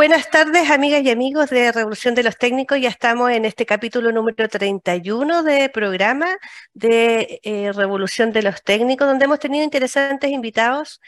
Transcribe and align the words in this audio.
Buenas 0.00 0.30
tardes, 0.30 0.70
amigas 0.70 1.02
y 1.02 1.10
amigos 1.10 1.50
de 1.50 1.72
Revolución 1.72 2.14
de 2.14 2.22
los 2.22 2.38
Técnicos. 2.38 2.80
Ya 2.80 2.88
estamos 2.88 3.30
en 3.32 3.44
este 3.44 3.66
capítulo 3.66 4.12
número 4.12 4.48
31 4.48 5.42
de 5.42 5.68
programa 5.68 6.38
de 6.72 7.38
eh, 7.42 7.70
Revolución 7.74 8.32
de 8.32 8.40
los 8.40 8.62
Técnicos, 8.62 9.06
donde 9.06 9.26
hemos 9.26 9.40
tenido 9.40 9.62
interesantes 9.62 10.30
invitados. 10.30 11.02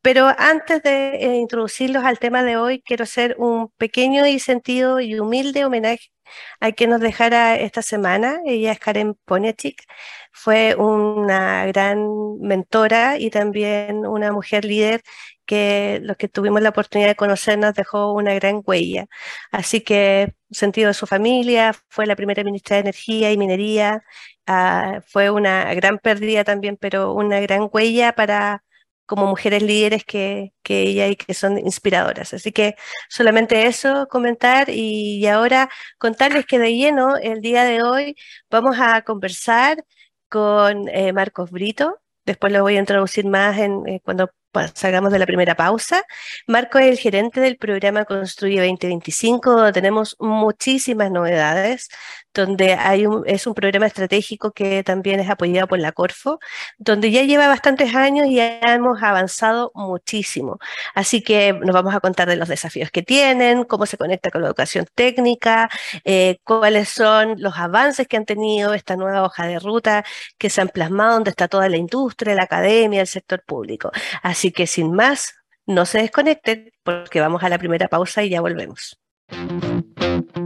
Pero 0.00 0.26
antes 0.36 0.82
de 0.82 1.18
eh, 1.18 1.36
introducirlos 1.36 2.04
al 2.04 2.18
tema 2.18 2.42
de 2.42 2.56
hoy, 2.56 2.82
quiero 2.82 3.04
hacer 3.04 3.36
un 3.38 3.68
pequeño 3.78 4.26
y 4.26 4.40
sentido 4.40 4.98
y 4.98 5.20
humilde 5.20 5.64
homenaje 5.64 6.10
a 6.58 6.72
quien 6.72 6.90
nos 6.90 7.00
dejara 7.00 7.56
esta 7.56 7.82
semana. 7.82 8.40
Ella 8.44 8.72
es 8.72 8.80
Karen 8.80 9.14
Poniachik. 9.24 9.84
Fue 10.32 10.74
una 10.74 11.66
gran 11.66 12.08
mentora 12.40 13.18
y 13.18 13.30
también 13.30 14.04
una 14.06 14.32
mujer 14.32 14.64
líder 14.64 15.02
que 15.46 16.00
los 16.02 16.16
que 16.16 16.28
tuvimos 16.28 16.62
la 16.62 16.70
oportunidad 16.70 17.08
de 17.08 17.16
conocernos 17.16 17.74
dejó 17.74 18.12
una 18.12 18.34
gran 18.34 18.62
huella. 18.64 19.06
Así 19.50 19.80
que 19.82 20.34
sentido 20.50 20.88
de 20.88 20.94
su 20.94 21.06
familia, 21.06 21.74
fue 21.88 22.06
la 22.06 22.16
primera 22.16 22.44
ministra 22.44 22.76
de 22.76 22.82
Energía 22.82 23.32
y 23.32 23.38
Minería, 23.38 24.02
ah, 24.46 25.00
fue 25.06 25.30
una 25.30 25.74
gran 25.74 25.98
pérdida 25.98 26.44
también, 26.44 26.76
pero 26.76 27.12
una 27.14 27.40
gran 27.40 27.68
huella 27.72 28.14
para 28.14 28.62
como 29.06 29.26
mujeres 29.26 29.62
líderes 29.62 30.04
que, 30.04 30.54
que 30.62 30.82
ella 30.82 31.08
y 31.08 31.16
que 31.16 31.34
son 31.34 31.58
inspiradoras. 31.58 32.32
Así 32.34 32.52
que 32.52 32.76
solamente 33.10 33.66
eso 33.66 34.08
comentar 34.08 34.68
y, 34.70 35.26
ahora 35.26 35.68
contarles 35.98 36.46
que 36.46 36.58
de 36.58 36.74
lleno 36.74 37.16
el 37.16 37.40
día 37.42 37.64
de 37.64 37.82
hoy 37.82 38.16
vamos 38.50 38.76
a 38.80 39.02
conversar 39.02 39.84
con 40.28 40.88
eh, 40.88 41.12
Marcos 41.12 41.50
Brito. 41.50 42.00
Después 42.24 42.52
lo 42.52 42.62
voy 42.62 42.76
a 42.76 42.80
introducir 42.80 43.26
más 43.26 43.58
en, 43.58 43.86
eh, 43.86 44.00
cuando 44.04 44.30
salgamos 44.74 45.12
de 45.12 45.18
la 45.18 45.26
primera 45.26 45.54
pausa. 45.54 46.04
Marco 46.46 46.78
es 46.78 46.86
el 46.86 46.98
gerente 46.98 47.40
del 47.40 47.56
programa 47.56 48.04
Construye 48.04 48.60
2025, 48.60 49.52
donde 49.52 49.72
tenemos 49.72 50.16
muchísimas 50.18 51.10
novedades, 51.10 51.88
donde 52.34 52.74
hay 52.74 53.06
un, 53.06 53.24
es 53.26 53.46
un 53.46 53.54
programa 53.54 53.86
estratégico 53.86 54.52
que 54.52 54.82
también 54.82 55.20
es 55.20 55.28
apoyado 55.28 55.66
por 55.68 55.78
la 55.78 55.92
Corfo, 55.92 56.38
donde 56.78 57.10
ya 57.10 57.22
lleva 57.22 57.48
bastantes 57.48 57.94
años 57.94 58.26
y 58.26 58.36
ya 58.36 58.58
hemos 58.74 59.02
avanzado 59.02 59.70
muchísimo. 59.74 60.58
Así 60.94 61.22
que 61.22 61.52
nos 61.52 61.74
vamos 61.74 61.94
a 61.94 62.00
contar 62.00 62.28
de 62.28 62.36
los 62.36 62.48
desafíos 62.48 62.90
que 62.90 63.02
tienen, 63.02 63.64
cómo 63.64 63.86
se 63.86 63.96
conecta 63.96 64.30
con 64.30 64.42
la 64.42 64.48
educación 64.48 64.86
técnica, 64.94 65.68
eh, 66.04 66.38
cuáles 66.44 66.88
son 66.88 67.36
los 67.38 67.56
avances 67.56 68.08
que 68.08 68.16
han 68.16 68.24
tenido 68.24 68.74
esta 68.74 68.96
nueva 68.96 69.22
hoja 69.24 69.46
de 69.46 69.58
ruta 69.58 70.04
que 70.38 70.50
se 70.50 70.60
han 70.60 70.68
plasmado, 70.68 71.14
donde 71.14 71.30
está 71.30 71.48
toda 71.48 71.68
la 71.68 71.76
industria, 71.76 72.34
la 72.34 72.44
academia, 72.44 73.00
el 73.02 73.06
sector 73.06 73.42
público. 73.44 73.90
Así 74.22 74.41
que 74.50 74.66
sin 74.66 74.92
más, 74.92 75.34
no 75.66 75.86
se 75.86 75.98
desconecten 75.98 76.72
porque 76.82 77.20
vamos 77.20 77.44
a 77.44 77.48
la 77.48 77.58
primera 77.58 77.86
pausa 77.88 78.24
y 78.24 78.30
ya 78.30 78.40
volvemos. 78.40 78.98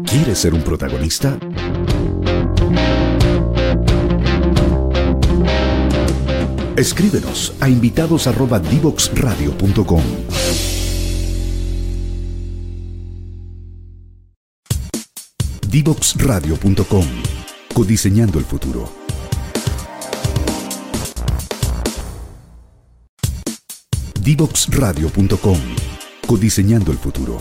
¿Quieres 0.05 0.39
ser 0.39 0.53
un 0.55 0.63
protagonista? 0.63 1.39
Escríbenos 6.77 7.55
a 7.61 7.71
invitados@divoxradio.com. 7.71 10.03
Divoxradio.com. 15.69 17.07
Codiseñando 17.75 18.39
el 18.39 18.45
futuro. 18.45 19.06
Divoxradio.com. 24.27 25.59
Codiseñando 26.27 26.91
el 26.91 26.99
futuro. 26.99 27.41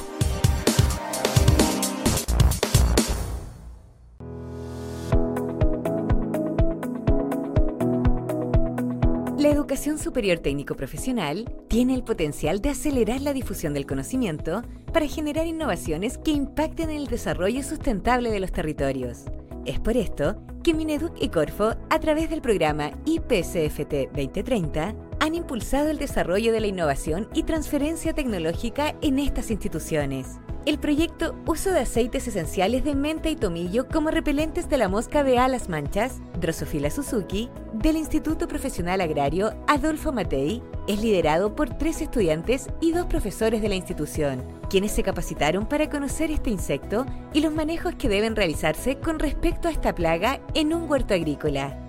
educación 9.65 9.97
superior 9.97 10.39
técnico 10.39 10.75
profesional 10.75 11.51
tiene 11.67 11.95
el 11.95 12.03
potencial 12.03 12.61
de 12.61 12.69
acelerar 12.69 13.21
la 13.21 13.33
difusión 13.33 13.73
del 13.73 13.87
conocimiento 13.87 14.61
para 14.93 15.07
generar 15.07 15.47
innovaciones 15.47 16.19
que 16.19 16.31
impacten 16.31 16.91
en 16.91 16.97
el 16.97 17.07
desarrollo 17.07 17.63
sustentable 17.63 18.29
de 18.29 18.39
los 18.39 18.51
territorios. 18.51 19.25
Es 19.65 19.79
por 19.79 19.97
esto 19.97 20.37
que 20.63 20.73
Mineduc 20.73 21.21
y 21.21 21.29
Corfo, 21.29 21.75
a 21.89 21.99
través 21.99 22.29
del 22.29 22.41
programa 22.41 22.91
IPCFT 23.05 24.11
2030, 24.13 24.95
han 25.19 25.35
impulsado 25.35 25.89
el 25.89 25.97
desarrollo 25.97 26.51
de 26.51 26.59
la 26.59 26.67
innovación 26.67 27.27
y 27.33 27.43
transferencia 27.43 28.13
tecnológica 28.13 28.95
en 29.01 29.19
estas 29.19 29.51
instituciones. 29.51 30.39
El 30.65 30.79
proyecto 30.79 31.35
Uso 31.45 31.71
de 31.71 31.81
aceites 31.81 32.27
esenciales 32.27 32.83
de 32.83 32.95
menta 32.95 33.29
y 33.29 33.35
tomillo 33.35 33.87
como 33.87 34.09
repelentes 34.09 34.67
de 34.67 34.79
la 34.79 34.89
mosca 34.89 35.23
de 35.23 35.37
alas 35.37 35.69
manchas, 35.69 36.15
Drosophila 36.41 36.89
Suzuki, 36.89 37.51
del 37.73 37.97
Instituto 37.97 38.47
Profesional 38.47 38.99
Agrario 38.99 39.53
Adolfo 39.67 40.11
Matei, 40.11 40.63
es 40.87 40.99
liderado 41.01 41.55
por 41.55 41.77
tres 41.77 42.01
estudiantes 42.01 42.67
y 42.81 42.93
dos 42.93 43.05
profesores 43.05 43.61
de 43.61 43.69
la 43.69 43.75
institución, 43.75 44.43
quienes 44.67 44.91
se 44.91 45.03
capacitaron 45.03 45.67
para 45.67 45.87
conocer 45.87 46.31
este 46.31 46.49
insecto 46.49 47.05
y 47.31 47.41
los 47.41 47.53
manejos 47.53 47.93
que 47.93 48.09
deben 48.09 48.35
realizarse 48.35 48.97
con 48.97 49.19
respecto 49.19 49.67
a 49.67 49.71
esta 49.71 49.93
plaga 49.93 50.41
en 50.55 50.73
un 50.73 50.89
huerto 50.89 51.13
agrícola. 51.13 51.84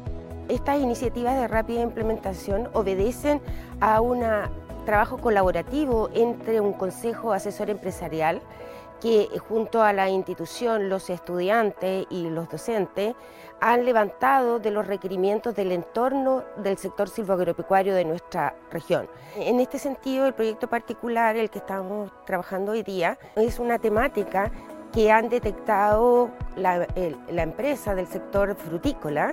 Estas 0.48 0.78
iniciativas 0.78 1.34
de 1.36 1.48
rápida 1.48 1.80
implementación 1.80 2.68
obedecen 2.72 3.40
a 3.80 4.00
un 4.00 4.22
trabajo 4.84 5.18
colaborativo 5.18 6.08
entre 6.14 6.60
un 6.60 6.72
consejo 6.72 7.32
asesor 7.32 7.70
empresarial 7.70 8.40
que 9.00 9.28
junto 9.48 9.82
a 9.82 9.92
la 9.92 10.08
institución, 10.08 10.88
los 10.88 11.10
estudiantes 11.10 12.06
y 12.08 12.30
los 12.30 12.48
docentes 12.48 13.14
han 13.60 13.84
levantado 13.84 14.58
de 14.58 14.70
los 14.70 14.86
requerimientos 14.86 15.54
del 15.54 15.72
entorno 15.72 16.44
del 16.56 16.78
sector 16.78 17.08
silvoagropecuario 17.08 17.94
de 17.94 18.04
nuestra 18.04 18.54
región. 18.70 19.08
En 19.36 19.60
este 19.60 19.78
sentido, 19.78 20.26
el 20.26 20.34
proyecto 20.34 20.68
particular, 20.68 21.36
el 21.36 21.50
que 21.50 21.58
estamos 21.58 22.10
trabajando 22.24 22.72
hoy 22.72 22.82
día, 22.82 23.18
es 23.34 23.58
una 23.58 23.78
temática 23.78 24.50
que 24.92 25.10
han 25.10 25.28
detectado 25.28 26.30
la, 26.56 26.86
la 27.28 27.42
empresa 27.42 27.94
del 27.94 28.06
sector 28.06 28.54
frutícola, 28.54 29.32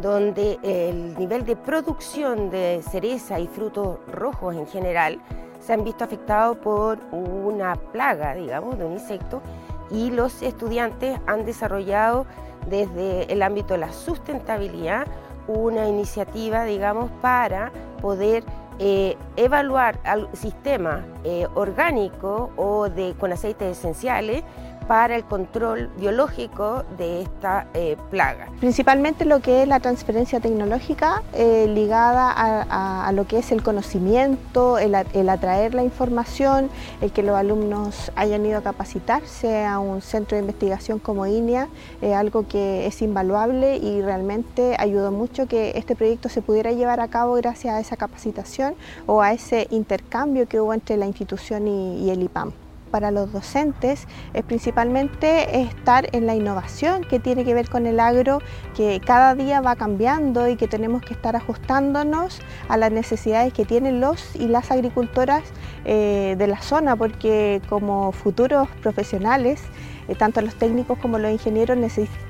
donde 0.00 0.58
el 0.62 1.18
nivel 1.18 1.44
de 1.44 1.56
producción 1.56 2.50
de 2.50 2.82
cereza 2.88 3.40
y 3.40 3.46
frutos 3.46 3.98
rojos 4.12 4.54
en 4.54 4.66
general 4.66 5.20
se 5.60 5.72
han 5.72 5.84
visto 5.84 6.04
afectados 6.04 6.56
por 6.58 6.98
una 7.10 7.74
plaga, 7.76 8.34
digamos, 8.34 8.78
de 8.78 8.84
un 8.84 8.92
insecto 8.92 9.42
y 9.90 10.10
los 10.10 10.42
estudiantes 10.42 11.18
han 11.26 11.44
desarrollado 11.44 12.26
desde 12.68 13.32
el 13.32 13.42
ámbito 13.42 13.74
de 13.74 13.78
la 13.78 13.92
sustentabilidad 13.92 15.06
una 15.48 15.88
iniciativa, 15.88 16.64
digamos, 16.64 17.10
para 17.22 17.72
poder 18.00 18.44
eh, 18.78 19.16
evaluar 19.36 19.98
sistemas 20.34 21.02
eh, 21.24 21.48
orgánicos 21.54 22.50
o 22.56 22.88
de, 22.88 23.14
con 23.18 23.32
aceites 23.32 23.76
esenciales 23.76 24.44
para 24.88 25.14
el 25.14 25.24
control 25.24 25.90
biológico 25.98 26.82
de 26.96 27.22
esta 27.22 27.66
eh, 27.74 27.96
plaga. 28.10 28.48
Principalmente 28.58 29.26
lo 29.26 29.40
que 29.40 29.62
es 29.62 29.68
la 29.68 29.80
transferencia 29.80 30.40
tecnológica 30.40 31.22
eh, 31.34 31.70
ligada 31.72 32.32
a, 32.34 33.12
lo 33.12 33.26
que 33.26 33.38
es 33.38 33.52
el 33.52 33.62
conocimiento, 33.62 34.78
el, 34.78 34.94
atraer 34.94 35.74
la 35.74 35.84
información, 35.84 36.70
el 37.02 37.12
que 37.12 37.22
los 37.22 37.36
alumnos 37.36 38.10
hayan 38.16 38.46
ido 38.46 38.58
a 38.58 38.62
capacitarse 38.62 39.64
a 39.66 39.78
un 39.78 40.00
centro 40.00 40.36
de 40.36 40.42
investigación 40.42 40.98
como 40.98 41.26
INEA, 41.26 41.68
es 42.00 42.14
algo 42.14 42.48
que 42.48 42.86
es 42.86 43.02
invaluable 43.02 43.76
y 43.76 44.00
realmente 44.00 44.76
ayudó 44.78 45.12
mucho 45.12 45.46
que 45.46 45.72
este 45.76 45.96
proyecto 45.96 46.30
se 46.30 46.40
pudiera 46.40 46.72
llevar 46.72 47.00
a 47.00 47.08
cabo 47.08 47.34
gracias 47.34 47.74
a 47.74 47.80
esa 47.80 47.96
capacitación 47.96 48.74
o 49.06 49.20
a 49.20 49.32
ese 49.32 49.66
intercambio 49.70 50.48
que 50.48 50.60
hubo 50.60 50.72
entre 50.72 50.96
la 50.96 51.06
institución 51.06 51.68
y 51.68 52.08
el 52.08 52.22
IPAM 52.22 52.52
para 52.88 53.10
los 53.10 53.32
docentes 53.32 54.06
es 54.34 54.44
principalmente 54.44 55.60
estar 55.60 56.08
en 56.12 56.26
la 56.26 56.34
innovación 56.34 57.04
que 57.04 57.18
tiene 57.18 57.44
que 57.44 57.54
ver 57.54 57.68
con 57.68 57.86
el 57.86 58.00
agro, 58.00 58.40
que 58.76 59.00
cada 59.04 59.34
día 59.34 59.60
va 59.60 59.76
cambiando 59.76 60.48
y 60.48 60.56
que 60.56 60.68
tenemos 60.68 61.02
que 61.02 61.14
estar 61.14 61.36
ajustándonos 61.36 62.40
a 62.68 62.76
las 62.76 62.90
necesidades 62.90 63.52
que 63.52 63.64
tienen 63.64 64.00
los 64.00 64.34
y 64.36 64.48
las 64.48 64.70
agricultoras 64.70 65.44
eh, 65.84 66.34
de 66.38 66.46
la 66.46 66.60
zona, 66.60 66.96
porque 66.96 67.62
como 67.68 68.12
futuros 68.12 68.68
profesionales, 68.82 69.60
eh, 70.08 70.14
tanto 70.14 70.40
los 70.40 70.54
técnicos 70.54 70.98
como 70.98 71.18
los 71.18 71.30
ingenieros 71.30 71.76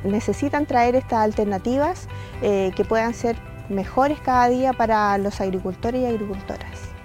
necesitan 0.05 0.67
traer 0.67 0.97
estas 0.97 1.21
alternativas 1.21 2.09
eh, 2.43 2.73
que 2.77 2.85
puedan 2.85 3.15
ser 3.15 3.37
mejores 3.69 4.19
cada 4.21 4.49
día 4.49 4.73
para 4.73 5.17
los 5.19 5.41
agricultores 5.41 6.03
y 6.03 6.07
agricultoras. 6.07 6.98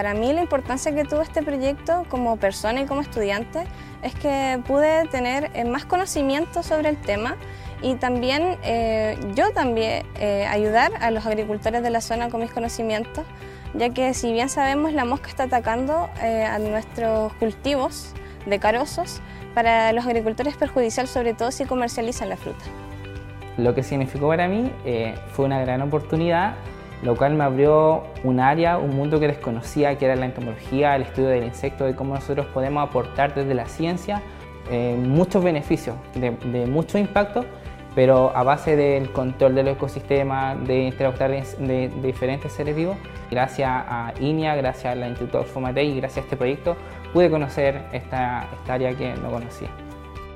Para 0.00 0.14
mí 0.14 0.32
la 0.32 0.40
importancia 0.40 0.94
que 0.94 1.04
tuvo 1.04 1.20
este 1.20 1.42
proyecto 1.42 2.06
como 2.08 2.38
persona 2.38 2.80
y 2.80 2.86
como 2.86 3.02
estudiante 3.02 3.64
es 4.02 4.14
que 4.14 4.58
pude 4.66 5.06
tener 5.08 5.50
eh, 5.52 5.66
más 5.66 5.84
conocimiento 5.84 6.62
sobre 6.62 6.88
el 6.88 6.96
tema 6.96 7.36
y 7.82 7.96
también 7.96 8.56
eh, 8.64 9.18
yo 9.34 9.52
también 9.52 10.06
eh, 10.18 10.46
ayudar 10.46 10.90
a 11.02 11.10
los 11.10 11.26
agricultores 11.26 11.82
de 11.82 11.90
la 11.90 12.00
zona 12.00 12.30
con 12.30 12.40
mis 12.40 12.50
conocimientos, 12.50 13.26
ya 13.74 13.90
que 13.90 14.14
si 14.14 14.32
bien 14.32 14.48
sabemos 14.48 14.94
la 14.94 15.04
mosca 15.04 15.28
está 15.28 15.42
atacando 15.42 16.08
a 16.18 16.58
nuestros 16.58 17.34
cultivos, 17.34 18.14
de 18.46 18.58
carozos, 18.58 19.20
para 19.52 19.92
los 19.92 20.06
agricultores 20.06 20.54
es 20.54 20.58
perjudicial 20.58 21.08
sobre 21.08 21.34
todo 21.34 21.50
si 21.50 21.66
comercializan 21.66 22.30
la 22.30 22.38
fruta. 22.38 22.64
Lo 23.58 23.74
que 23.74 23.82
significó 23.82 24.28
para 24.28 24.48
mí 24.48 24.72
eh, 24.86 25.14
fue 25.32 25.44
una 25.44 25.60
gran 25.60 25.82
oportunidad, 25.82 26.54
lo 27.02 27.16
cual 27.16 27.34
me 27.34 27.44
abrió 27.44 28.04
un 28.24 28.40
área, 28.40 28.78
un 28.78 28.94
mundo 28.94 29.18
que 29.20 29.26
desconocía, 29.26 29.96
que 29.96 30.04
era 30.04 30.16
la 30.16 30.26
entomología, 30.26 30.96
el 30.96 31.02
estudio 31.02 31.28
del 31.28 31.44
insecto, 31.44 31.84
de 31.84 31.94
cómo 31.94 32.14
nosotros 32.14 32.46
podemos 32.46 32.86
aportar 32.86 33.34
desde 33.34 33.54
la 33.54 33.66
ciencia 33.66 34.22
eh, 34.70 34.96
muchos 34.98 35.42
beneficios, 35.42 35.96
de, 36.14 36.30
de 36.30 36.66
mucho 36.66 36.98
impacto 36.98 37.44
pero 37.94 38.34
a 38.36 38.42
base 38.42 38.76
del 38.76 39.10
control 39.10 39.54
del 39.54 39.68
ecosistema, 39.68 40.54
de 40.54 40.84
interactuar 40.84 41.30
de, 41.30 41.90
diferentes 42.02 42.52
seres 42.52 42.76
vivos, 42.76 42.96
gracias 43.30 43.68
a 43.68 44.12
INIA, 44.20 44.54
gracias 44.54 44.92
al 44.92 45.08
Instituto 45.08 45.44
Fomate 45.44 45.82
y 45.82 45.96
gracias 45.96 46.18
a 46.18 46.26
este 46.26 46.36
proyecto, 46.36 46.76
pude 47.12 47.30
conocer 47.30 47.82
esta 47.92 48.48
área 48.68 48.94
que 48.94 49.14
no 49.14 49.30
conocía. 49.30 49.89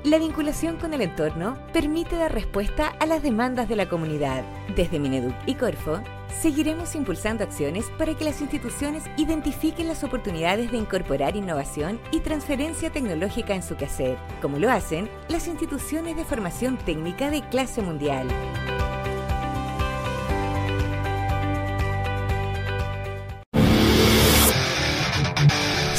La 0.04 0.18
vinculación 0.18 0.76
con 0.76 0.92
el 0.92 1.00
entorno 1.00 1.56
permite 1.72 2.16
dar 2.16 2.30
respuesta 2.30 2.88
a 3.00 3.06
las 3.06 3.22
demandas 3.22 3.70
de 3.70 3.76
la 3.76 3.88
comunidad. 3.88 4.44
Desde 4.76 4.98
Mineduc 4.98 5.34
y 5.46 5.54
Corfo, 5.54 5.98
seguiremos 6.42 6.94
impulsando 6.94 7.42
acciones 7.42 7.86
para 7.96 8.14
que 8.14 8.26
las 8.26 8.42
instituciones 8.42 9.04
identifiquen 9.16 9.88
las 9.88 10.04
oportunidades 10.04 10.70
de 10.70 10.76
incorporar 10.76 11.36
innovación 11.36 11.98
y 12.12 12.20
transferencia 12.20 12.90
tecnológica 12.90 13.54
en 13.54 13.62
su 13.62 13.76
quehacer, 13.76 14.18
como 14.42 14.58
lo 14.58 14.70
hacen 14.70 15.08
las 15.28 15.48
instituciones 15.48 16.18
de 16.18 16.24
formación 16.26 16.76
técnica 16.76 17.30
de 17.30 17.40
clase 17.48 17.80
mundial. 17.80 18.28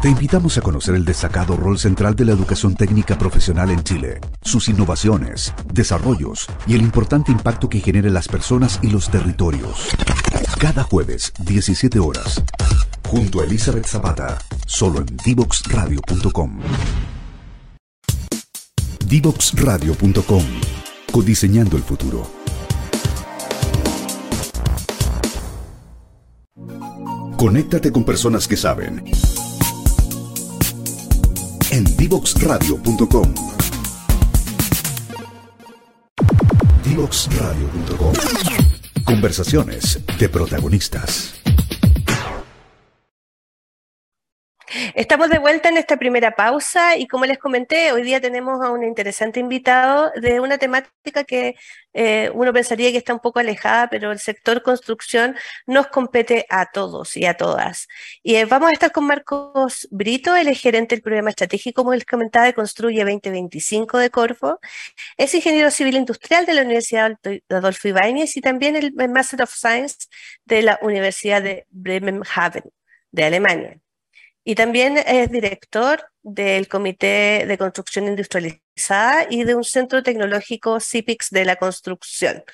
Te 0.00 0.08
invitamos 0.08 0.56
a 0.56 0.60
conocer 0.60 0.94
el 0.94 1.04
destacado 1.04 1.56
rol 1.56 1.76
central 1.76 2.14
de 2.14 2.24
la 2.24 2.30
educación 2.30 2.76
técnica 2.76 3.18
profesional 3.18 3.70
en 3.70 3.82
Chile, 3.82 4.20
sus 4.42 4.68
innovaciones, 4.68 5.52
desarrollos 5.72 6.46
y 6.68 6.74
el 6.76 6.82
importante 6.82 7.32
impacto 7.32 7.68
que 7.68 7.80
genera 7.80 8.06
en 8.06 8.14
las 8.14 8.28
personas 8.28 8.78
y 8.80 8.90
los 8.90 9.10
territorios. 9.10 9.88
Cada 10.60 10.84
jueves, 10.84 11.32
17 11.40 11.98
horas. 11.98 12.40
Junto 13.08 13.40
a 13.40 13.44
Elizabeth 13.44 13.86
Zapata, 13.86 14.38
solo 14.66 15.00
en 15.00 15.16
divoxradio.com. 15.24 16.60
Divoxradio.com. 19.04 20.44
Codiseñando 21.10 21.76
el 21.76 21.82
futuro. 21.82 22.30
Conéctate 27.36 27.90
con 27.90 28.04
personas 28.04 28.46
que 28.46 28.56
saben. 28.56 29.04
En 31.78 31.84
divoxradio.com. 31.96 33.34
Divoxradio.com. 36.82 38.12
Conversaciones 39.04 40.00
de 40.18 40.28
protagonistas. 40.28 41.37
Estamos 44.94 45.30
de 45.30 45.38
vuelta 45.38 45.70
en 45.70 45.78
esta 45.78 45.96
primera 45.96 46.32
pausa 46.32 46.96
y 46.96 47.06
como 47.06 47.24
les 47.24 47.38
comenté, 47.38 47.90
hoy 47.92 48.02
día 48.02 48.20
tenemos 48.20 48.62
a 48.62 48.70
un 48.70 48.84
interesante 48.84 49.40
invitado 49.40 50.12
de 50.16 50.40
una 50.40 50.58
temática 50.58 51.24
que 51.24 51.56
eh, 51.94 52.30
uno 52.34 52.52
pensaría 52.52 52.92
que 52.92 52.98
está 52.98 53.14
un 53.14 53.20
poco 53.20 53.38
alejada, 53.38 53.88
pero 53.88 54.12
el 54.12 54.18
sector 54.18 54.62
construcción 54.62 55.36
nos 55.66 55.86
compete 55.86 56.44
a 56.50 56.66
todos 56.70 57.16
y 57.16 57.24
a 57.24 57.34
todas. 57.34 57.88
Y 58.22 58.34
eh, 58.34 58.44
vamos 58.44 58.68
a 58.68 58.72
estar 58.72 58.92
con 58.92 59.06
Marcos 59.06 59.88
Brito, 59.90 60.36
el 60.36 60.54
gerente 60.54 60.96
del 60.96 61.02
programa 61.02 61.30
estratégico, 61.30 61.82
como 61.82 61.94
les 61.94 62.04
comentaba, 62.04 62.44
de 62.44 62.52
Construye 62.54 63.04
2025 63.04 63.98
de 63.98 64.10
Corfo. 64.10 64.60
Es 65.16 65.34
ingeniero 65.34 65.70
civil 65.70 65.96
industrial 65.96 66.44
de 66.44 66.54
la 66.54 66.62
Universidad 66.62 67.18
Adolfo 67.48 67.88
Ibáñez 67.88 68.36
y 68.36 68.42
también 68.42 68.76
el 68.76 68.92
Master 68.92 69.42
of 69.42 69.54
Science 69.54 70.08
de 70.44 70.62
la 70.62 70.78
Universidad 70.82 71.42
de 71.42 71.66
Bremenhaven 71.70 72.64
de 73.12 73.24
Alemania. 73.24 73.80
Y 74.48 74.54
también 74.54 74.96
es 74.96 75.30
director 75.30 76.00
del 76.22 76.68
Comité 76.68 77.44
de 77.46 77.58
Construcción 77.58 78.08
Industrializada 78.08 79.26
y 79.28 79.44
de 79.44 79.54
un 79.54 79.62
centro 79.62 80.02
tecnológico 80.02 80.80
CIPIX 80.80 81.28
de 81.32 81.44
la 81.44 81.56
construcción. 81.56 82.44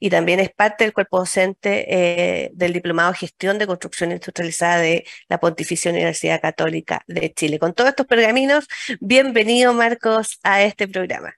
Y 0.00 0.08
también 0.08 0.40
es 0.40 0.48
parte 0.50 0.84
del 0.84 0.94
cuerpo 0.94 1.18
docente 1.18 1.84
eh, 1.90 2.52
del 2.54 2.72
Diplomado 2.72 3.12
Gestión 3.12 3.58
de 3.58 3.66
Construcción 3.66 4.12
Industrializada 4.12 4.78
de 4.78 5.04
la 5.28 5.38
Pontificia 5.38 5.90
Universidad 5.90 6.40
Católica 6.40 7.02
de 7.06 7.34
Chile. 7.34 7.58
Con 7.58 7.74
todos 7.74 7.90
estos 7.90 8.06
pergaminos, 8.06 8.66
bienvenido 9.02 9.74
Marcos 9.74 10.38
a 10.42 10.62
este 10.62 10.88
programa. 10.88 11.34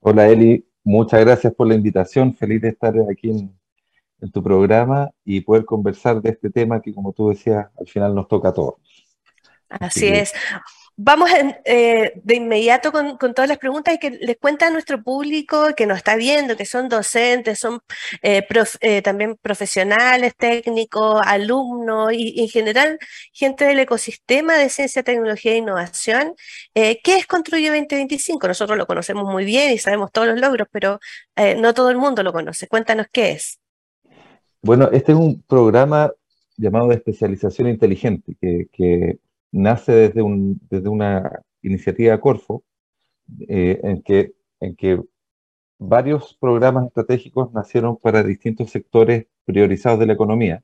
Hola 0.00 0.28
Eli, 0.28 0.66
muchas 0.82 1.20
gracias 1.20 1.54
por 1.54 1.68
la 1.68 1.76
invitación. 1.76 2.34
Feliz 2.34 2.60
de 2.62 2.70
estar 2.70 2.94
aquí 3.08 3.30
en 3.30 4.32
tu 4.32 4.42
programa 4.42 5.12
y 5.24 5.40
poder 5.40 5.64
conversar 5.64 6.20
de 6.20 6.30
este 6.30 6.50
tema 6.50 6.82
que, 6.82 6.92
como 6.92 7.12
tú 7.12 7.28
decías, 7.28 7.68
al 7.78 7.86
final 7.86 8.12
nos 8.12 8.26
toca 8.26 8.48
a 8.48 8.52
todos. 8.52 8.87
Así 9.68 10.08
es. 10.08 10.32
Vamos 11.00 11.30
eh, 11.64 12.12
de 12.24 12.34
inmediato 12.34 12.90
con, 12.90 13.16
todas 13.18 13.48
las 13.48 13.58
preguntas 13.58 13.94
y 13.94 13.98
que 14.00 14.10
les 14.10 14.36
cuenta 14.36 14.66
a 14.66 14.70
nuestro 14.70 15.00
público 15.00 15.68
que 15.76 15.86
nos 15.86 15.98
está 15.98 16.16
viendo, 16.16 16.56
que 16.56 16.64
son 16.64 16.88
docentes, 16.88 17.60
son 17.60 17.78
eh, 18.20 18.44
eh, 18.80 19.02
también 19.02 19.36
profesionales, 19.40 20.34
técnicos, 20.36 21.22
alumnos 21.24 22.12
y, 22.12 22.40
en 22.42 22.48
general 22.48 22.98
gente 23.32 23.64
del 23.64 23.78
ecosistema 23.78 24.56
de 24.56 24.70
ciencia, 24.70 25.04
tecnología 25.04 25.52
e 25.52 25.58
innovación. 25.58 26.34
¿Qué 26.74 27.00
es 27.04 27.26
Construye 27.28 27.68
2025? 27.68 28.48
Nosotros 28.48 28.76
lo 28.76 28.86
conocemos 28.88 29.24
muy 29.32 29.44
bien 29.44 29.70
y 29.72 29.78
sabemos 29.78 30.10
todos 30.10 30.26
los 30.26 30.40
logros, 30.40 30.66
pero 30.72 30.98
no 31.58 31.74
todo 31.74 31.90
el 31.90 31.96
mundo 31.96 32.24
lo 32.24 32.32
conoce. 32.32 32.66
Cuéntanos 32.66 33.06
qué 33.12 33.30
es. 33.30 33.60
Bueno, 34.62 34.88
este 34.90 35.12
es 35.12 35.18
un 35.18 35.42
programa 35.42 36.10
llamado 36.56 36.88
de 36.88 36.96
especialización 36.96 37.68
inteligente 37.68 38.34
que 38.40 39.18
nace 39.52 39.92
desde, 39.92 40.22
un, 40.22 40.60
desde 40.68 40.88
una 40.88 41.42
iniciativa 41.62 42.20
Corfo, 42.20 42.64
eh, 43.40 43.80
en, 43.82 44.02
que, 44.02 44.32
en 44.60 44.74
que 44.74 45.00
varios 45.78 46.36
programas 46.40 46.86
estratégicos 46.86 47.52
nacieron 47.52 47.96
para 47.98 48.22
distintos 48.22 48.70
sectores 48.70 49.26
priorizados 49.44 50.00
de 50.00 50.06
la 50.06 50.14
economía, 50.14 50.62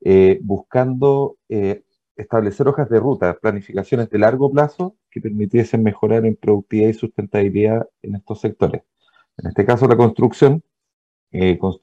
eh, 0.00 0.38
buscando 0.42 1.36
eh, 1.48 1.84
establecer 2.16 2.68
hojas 2.68 2.88
de 2.90 2.98
ruta, 3.00 3.38
planificaciones 3.40 4.10
de 4.10 4.18
largo 4.18 4.50
plazo 4.50 4.96
que 5.10 5.20
permitiesen 5.20 5.82
mejorar 5.82 6.26
en 6.26 6.36
productividad 6.36 6.88
y 6.88 6.94
sustentabilidad 6.94 7.88
en 8.02 8.16
estos 8.16 8.40
sectores. 8.40 8.82
En 9.38 9.48
este 9.48 9.64
caso, 9.64 9.86
la 9.86 9.96
construcción 9.96 10.62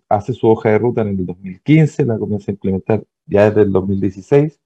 hace 0.09 0.33
su 0.33 0.47
hoja 0.47 0.69
de 0.69 0.79
ruta 0.79 1.01
en 1.01 1.09
el 1.09 1.25
2015, 1.27 2.05
la 2.05 2.17
comienza 2.17 2.51
a 2.51 2.53
implementar 2.53 3.03
ya 3.27 3.49
desde 3.49 3.61
el 3.61 3.71
2016, 3.71 4.59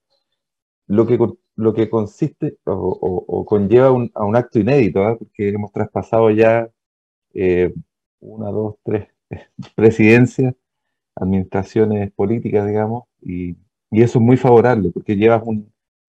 lo 0.88 1.06
que 1.06 1.18
lo 1.58 1.74
que 1.74 1.90
consiste 1.90 2.58
o, 2.66 3.46
conlleva 3.46 3.88
a 3.88 4.26
un 4.26 4.36
acto 4.36 4.60
inédito, 4.60 5.10
¿eh? 5.10 5.16
porque 5.18 5.50
hemos 5.50 5.72
traspasado 5.72 6.30
ya 6.30 6.70
eh, 7.34 7.74
una, 8.20 8.50
dos, 8.52 8.76
tres 8.84 9.10
presidencias, 9.76 10.56
administraciones 11.16 12.12
políticas, 12.14 12.68
digamos, 12.68 13.06
y, 13.22 13.58
eso 13.92 14.20
es 14.20 14.26
muy 14.26 14.38
favorable, 14.38 14.92
porque 14.92 15.16
llevas 15.16 15.44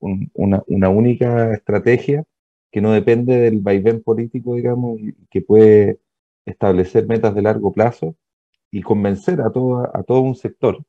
una, 0.00 0.90
única 0.90 1.54
estrategia 1.54 2.24
que 2.72 2.80
no 2.80 2.92
depende 2.92 3.36
del 3.38 3.60
vaivén 3.60 4.02
político, 4.02 4.56
digamos, 4.56 4.98
y 5.00 5.14
que 5.30 5.42
puede 5.42 6.00
establecer 6.44 7.06
metas 7.06 7.34
de 7.36 7.42
largo 7.42 7.72
plazo 7.72 8.16
y 8.72 8.82
convencer 8.82 9.40
a 9.40 9.50
todo, 9.50 9.96
a 9.96 10.02
todo 10.02 10.20
un 10.22 10.34
sector 10.34 10.82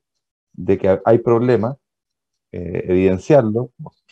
de 0.52 0.78
que 0.78 1.00
hay 1.04 1.18
problemas, 1.18 1.76
eh, 2.52 2.84
evidenciarlo, 2.88 3.70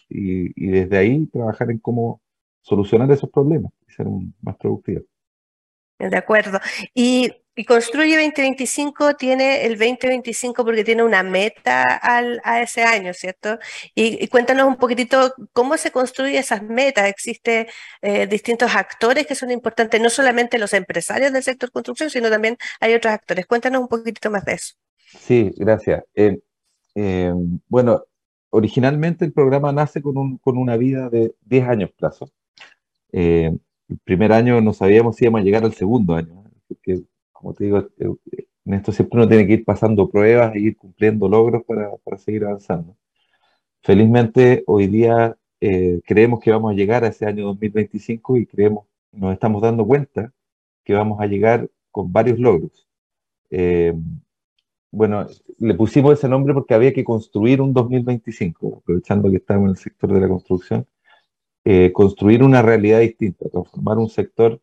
y, 0.09 0.71
desde 0.71 0.97
ahí 0.99 1.27
trabajar 1.27 1.71
en 1.71 1.79
cómo 1.79 2.21
solucionar 2.63 3.11
esos 3.11 3.31
problemas 3.31 3.73
y 3.89 3.93
ser 3.93 4.07
más 4.43 4.57
productivo. 4.57 5.03
De 5.99 6.17
acuerdo. 6.17 6.61
Y, 6.95 7.33
Construye 7.67 8.17
2025 8.17 9.17
tiene 9.17 9.65
el 9.67 9.79
2025 9.79 10.65
porque 10.65 10.85
tiene 10.85 11.03
una 11.03 11.23
meta 11.23 11.83
al, 11.83 12.41
a 12.45 12.63
ese 12.63 12.85
año, 12.85 13.13
¿cierto? 13.13 13.59
Y, 13.95 14.29
cuéntanos 14.29 14.67
un 14.67 14.77
poquitito 14.77 15.35
cómo 15.53 15.77
se 15.77 15.91
construyen 15.91 16.37
esas 16.37 16.63
metas. 16.63 17.09
Existen 17.09 17.67
eh, 18.01 18.27
distintos 18.27 18.75
actores 18.77 19.27
que 19.27 19.35
son 19.35 19.51
importantes, 19.51 20.01
no 20.01 20.11
solamente 20.11 20.59
los 20.59 20.73
empresarios 20.73 21.33
del 21.33 21.43
sector 21.43 21.73
construcción, 21.73 22.11
sino 22.11 22.31
también 22.31 22.57
hay 22.81 22.95
otros 22.95 23.13
actores. 23.13 23.47
Cuéntanos 23.47 23.83
un 23.83 23.89
poquitito 23.89 24.31
más 24.31 24.45
de 24.45 24.53
eso. 24.53 24.75
Sí, 24.97 25.51
gracias. 25.57 26.05
Eh, 26.15 26.39
eh, 26.95 27.33
bueno, 27.69 28.05
originalmente 28.51 29.25
el 29.25 29.33
programa 29.33 29.73
nace 29.73 30.03
con, 30.03 30.17
un, 30.19 30.39
con 30.39 30.59
una 30.59 30.77
vida 30.77 31.09
de 31.11 31.35
10 31.43 31.69
años 31.69 31.91
plazo. 31.93 32.31
Eh, 33.13 33.57
el 33.89 33.99
primer 34.05 34.33
año 34.33 34.61
no 34.61 34.73
sabíamos 34.73 35.17
si 35.17 35.25
íbamos 35.25 35.41
a 35.41 35.45
llegar 35.45 35.65
al 35.65 35.75
segundo 35.75 36.15
año, 36.15 36.45
porque 36.69 37.03
como 37.33 37.55
te 37.55 37.65
digo, 37.65 37.79
eh, 37.99 38.47
en 38.65 38.75
esto 38.75 38.93
siempre 38.93 39.19
uno 39.19 39.29
tiene 39.29 39.47
que 39.47 39.55
ir 39.55 39.65
pasando 39.65 40.09
pruebas 40.11 40.55
e 40.55 40.61
ir 40.61 40.77
cumpliendo 40.77 41.29
logros 41.29 41.63
para, 41.65 41.97
para 42.05 42.19
seguir 42.19 42.45
avanzando. 42.45 42.97
Felizmente 43.83 44.65
hoy 44.67 44.89
día 44.89 45.37
eh, 45.61 46.01
creemos 46.05 46.41
que 46.41 46.51
vamos 46.51 46.73
a 46.73 46.75
llegar 46.75 47.05
a 47.05 47.09
ese 47.09 47.27
año 47.27 47.47
2025 47.47 48.37
y 48.37 48.47
creemos, 48.47 48.87
nos 49.13 49.33
estamos 49.33 49.63
dando 49.63 49.87
cuenta 49.87 50.33
que 50.85 50.95
vamos 50.95 51.21
a 51.21 51.27
llegar 51.27 51.69
con 51.91 52.13
varios 52.13 52.39
logros. 52.39 52.87
Eh, 53.51 53.95
bueno, 54.91 55.27
le 55.59 55.75
pusimos 55.75 56.15
ese 56.15 56.29
nombre 56.29 56.55
porque 56.55 56.75
había 56.75 56.93
que 56.93 57.05
construir 57.05 57.61
un 57.61 57.73
2025, 57.73 58.79
aprovechando 58.83 59.31
que 59.31 59.37
estamos 59.37 59.65
en 59.65 59.71
el 59.71 59.77
sector 59.77 60.13
de 60.13 60.21
la 60.21 60.29
construcción, 60.29 60.87
eh, 61.65 61.93
construir 61.93 62.43
una 62.43 62.63
realidad 62.63 63.01
distinta, 63.01 63.49
transformar 63.51 63.99
un 63.99 64.09
sector 64.09 64.61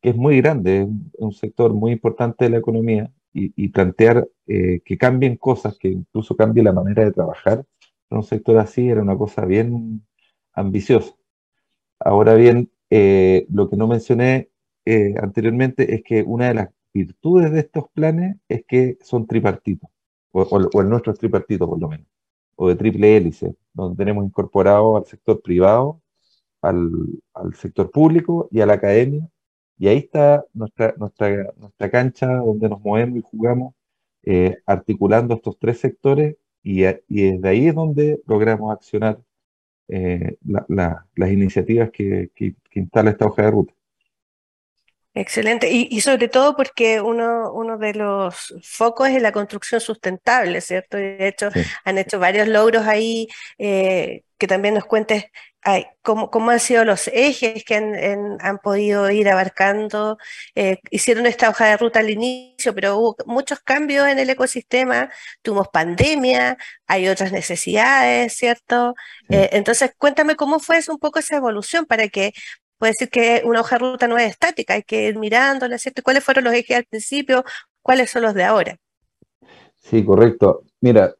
que 0.00 0.10
es 0.10 0.16
muy 0.16 0.40
grande, 0.40 0.88
un 1.18 1.32
sector 1.32 1.74
muy 1.74 1.92
importante 1.92 2.44
de 2.44 2.50
la 2.50 2.58
economía, 2.58 3.10
y, 3.34 3.68
plantear 3.68 4.26
que 4.46 4.98
cambien 4.98 5.36
cosas, 5.36 5.78
que 5.78 5.88
incluso 5.88 6.34
cambie 6.34 6.62
la 6.62 6.72
manera 6.72 7.04
de 7.04 7.12
trabajar 7.12 7.64
en 8.10 8.16
un 8.16 8.24
sector 8.24 8.58
así, 8.58 8.88
era 8.88 9.02
una 9.02 9.16
cosa 9.16 9.44
bien 9.44 10.06
ambicioso. 10.52 11.18
Ahora 12.00 12.34
bien, 12.34 12.70
eh, 12.90 13.46
lo 13.50 13.68
que 13.68 13.76
no 13.76 13.86
mencioné 13.86 14.50
eh, 14.84 15.14
anteriormente 15.20 15.94
es 15.94 16.02
que 16.02 16.22
una 16.22 16.48
de 16.48 16.54
las 16.54 16.68
virtudes 17.04 17.52
de 17.52 17.60
estos 17.60 17.84
planes 17.94 18.36
es 18.48 18.64
que 18.66 18.98
son 19.02 19.26
tripartitos, 19.26 19.90
o, 20.32 20.80
el 20.80 20.88
nuestro 20.88 21.12
es 21.12 21.18
tripartito 21.18 21.68
por 21.68 21.80
lo 21.80 21.88
menos, 21.88 22.06
o 22.56 22.68
de 22.68 22.76
triple 22.76 23.16
hélice, 23.16 23.54
donde 23.72 23.96
tenemos 23.96 24.24
incorporado 24.24 24.96
al 24.96 25.06
sector 25.06 25.40
privado, 25.42 26.00
al, 26.62 26.82
sector 27.54 27.90
público 27.90 28.48
y 28.50 28.60
a 28.60 28.66
la 28.66 28.74
academia, 28.74 29.28
y 29.78 29.88
ahí 29.88 29.98
está 29.98 30.44
nuestra, 30.54 30.94
nuestra, 30.98 31.52
nuestra 31.56 31.90
cancha 31.90 32.26
donde 32.38 32.68
nos 32.68 32.80
movemos 32.80 33.18
y 33.18 33.22
jugamos, 33.22 33.74
eh, 34.24 34.58
articulando 34.66 35.34
estos 35.34 35.58
tres 35.58 35.80
sectores, 35.80 36.36
y, 36.62 36.84
y 37.08 37.32
desde 37.32 37.48
ahí 37.48 37.68
es 37.68 37.74
donde 37.74 38.20
logramos 38.26 38.72
accionar 38.72 39.20
eh, 39.88 40.36
las 40.44 41.32
iniciativas 41.32 41.90
que, 41.90 42.30
instala 42.74 43.10
esta 43.10 43.26
hoja 43.26 43.42
de 43.42 43.50
ruta. 43.50 43.74
Excelente, 45.20 45.68
y, 45.70 46.00
sobre 46.00 46.28
todo 46.28 46.54
porque 46.54 47.00
uno, 47.00 47.52
uno 47.52 47.76
de 47.76 47.92
los 47.92 48.54
focos 48.62 49.08
es 49.08 49.20
la 49.20 49.32
construcción 49.32 49.80
sustentable, 49.80 50.60
¿cierto? 50.60 50.96
de 50.96 51.26
hecho, 51.26 51.50
han 51.84 51.98
hecho 51.98 52.20
varios 52.20 52.46
logros 52.46 52.86
ahí, 52.86 53.26
eh, 53.58 54.22
que 54.38 54.46
también 54.46 54.74
nos 54.74 54.84
cuentes 54.84 55.24
cómo, 56.02 56.30
cómo, 56.30 56.50
han 56.50 56.60
sido 56.60 56.84
los 56.84 57.08
ejes 57.08 57.64
que 57.64 57.74
han, 57.74 58.38
han 58.40 58.58
podido 58.58 59.10
ir 59.10 59.28
abarcando. 59.28 60.18
Eh, 60.54 60.78
hicieron 60.90 61.26
esta 61.26 61.48
hoja 61.50 61.66
de 61.66 61.76
ruta 61.76 62.00
al 62.00 62.10
inicio, 62.10 62.74
pero 62.74 62.96
hubo 62.96 63.16
muchos 63.26 63.60
cambios 63.60 64.06
en 64.08 64.18
el 64.18 64.30
ecosistema, 64.30 65.10
tuvimos 65.42 65.68
pandemia, 65.68 66.56
hay 66.86 67.08
otras 67.08 67.32
necesidades, 67.32 68.34
¿cierto? 68.34 68.94
Eh, 69.28 69.50
entonces, 69.52 69.92
cuéntame 69.98 70.36
cómo 70.36 70.60
fue 70.60 70.78
un 70.88 70.98
poco 70.98 71.18
esa 71.18 71.36
evolución 71.36 71.86
para 71.86 72.08
que 72.08 72.32
puede 72.78 72.92
decir 72.92 73.10
que 73.10 73.42
una 73.44 73.60
hoja 73.60 73.76
de 73.76 73.80
ruta 73.80 74.08
no 74.08 74.16
es 74.16 74.30
estática, 74.30 74.74
hay 74.74 74.82
que 74.82 75.08
ir 75.08 75.18
mirándola, 75.18 75.78
¿cierto? 75.78 76.02
¿Cuáles 76.02 76.24
fueron 76.24 76.44
los 76.44 76.54
ejes 76.54 76.76
al 76.76 76.84
principio? 76.84 77.44
¿Cuáles 77.82 78.10
son 78.10 78.22
los 78.22 78.34
de 78.34 78.44
ahora? 78.44 78.76
Sí, 79.78 80.04
correcto. 80.04 80.64
Mira, 80.80 81.14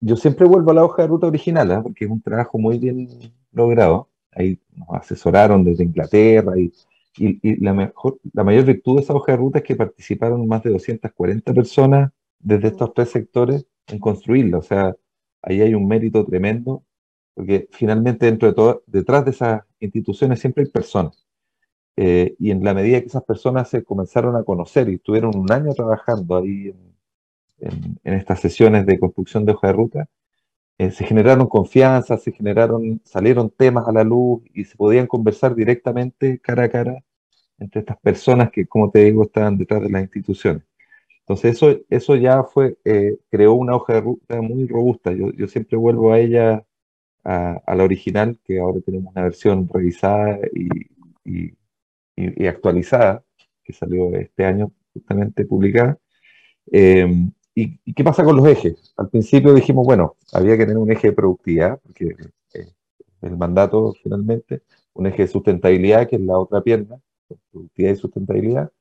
yo 0.00 0.16
siempre 0.16 0.46
vuelvo 0.46 0.70
a 0.70 0.74
la 0.74 0.84
hoja 0.84 1.02
de 1.02 1.08
ruta 1.08 1.26
original, 1.26 1.70
¿eh? 1.70 1.78
porque 1.82 2.04
es 2.04 2.10
un 2.10 2.20
trabajo 2.20 2.58
muy 2.58 2.78
bien 2.78 3.08
logrado. 3.52 4.08
Ahí 4.32 4.58
nos 4.74 4.88
asesoraron 5.00 5.64
desde 5.64 5.84
Inglaterra 5.84 6.52
y, 6.58 6.72
y, 7.16 7.62
la, 7.62 7.74
mejor, 7.74 8.18
la 8.32 8.44
mayor 8.44 8.64
virtud 8.64 8.96
de 8.96 9.02
esa 9.02 9.14
hoja 9.14 9.32
de 9.32 9.38
ruta 9.38 9.58
es 9.58 9.64
que 9.64 9.76
participaron 9.76 10.46
más 10.46 10.62
de 10.62 10.70
240 10.70 11.52
personas 11.52 12.10
desde 12.38 12.68
estos 12.68 12.94
tres 12.94 13.10
sectores 13.10 13.66
en 13.88 13.98
construirla. 13.98 14.58
O 14.58 14.62
sea, 14.62 14.94
ahí 15.42 15.60
hay 15.60 15.74
un 15.74 15.86
mérito 15.86 16.24
tremendo, 16.24 16.82
porque 17.34 17.68
finalmente 17.72 18.26
dentro 18.26 18.48
de 18.48 18.54
todo, 18.54 18.82
detrás 18.86 19.24
de 19.24 19.30
esas 19.32 19.62
instituciones 19.80 20.40
siempre 20.40 20.64
hay 20.64 20.70
personas. 20.70 21.26
Eh, 21.96 22.34
y 22.38 22.50
en 22.50 22.64
la 22.64 22.74
medida 22.74 23.00
que 23.00 23.06
esas 23.06 23.24
personas 23.24 23.68
se 23.68 23.84
comenzaron 23.84 24.36
a 24.36 24.44
conocer 24.44 24.88
y 24.88 24.94
estuvieron 24.94 25.36
un 25.36 25.52
año 25.52 25.74
trabajando 25.74 26.36
ahí 26.36 26.74
en, 27.60 27.98
en, 28.02 28.14
estas 28.14 28.40
sesiones 28.40 28.86
de 28.86 28.98
construcción 28.98 29.44
de 29.44 29.52
hoja 29.52 29.68
de 29.68 29.72
ruta, 29.74 30.08
eh, 30.78 30.90
se 30.90 31.04
generaron 31.04 31.48
confianza, 31.48 32.18
se 32.18 32.32
generaron, 32.32 33.00
salieron 33.04 33.50
temas 33.50 33.86
a 33.88 33.92
la 33.92 34.04
luz 34.04 34.42
y 34.54 34.64
se 34.64 34.76
podían 34.76 35.06
conversar 35.06 35.54
directamente 35.54 36.38
cara 36.40 36.64
a 36.64 36.70
cara 36.70 37.04
entre 37.58 37.80
estas 37.80 37.98
personas 38.00 38.50
que, 38.50 38.66
como 38.66 38.90
te 38.90 39.04
digo, 39.04 39.24
estaban 39.24 39.58
detrás 39.58 39.82
de 39.82 39.90
las 39.90 40.02
instituciones. 40.02 40.64
Entonces 41.20 41.56
eso, 41.56 41.78
eso 41.90 42.16
ya 42.16 42.42
fue, 42.44 42.78
eh, 42.84 43.18
creó 43.30 43.54
una 43.54 43.76
hoja 43.76 43.94
de 43.94 44.00
ruta 44.02 44.42
muy 44.42 44.66
robusta. 44.66 45.12
Yo, 45.12 45.30
yo 45.32 45.46
siempre 45.48 45.76
vuelvo 45.76 46.12
a 46.12 46.18
ella, 46.18 46.64
a, 47.24 47.74
la 47.74 47.84
original, 47.84 48.38
que 48.44 48.58
ahora 48.60 48.80
tenemos 48.80 49.12
una 49.12 49.24
versión 49.24 49.68
revisada 49.68 50.38
y, 50.54 50.68
y, 51.24 51.54
y, 52.16 52.46
actualizada, 52.46 53.24
que 53.62 53.72
salió 53.72 54.14
este 54.14 54.44
año 54.44 54.72
justamente 54.92 55.44
publicada. 55.46 55.98
Eh, 56.70 57.30
¿Y, 57.54 57.92
qué 57.92 58.04
pasa 58.04 58.24
con 58.24 58.36
los 58.36 58.46
ejes? 58.46 58.94
Al 58.96 59.10
principio 59.10 59.54
dijimos, 59.54 59.84
bueno, 59.84 60.16
había 60.32 60.56
que 60.56 60.64
tener 60.64 60.78
un 60.78 60.90
eje 60.90 61.08
de 61.08 61.12
productividad, 61.12 61.80
porque 61.82 62.16
eh, 62.54 62.72
el 63.20 63.36
mandato 63.36 63.94
finalmente, 64.02 64.62
un 64.94 65.06
eje 65.06 65.22
de 65.22 65.28
sustentabilidad, 65.28 66.08
que 66.08 66.16
es 66.16 66.22
la 66.22 66.38
otra 66.38 66.62
pierna, 66.62 66.98
productividad 67.50 67.92
y 67.92 67.96
sustentabilidad, 67.96 68.72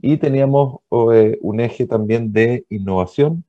y 0.00 0.16
teníamos 0.18 0.80
eh, 1.12 1.38
un 1.42 1.60
eje 1.60 1.86
también 1.86 2.32
de 2.32 2.66
innovación 2.68 3.44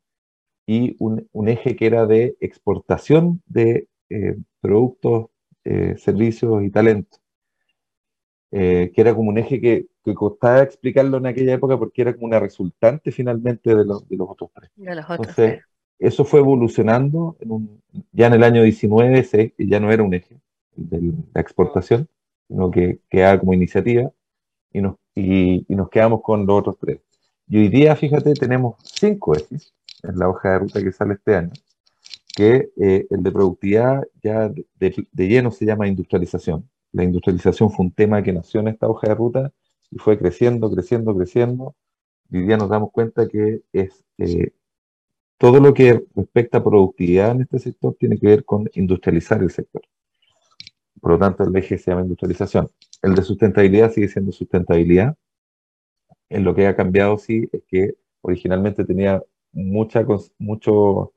y 0.67 0.95
un, 0.99 1.27
eje 1.47 1.75
que 1.75 1.85
era 1.85 2.05
de 2.05 2.37
exportación 2.39 3.41
de 3.45 3.87
eh, 4.09 4.37
productos, 4.61 5.27
servicios 5.97 6.63
y 6.63 6.69
talentos. 6.69 7.19
Eh, 8.51 8.91
que 8.93 9.01
era 9.01 9.13
como 9.13 9.29
un 9.31 9.37
eje 9.37 9.59
que, 9.59 9.87
que, 10.03 10.13
costaba 10.13 10.61
explicarlo 10.61 11.17
en 11.17 11.25
aquella 11.25 11.55
época 11.55 11.77
porque 11.77 12.03
era 12.03 12.13
como 12.13 12.27
una 12.27 12.39
resultante 12.39 13.11
finalmente 13.11 13.75
de, 13.75 13.83
los, 13.83 14.07
de 14.07 14.15
los 14.15 14.29
otros 14.29 14.51
tres. 14.53 14.71
Entonces, 14.77 15.61
eso 15.99 16.23
fue 16.23 16.39
evolucionando, 16.39 17.35
ya 18.13 18.27
en 18.27 18.33
el 18.33 18.43
año 18.43 18.63
19 18.63 19.53
ya 19.57 19.79
no 19.81 19.91
era 19.91 20.03
un 20.03 20.13
eje 20.13 20.39
de 20.75 21.13
la 21.33 21.41
exportación, 21.41 22.07
sino 22.47 22.71
que 22.71 22.99
quedaba 23.09 23.39
como 23.39 23.53
iniciativa 23.53 24.09
y 24.71 24.81
nos, 24.81 24.95
y, 25.15 25.65
nos 25.69 25.89
quedamos 25.89 26.21
con 26.21 26.45
los 26.45 26.59
otros 26.59 26.77
tres. 26.79 27.01
Y 27.49 27.57
hoy 27.57 27.67
día, 27.67 27.95
fíjate, 27.95 28.35
tenemos 28.35 28.75
cinco 28.83 29.35
ejes 29.35 29.73
en 30.03 30.17
la 30.17 30.29
hoja 30.29 30.51
de 30.51 30.59
ruta 30.59 30.81
que 30.81 30.91
sale 30.91 31.15
este 31.15 31.35
año, 31.35 31.51
que 32.35 32.69
eh, 32.81 33.07
el 33.09 33.23
de 33.23 33.31
productividad 33.31 34.03
ya 34.21 34.51
de 34.79 35.05
lleno 35.27 35.51
se 35.51 35.65
llama 35.65 35.87
industrialización 35.87 36.69
la 36.95 37.03
industrialización 37.03 37.69
fue 37.71 37.85
un 37.87 37.91
tema 37.91 38.23
que 38.23 38.31
nació 38.31 38.61
en 38.61 38.69
esta 38.69 38.87
hoja 38.87 39.09
de 39.09 39.15
ruta 39.15 39.51
y 39.91 39.97
fue 39.97 40.17
creciendo, 40.17 40.71
creciendo, 40.71 41.13
creciendo. 41.13 41.75
Y 42.31 42.39
día 42.43 42.55
nos 42.55 42.69
damos 42.69 42.91
cuenta 42.91 43.27
que 43.27 43.63
es 43.73 44.05
eh, 44.17 44.53
todo 45.37 45.59
lo 45.59 45.73
que 45.73 46.05
respecta 46.15 46.59
a 46.59 46.63
productividad 46.63 47.31
en 47.31 47.41
este 47.41 47.59
sector 47.59 47.97
tiene 47.99 48.17
que 48.17 48.27
ver 48.27 48.45
con 48.45 48.69
industrializar 48.75 49.43
el 49.43 49.51
sector. 49.51 49.81
Por 51.01 51.11
lo 51.11 51.19
tanto, 51.19 51.43
el 51.43 51.53
eje 51.53 51.77
se 51.77 51.91
llama 51.91 52.03
industrialización. 52.03 52.69
El 53.01 53.13
de 53.13 53.23
sustentabilidad 53.23 53.91
sigue 53.91 54.07
siendo 54.07 54.31
sustentabilidad. 54.31 55.17
En 56.29 56.45
lo 56.45 56.55
que 56.55 56.65
ha 56.65 56.77
cambiado, 56.77 57.17
sí, 57.17 57.49
es 57.51 57.61
que 57.67 57.95
originalmente 58.21 58.85
tenía 58.85 59.21
mucha, 59.51 60.05
mucho 60.39 61.11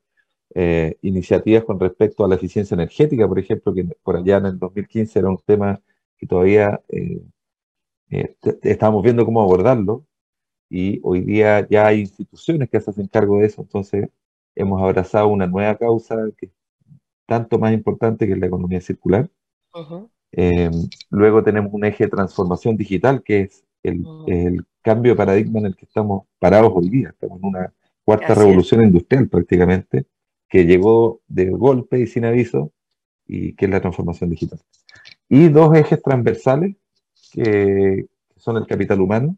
eh, 0.54 0.96
iniciativas 1.02 1.64
con 1.64 1.78
respecto 1.78 2.24
a 2.24 2.28
la 2.28 2.36
eficiencia 2.36 2.74
energética, 2.74 3.28
por 3.28 3.38
ejemplo, 3.38 3.74
que 3.74 3.84
por 4.02 4.16
allá 4.16 4.38
en 4.38 4.46
el 4.46 4.58
2015 4.58 5.18
era 5.18 5.28
un 5.28 5.38
tema 5.44 5.80
que 6.16 6.26
todavía 6.26 6.80
eh, 6.88 7.22
eh, 8.10 8.34
estábamos 8.62 9.02
viendo 9.02 9.26
cómo 9.26 9.42
abordarlo 9.42 10.06
y 10.70 11.00
hoy 11.02 11.20
día 11.20 11.68
ya 11.68 11.86
hay 11.86 12.00
instituciones 12.00 12.70
que 12.70 12.80
se 12.80 12.90
hacen 12.90 13.08
cargo 13.08 13.38
de 13.38 13.46
eso, 13.46 13.60
entonces 13.60 14.08
hemos 14.54 14.80
abrazado 14.80 15.28
una 15.28 15.46
nueva 15.46 15.76
causa 15.76 16.16
que 16.36 16.46
es 16.46 16.52
tanto 17.26 17.58
más 17.58 17.74
importante 17.74 18.26
que 18.26 18.32
es 18.32 18.38
la 18.38 18.46
economía 18.46 18.80
circular. 18.80 19.28
luego 21.10 21.42
tenemos 21.42 21.72
un 21.74 21.84
eje 21.84 22.04
de 22.04 22.10
transformación 22.10 22.76
digital 22.76 23.22
que 23.22 23.42
es 23.42 23.64
el, 23.82 24.02
el, 24.26 24.64
cambio 24.82 25.12
de 25.12 25.16
paradigma 25.16 25.58
en 25.58 25.66
el 25.66 25.76
que 25.76 25.84
estamos 25.84 26.24
parados 26.38 26.72
hoy 26.74 26.88
día. 26.88 27.10
Estamos 27.10 27.38
en 27.40 27.48
una 27.48 27.72
cuarta 28.04 28.34
revolución 28.34 28.82
industrial 28.82 29.28
prácticamente 29.28 30.06
que 30.48 30.64
llegó 30.64 31.20
de 31.28 31.50
golpe 31.50 32.00
y 32.00 32.06
sin 32.06 32.24
aviso, 32.24 32.72
y 33.26 33.54
que 33.54 33.66
es 33.66 33.70
la 33.70 33.80
transformación 33.80 34.30
digital. 34.30 34.60
Y 35.28 35.48
dos 35.48 35.76
ejes 35.76 36.02
transversales, 36.02 36.76
que 37.32 38.06
son 38.36 38.56
el 38.56 38.66
capital 38.66 39.00
humano 39.00 39.36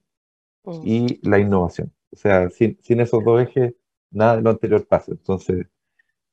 mm. 0.64 0.81
y 0.85 1.21
la 1.29 1.38
innovación. 1.38 1.93
O 2.12 2.17
sea, 2.17 2.50
sin, 2.50 2.79
esos 3.00 3.25
dos 3.25 3.43
ejes, 3.43 3.75
nada 4.11 4.37
de 4.37 4.43
lo 4.43 4.50
anterior 4.50 4.87
pasa. 4.87 5.12
Entonces, 5.12 5.67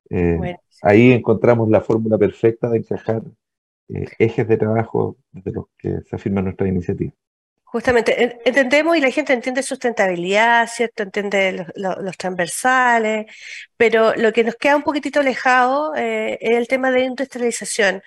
Eh, 0.10 0.56
ahí 0.84 1.12
encontramos 1.12 1.70
la 1.70 1.82
fórmula 1.82 2.18
perfecta 2.18 2.70
de 2.70 2.78
encajar 2.78 3.24
eh, 3.90 4.06
ejes 4.20 4.48
de 4.48 4.58
trabajo 4.58 5.18
de 5.34 5.52
los 5.52 5.66
que 5.78 6.02
se 6.08 6.16
afirma 6.16 6.42
nuestra 6.42 6.68
iniciativa. 6.68 7.12
Justamente, 7.70 8.40
entendemos 8.46 8.98
y 8.98 9.02
la 9.02 9.12
gente 9.12 9.34
entiende 9.34 9.62
sustentabilidad, 9.62 10.68
¿cierto? 10.68 11.04
Entiende 11.04 11.66
los, 11.76 12.18
transversales, 12.18 13.26
pero 13.76 14.16
lo 14.16 14.32
que 14.32 14.46
nos 14.46 14.56
queda 14.56 14.78
un 14.78 14.84
poquitito 14.84 15.20
alejado 15.20 15.94
es 15.96 16.38
el 16.40 16.68
tema 16.68 16.92
de 16.92 17.02
industrialización. 17.02 18.02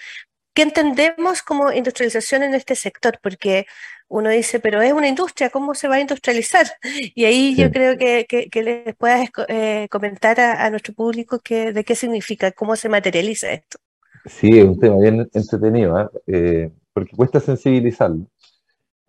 ¿Qué 0.55 0.63
entendemos 0.63 1.43
como 1.43 1.73
industrialización 1.73 2.43
en 2.43 2.55
este 2.55 2.75
sector? 2.75 3.19
Porque 3.23 3.67
uno 4.11 4.29
dice, 4.29 4.59
pero 4.59 4.83
es 4.83 4.93
una 4.93 5.07
industria, 5.07 5.51
¿cómo 5.51 5.75
se 5.75 5.87
va 5.89 5.95
a 5.97 6.01
industrializar? 6.01 6.67
Y 7.15 7.25
ahí 7.25 7.55
yo 7.55 7.71
creo 7.71 7.97
que, 7.97 8.27
que, 8.27 8.63
les 8.63 8.97
puedas 8.97 9.29
eh, 9.49 9.87
comentar 9.91 10.41
a, 10.41 10.69
nuestro 10.71 10.93
público 10.95 11.39
que, 11.39 11.73
de 11.73 11.85
qué 11.85 11.95
significa, 11.95 12.51
cómo 12.53 12.77
se 12.77 12.89
materializa 12.89 13.53
esto. 13.53 13.79
Sí, 14.27 14.59
es 14.59 14.65
un 14.65 14.79
tema 14.79 14.97
bien 14.99 15.29
entretenido, 15.33 16.01
¿eh? 16.01 16.09
Eh, 16.27 16.71
porque 16.93 17.17
cuesta 17.17 17.41
sensibilizarlo, 17.41 18.27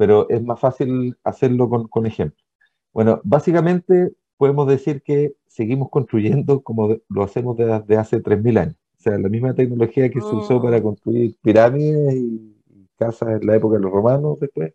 pero 0.01 0.27
es 0.31 0.41
más 0.41 0.59
fácil 0.59 1.15
hacerlo 1.23 1.69
con, 1.69 1.87
con 1.87 2.07
ejemplos. 2.07 2.43
Bueno, 2.91 3.21
básicamente 3.23 4.11
podemos 4.35 4.67
decir 4.67 5.03
que 5.03 5.35
seguimos 5.45 5.91
construyendo 5.91 6.63
como 6.63 6.97
lo 7.07 7.23
hacemos 7.23 7.55
desde 7.55 7.97
hace 7.97 8.17
3.000 8.17 8.57
años. 8.57 8.75
O 8.97 9.03
sea, 9.03 9.19
la 9.19 9.29
misma 9.29 9.53
tecnología 9.53 10.09
que 10.09 10.19
se 10.19 10.25
usó 10.25 10.59
para 10.59 10.79
mm. 10.79 10.81
construir 10.81 11.35
pirámides 11.43 12.15
y 12.15 12.57
casas 12.97 13.39
en 13.39 13.45
la 13.45 13.57
época 13.57 13.75
de 13.75 13.83
los 13.83 13.91
romanos 13.91 14.39
después, 14.39 14.73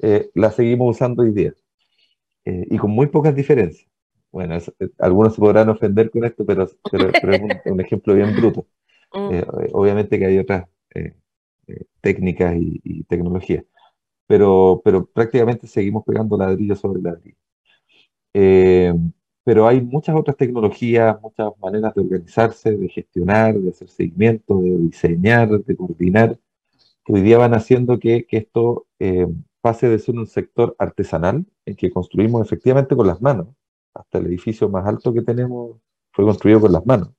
eh, 0.00 0.30
la 0.34 0.50
seguimos 0.50 0.96
usando 0.96 1.24
hoy 1.24 1.32
día. 1.32 1.52
Eh, 2.46 2.66
y 2.70 2.78
con 2.78 2.90
muy 2.90 3.08
pocas 3.08 3.34
diferencias. 3.34 3.86
Bueno, 4.32 4.56
eh, 4.56 4.88
algunos 4.98 5.34
se 5.34 5.42
podrán 5.42 5.68
ofender 5.68 6.10
con 6.10 6.24
esto, 6.24 6.46
pero, 6.46 6.70
pero, 6.90 7.10
es 7.10 7.12
un, 7.66 7.80
ejemplo 7.82 8.14
bien 8.14 8.34
bruto. 8.34 8.66
Mm. 9.12 9.40
obviamente 9.72 10.18
que 10.18 10.24
hay 10.24 10.38
otras 10.38 10.64
técnicas 12.00 12.56
y, 12.56 13.04
tecnologías, 13.04 13.64
pero, 14.26 14.80
pero 14.84 15.06
prácticamente 15.06 15.66
seguimos 15.66 16.04
pegando 16.04 16.36
ladrillo 16.36 16.76
sobre 16.76 17.02
ladrillo. 17.02 17.36
pero 19.44 19.66
hay 19.68 19.80
muchas 19.80 20.16
otras 20.16 20.36
tecnologías, 20.36 21.20
muchas 21.20 21.50
maneras 21.60 21.94
de 21.94 22.02
organizarse, 22.02 22.76
de 22.76 22.88
gestionar, 22.88 23.54
de 23.54 23.70
hacer 23.70 23.88
seguimiento, 23.88 24.60
de 24.60 24.78
diseñar, 24.78 25.48
de 25.50 25.76
coordinar, 25.76 26.38
que 27.04 27.12
hoy 27.12 27.22
día 27.22 27.38
van 27.38 27.54
haciendo 27.54 27.98
que, 27.98 28.26
que 28.26 28.38
esto 28.38 28.86
pase 29.60 29.88
de 29.88 29.98
ser 29.98 30.16
un 30.16 30.26
sector 30.26 30.74
artesanal, 30.78 31.46
en 31.66 31.76
que 31.76 31.90
construimos 31.90 32.44
efectivamente 32.46 32.94
con 32.96 33.06
las 33.06 33.22
manos, 33.22 33.48
hasta 33.94 34.18
el 34.18 34.26
edificio 34.26 34.68
más 34.68 34.86
alto 34.86 35.12
que 35.14 35.22
tenemos 35.22 35.78
fue 36.12 36.24
construido 36.24 36.60
con 36.60 36.72
las 36.72 36.84
manos, 36.86 37.10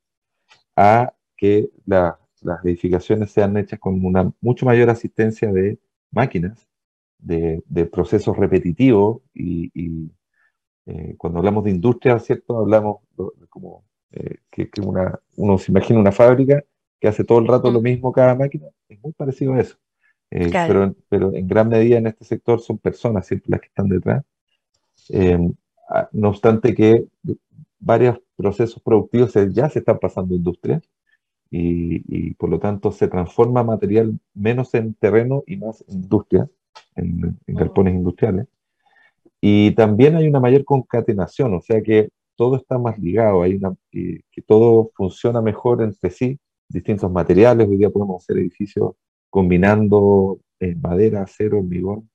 a 0.76 1.14
que 1.36 1.70
las 1.86 2.18
edificaciones 2.64 3.32
sean 3.32 3.58
hechas 3.58 3.80
con 3.80 4.04
una 4.06 4.32
mucho 4.42 4.66
mayor 4.66 4.90
asistencia 4.90 5.52
de 5.52 5.80
máquinas, 6.12 6.68
de, 7.20 7.62
procesos 7.92 8.38
repetitivos, 8.38 9.22
y, 9.34 10.12
eh, 10.88 11.16
cuando 11.18 11.40
hablamos 11.40 11.64
de 11.64 11.72
industria, 11.72 12.20
¿cierto? 12.20 12.60
Hablamos 12.60 12.98
como 13.50 13.84
eh, 14.12 14.38
que, 14.50 14.70
una, 14.82 15.20
uno 15.36 15.58
se 15.58 15.72
imagina 15.72 16.00
una 16.00 16.12
fábrica 16.12 16.64
que 17.00 17.08
hace 17.08 17.24
todo 17.24 17.40
el 17.40 17.48
rato 17.48 17.72
lo 17.72 17.82
mismo 17.82 18.12
cada 18.12 18.36
máquina, 18.36 18.68
es 18.88 19.02
muy 19.04 19.12
parecido 19.14 19.54
a 19.54 19.62
eso. 19.62 19.78
Eh, 20.32 20.50
pero, 20.52 20.96
pero 21.10 21.36
en 21.36 21.48
gran 21.48 21.70
medida 21.70 21.98
en 21.98 22.08
este 22.08 22.26
sector 22.26 22.60
son 22.60 22.78
personas 22.78 23.28
siempre 23.28 23.52
las 23.52 23.62
que 23.62 23.68
están 23.68 23.90
detrás. 23.90 24.24
Eh, 25.10 25.38
no 26.12 26.30
obstante 26.30 26.74
que 26.74 27.06
varios 27.80 28.20
procesos 28.36 28.82
productivos 28.82 29.34
ya 29.54 29.70
se 29.70 29.80
están 29.80 30.00
pasando 30.00 30.34
a 30.34 30.38
industria 30.38 30.82
y, 31.52 32.34
por 32.34 32.50
lo 32.50 32.60
tanto 32.60 32.92
se 32.92 33.08
transforma 33.08 33.64
material 33.64 34.20
menos 34.34 34.74
en 34.74 34.94
terreno 34.96 35.44
y 35.46 35.58
más 35.58 35.84
en 35.88 35.96
industria, 36.02 36.50
en, 36.96 37.38
en 37.48 37.56
galpones 37.56 37.96
industriales. 37.96 38.48
Y 39.42 39.72
también 39.72 40.16
hay 40.16 40.28
una 40.28 40.40
mayor 40.40 40.64
concatenación, 40.66 41.54
o 41.54 41.62
sea 41.62 41.82
que 41.82 42.10
todo 42.36 42.58
está 42.58 42.78
más 42.78 42.98
ligado, 43.00 43.44
hay 43.44 43.56
una, 43.56 43.76
que, 43.92 44.22
que 44.32 44.42
todo 44.42 44.92
funciona 44.96 45.42
mejor 45.42 45.82
entre 45.82 46.10
sí, 46.10 46.40
distintos 46.68 47.12
materiales, 47.12 47.68
hoy 47.68 47.78
día 47.78 47.90
podemos 47.90 48.24
hacer 48.24 48.38
edificios 48.38 48.94
combinando 49.30 50.40
eh, 50.60 50.76
madera, 50.76 51.24
acero, 51.24 51.60
hormigón, 51.60 52.10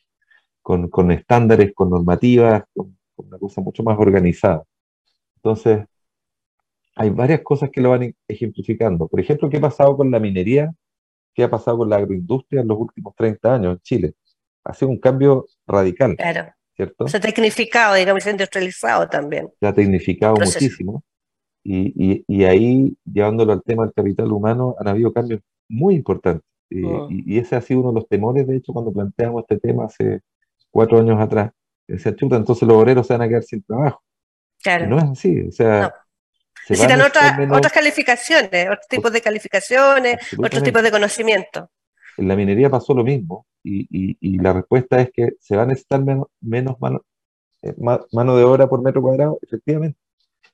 con, 0.63 0.89
con, 0.89 1.11
estándares, 1.13 1.73
con 1.75 1.91
normativas, 1.91 2.65
con, 2.75 2.97
una 3.17 3.39
cosa 3.39 3.61
mucho 3.61 3.83
más 3.83 3.99
organizada. 3.99 4.65
Entonces, 5.37 5.85
hay 6.97 7.11
varias 7.11 7.43
cosas 7.43 7.71
que 7.71 7.81
lo 7.83 7.91
van 7.91 8.15
ejemplificando. 8.27 9.07
Por 9.09 9.21
ejemplo, 9.21 9.51
¿qué 9.51 9.59
ha 9.59 9.61
pasado 9.61 9.97
con 9.97 10.11
la 10.11 10.19
minería? 10.19 10.73
¿Qué 11.35 11.43
ha 11.43 11.51
pasado 11.51 11.79
con 11.79 11.91
la 11.91 11.97
agroindustria 11.97 12.63
en 12.63 12.69
los 12.69 12.79
últimos 12.79 13.15
30 13.15 13.55
años 13.55 13.73
en 13.75 13.81
Chile? 13.81 14.15
Ha 14.65 14.75
sido 14.75 14.91
un 14.91 14.99
cambio 14.99 15.47
radical. 15.67 16.17
Claro. 16.17 16.53
¿cierto? 16.81 17.09
Se 17.09 17.17
ha 17.19 17.21
tecnificado, 17.21 17.95
digamos, 17.95 18.23
se 18.23 18.31
ha 18.31 18.33
industrializado 18.33 19.09
también. 19.09 19.51
Se 19.61 19.67
ha 19.67 19.75
tecnificado 19.75 20.35
muchísimo. 20.35 21.05
Y, 21.63 21.93
y, 21.95 22.25
y, 22.27 22.45
ahí, 22.45 22.97
llevándolo 23.05 23.53
al 23.53 23.63
tema 23.63 23.85
del 23.85 23.93
capital 23.93 24.33
humano, 24.33 24.75
han 24.79 24.89
habido 24.89 25.13
cambios 25.13 25.41
muy 25.69 25.95
importantes. 25.95 26.43
Oh. 26.85 27.09
Y, 27.11 27.39
ese 27.39 27.57
ha 27.57 27.61
sido 27.61 27.81
uno 27.81 27.91
de 27.91 27.95
los 27.97 28.09
temores, 28.09 28.47
de 28.47 28.57
hecho, 28.57 28.73
cuando 28.73 28.93
planteamos 28.93 29.43
este 29.43 29.59
tema 29.59 29.85
hace 29.85 30.21
cuatro 30.71 30.99
años 30.99 31.21
atrás. 31.21 31.51
Decía, 31.87 32.15
chuta, 32.15 32.37
entonces 32.37 32.67
los 32.67 32.77
obreros 32.77 33.07
se 33.07 33.13
van 33.13 33.23
a 33.23 33.29
quedar 33.29 33.43
sin 33.43 33.63
trabajo. 33.63 34.03
Claro. 34.63 34.87
no 34.87 34.99
es 34.99 35.05
así, 35.05 35.41
o 35.49 35.53
sea... 35.53 35.95
Necesitan 36.69 37.01
otras 37.01 37.73
calificaciones, 37.73 38.67
otros 38.67 38.87
tipos 38.89 39.13
de 39.13 39.21
calificaciones, 39.21 40.19
otros 40.39 40.63
tipos 40.63 40.83
de 40.83 40.91
conocimiento. 40.91 41.69
En 42.17 42.29
la 42.29 42.37
minería 42.37 42.71
pasó 42.71 42.95
lo 42.95 43.05
mismo 43.05 43.47
y, 43.63 43.87
y, 44.21 44.39
la 44.39 44.53
respuesta 44.53 45.01
es 45.01 45.11
que 45.13 45.33
se 45.41 45.57
va 45.57 45.63
a 45.63 45.67
necesitar 45.67 46.03
menos, 46.05 46.29
menos 46.41 46.81
mano, 46.81 47.03
eh, 47.63 47.75
mano 48.13 48.37
de 48.37 48.45
obra 48.45 48.69
por 48.69 48.83
metro 48.83 49.03
cuadrado, 49.03 49.39
efectivamente, 49.43 49.99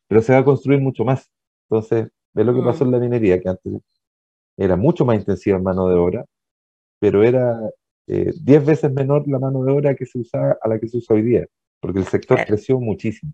pero 0.08 0.22
se 0.22 0.32
va 0.32 0.40
a 0.40 0.44
construir 0.44 0.80
mucho 0.80 1.04
más. 1.04 1.30
Entonces, 1.68 2.08
ve 2.34 2.44
lo 2.44 2.54
que 2.54 2.62
pasó 2.62 2.84
en 2.84 2.92
la 2.92 2.98
minería, 2.98 3.40
que 3.40 3.48
antes 3.48 3.72
era 4.56 4.76
mucho 4.76 5.04
más 5.04 5.18
intensiva 5.18 5.56
en 5.58 5.62
mano 5.64 5.88
de 5.88 5.94
obra, 5.96 6.24
pero 6.98 7.22
era 7.24 7.58
10 8.06 8.36
eh, 8.38 8.58
veces 8.60 8.92
menor 8.92 9.28
la 9.28 9.38
mano 9.38 9.64
de 9.64 9.72
obra 9.72 9.94
que 9.94 10.06
se 10.06 10.18
usaba 10.18 10.56
a 10.60 10.68
la 10.68 10.78
que 10.78 10.88
se 10.88 10.98
usa 10.98 11.16
hoy 11.16 11.22
día, 11.22 11.46
porque 11.80 12.00
el 12.00 12.06
sector 12.06 12.38
creció 12.46 12.80
muchísimo. 12.80 13.32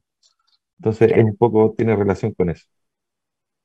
Entonces, 0.79 1.13
es 1.13 1.25
un 1.25 1.37
poco, 1.37 1.75
tiene 1.77 1.95
relación 1.97 2.33
con 2.33 2.51
eso. 2.51 2.67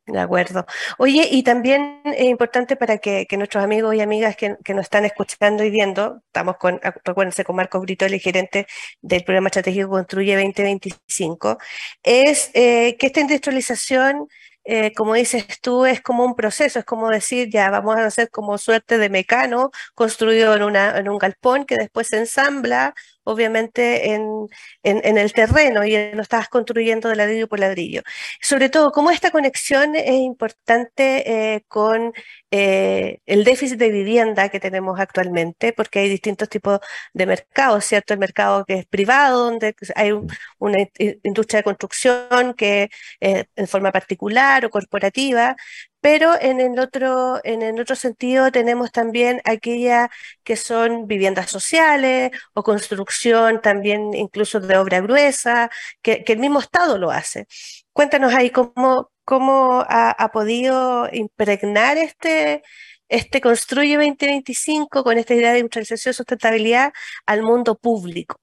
De 0.07 0.19
acuerdo. 0.19 0.65
Oye, 0.97 1.27
y 1.29 1.43
también 1.43 2.01
es 2.05 2.23
importante 2.27 2.77
para 2.77 2.97
que, 2.97 3.27
nuestros 3.37 3.61
amigos 3.61 3.93
y 3.93 3.99
amigas 3.99 4.37
que, 4.37 4.55
nos 4.73 4.83
están 4.83 5.03
escuchando 5.03 5.65
y 5.65 5.69
viendo, 5.69 6.21
estamos 6.27 6.55
con, 6.57 6.79
recuérdense, 7.03 7.43
con 7.43 7.57
Marcos 7.57 7.83
el 7.85 8.19
gerente 8.19 8.67
del 9.01 9.25
programa 9.25 9.49
estratégico 9.49 9.89
Construye 9.89 10.35
2025, 10.35 11.57
es 12.03 12.51
eh, 12.53 12.95
que 12.97 13.07
esta 13.07 13.19
industrialización 13.19 14.27
eh, 14.69 14.93
como 14.93 15.13
dices 15.13 15.45
tú, 15.61 15.85
es 15.85 16.01
como 16.01 16.25
un 16.25 16.35
proceso, 16.35 16.79
es 16.79 16.85
como 16.85 17.09
decir, 17.09 17.49
ya 17.49 17.69
vamos 17.69 17.95
a 17.95 18.05
hacer 18.05 18.29
como 18.29 18.57
suerte 18.57 18.97
de 18.97 19.09
mecano 19.09 19.71
construido 19.95 20.53
en, 20.55 20.63
una, 20.63 20.97
en 20.97 21.07
un 21.07 21.17
galpón 21.17 21.65
que 21.65 21.77
después 21.77 22.09
se 22.09 22.17
ensambla 22.17 22.93
obviamente 23.27 24.13
en, 24.13 24.47
en, 24.83 25.17
el 25.17 25.33
terreno 25.33 25.85
y 25.85 26.11
lo 26.13 26.21
estás 26.21 26.47
construyendo 26.47 27.09
de 27.09 27.15
ladrillo 27.17 27.47
por 27.47 27.59
ladrillo. 27.59 28.01
Sobre 28.41 28.69
todo, 28.69 28.91
cómo 28.91 29.11
esta 29.11 29.31
conexión 29.31 29.95
es 29.95 30.13
importante 30.13 31.55
eh, 31.55 31.63
con 31.67 32.13
eh, 32.51 33.19
el 33.25 33.43
déficit 33.43 33.77
de 33.77 33.91
vivienda 33.91 34.49
que 34.49 34.61
tenemos 34.61 34.99
actualmente, 34.99 35.73
porque 35.73 35.99
hay 35.99 36.09
distintos 36.09 36.47
tipos 36.47 36.79
de 37.13 37.25
mercados, 37.25 37.85
¿cierto? 37.85 38.13
El 38.13 38.19
mercado 38.19 38.63
que 38.65 38.75
es 38.79 38.85
privado, 38.85 39.45
donde 39.45 39.75
hay 39.95 40.11
una 40.59 40.77
industria 41.23 41.59
de 41.59 41.63
construcción 41.63 42.53
que 42.55 42.89
es 43.19 43.45
en 43.55 43.67
forma 43.67 43.91
particular 43.91 44.65
o 44.65 44.69
corporativa, 44.69 45.55
pero 46.01 46.33
en 46.39 46.59
el 46.61 46.79
otro, 46.79 47.39
en 47.43 47.61
el 47.61 47.79
otro 47.79 47.95
sentido 47.95 48.51
tenemos 48.51 48.91
también 48.91 49.41
aquellas 49.45 50.09
que 50.43 50.55
son 50.55 51.07
viviendas 51.07 51.49
sociales 51.49 52.31
o 52.53 52.63
construcción 52.63 53.61
también 53.61 54.13
incluso 54.13 54.59
de 54.59 54.77
obra 54.77 55.01
gruesa, 55.01 55.69
que, 56.01 56.23
el 56.27 56.39
mismo 56.39 56.59
Estado 56.59 56.97
lo 56.97 57.11
hace. 57.11 57.47
Cuéntanos 57.93 58.33
ahí 58.33 58.51
cómo, 58.51 59.11
cómo 59.25 59.83
ha, 59.87 60.29
podido 60.31 61.09
impregnar 61.11 61.97
este, 61.97 62.61
este 63.09 63.41
Construye 63.41 63.95
2025 63.97 65.03
con 65.03 65.17
esta 65.17 65.33
idea 65.33 65.53
de 65.53 65.59
industrialización 65.59 66.11
y 66.11 66.13
sustentabilidad 66.13 66.93
al 67.25 67.41
mundo 67.41 67.75
público. 67.75 68.39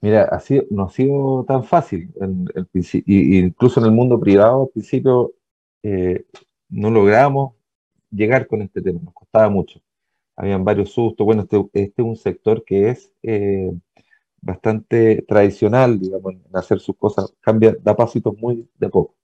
Mira, 0.00 0.24
así, 0.24 0.60
no 0.70 0.86
ha 0.86 0.90
sido 0.90 1.44
tan 1.46 1.62
fácil. 1.64 2.12
En, 2.20 2.44
incluso 3.06 3.80
en 3.80 3.86
el 3.86 3.92
mundo 3.92 4.18
privado, 4.18 4.64
al 4.64 4.68
principio 4.70 5.32
eh, 5.82 6.26
no 6.68 6.90
logramos 6.90 7.54
llegar 8.10 8.46
con 8.46 8.62
este 8.62 8.82
tema, 8.82 9.00
nos 9.02 9.14
costaba 9.14 9.48
mucho. 9.48 9.80
Habían 10.36 10.64
varios 10.64 10.92
sustos. 10.92 11.24
Bueno, 11.24 11.42
este, 11.42 11.58
este 11.74 12.02
es 12.02 12.08
un 12.08 12.16
sector 12.16 12.64
que 12.64 12.90
es 12.90 13.12
eh, 13.22 13.72
bastante 14.40 15.22
tradicional, 15.22 16.00
digamos, 16.00 16.34
en 16.34 16.56
hacer 16.56 16.80
sus 16.80 16.96
cosas, 16.96 17.34
cambia, 17.40 17.76
da 17.82 17.96
pasitos 17.96 18.36
muy 18.38 18.68
de 18.78 18.88
poco. 18.88 19.16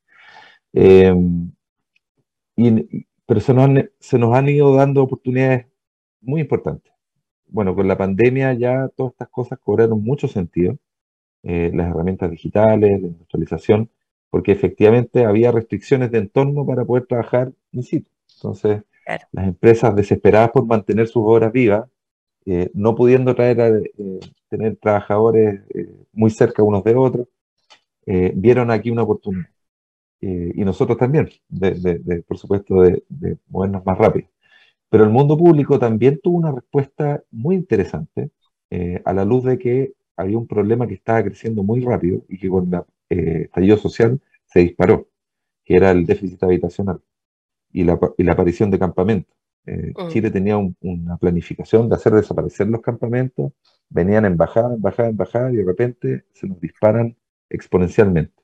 pero 3.27 3.41
se 3.41 3.55
nos, 3.55 3.71
se 4.01 4.19
nos 4.19 4.35
han 4.35 4.49
ido 4.49 4.75
dando 4.75 5.03
oportunidades 5.03 5.67
muy 6.21 6.41
importantes. 6.43 6.93
Bueno, 7.47 7.75
con 7.75 7.89
la 7.89 7.97
pandemia 7.97 8.53
ya 8.55 8.89
todas 8.97 9.13
estas 9.13 9.29
cosas 9.31 9.59
cobraron 9.59 10.03
mucho 10.03 10.29
sentido. 10.29 10.79
Eh, 11.43 11.71
las 11.75 11.91
herramientas 11.91 12.31
digitales, 12.31 13.01
la 13.01 13.09
industrialización, 13.09 13.91
porque 14.31 14.53
efectivamente 14.53 15.25
había 15.25 15.53
restricciones 15.53 16.11
de 16.11 16.19
entorno 16.19 16.67
para 16.67 16.85
poder 16.85 17.07
trabajar 17.07 17.53
in 17.73 17.83
situ. 17.83 18.11
Entonces, 18.37 18.83
las 19.33 19.49
empresas 19.49 19.95
desesperadas 19.97 20.51
por 20.51 20.67
mantener 20.67 21.09
sus 21.09 21.23
obras 21.25 21.53
vivas, 21.53 21.89
eh, 22.45 22.71
no 22.75 22.95
pudiendo 22.95 23.35
traer 23.35 23.61
a, 23.61 23.69
eh, 23.69 24.21
tener 24.49 24.77
trabajadores 24.77 25.63
muy 26.13 26.31
cerca 26.31 26.63
unos 26.63 26.85
de 26.85 26.95
otros, 26.95 27.27
vieron 28.35 28.71
aquí 28.71 28.91
una 28.91 29.03
oportunidad. 29.03 29.49
y 30.21 30.65
nosotros 30.65 30.99
también, 30.99 31.29
de, 31.49 32.25
por 32.27 32.39
supuesto, 32.39 32.83
de, 32.83 33.03
movernos 33.49 33.85
más 33.85 33.99
rápido. 33.99 34.29
Pero 34.91 35.05
el 35.05 35.11
mundo 35.11 35.37
público 35.37 35.79
también 35.79 36.19
tuvo 36.23 36.39
una 36.39 36.53
respuesta 36.53 37.23
muy 37.31 37.57
interesante 37.57 38.31
a 39.05 39.13
la 39.13 39.25
luz 39.25 39.45
de 39.45 39.59
que 39.59 39.93
había 40.17 40.39
un 40.39 40.47
problema 40.47 40.87
que 40.87 40.95
estaba 40.95 41.23
creciendo 41.23 41.63
muy 41.63 41.81
rápido 41.81 42.25
y 42.29 42.39
que 42.39 42.49
con 42.49 42.71
eh, 43.11 43.43
estallido 43.45 43.77
social 43.77 44.21
se 44.47 44.61
disparó, 44.61 45.09
que 45.65 45.77
era 45.77 45.91
el 45.91 46.07
déficit 46.07 46.43
habitacional 46.43 47.01
y 47.73 47.85
la, 47.85 47.99
aparición 48.33 48.71
de 48.71 48.79
campamentos. 48.79 49.35
Eh, 49.67 49.93
mm. 49.95 50.09
Chile 50.09 50.31
tenía 50.31 50.57
una 50.57 51.17
planificación 51.19 51.89
de 51.89 51.97
hacer 51.97 52.13
desaparecer 52.13 52.69
los 52.69 52.81
campamentos, 52.81 53.53
venían 53.91 54.25
en 54.25 54.37
bajada, 54.37 54.75
en 54.75 54.81
bajada, 54.81 55.09
en 55.09 55.17
bajada 55.17 55.53
y 55.53 55.57
de 55.57 55.65
repente 55.65 56.25
se 56.33 56.47
nos 56.47 56.61
disparan 56.61 57.17
exponencialmente. 57.51 58.35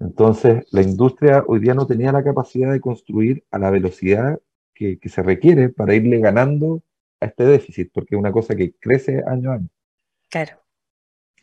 Entonces, 0.00 0.64
la 0.70 0.82
industria 0.82 1.44
hoy 1.46 1.58
día 1.58 1.74
no 1.74 1.86
tenía 1.86 2.12
la 2.12 2.22
capacidad 2.22 2.72
de 2.72 2.80
construir 2.80 3.44
a 3.50 3.58
la 3.58 3.70
velocidad 3.70 4.40
que, 4.74 4.98
que 4.98 5.08
se 5.08 5.22
requiere 5.22 5.70
para 5.70 5.94
irle 5.94 6.20
ganando 6.20 6.82
a 7.20 7.26
este 7.26 7.44
déficit, 7.44 7.90
porque 7.92 8.14
es 8.14 8.18
una 8.18 8.30
cosa 8.30 8.54
que 8.54 8.74
crece 8.74 9.24
año 9.26 9.50
a 9.50 9.54
año. 9.54 9.68
Claro. 10.30 10.58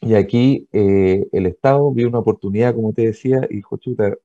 Y 0.01 0.15
aquí 0.15 0.67
eh, 0.71 1.27
el 1.31 1.45
Estado 1.45 1.91
vio 1.91 2.07
una 2.07 2.19
oportunidad, 2.19 2.75
como 2.75 2.93
te 2.93 3.03
decía, 3.03 3.41
y 3.49 3.57
dijo, 3.57 3.77
chuta, 3.77 4.15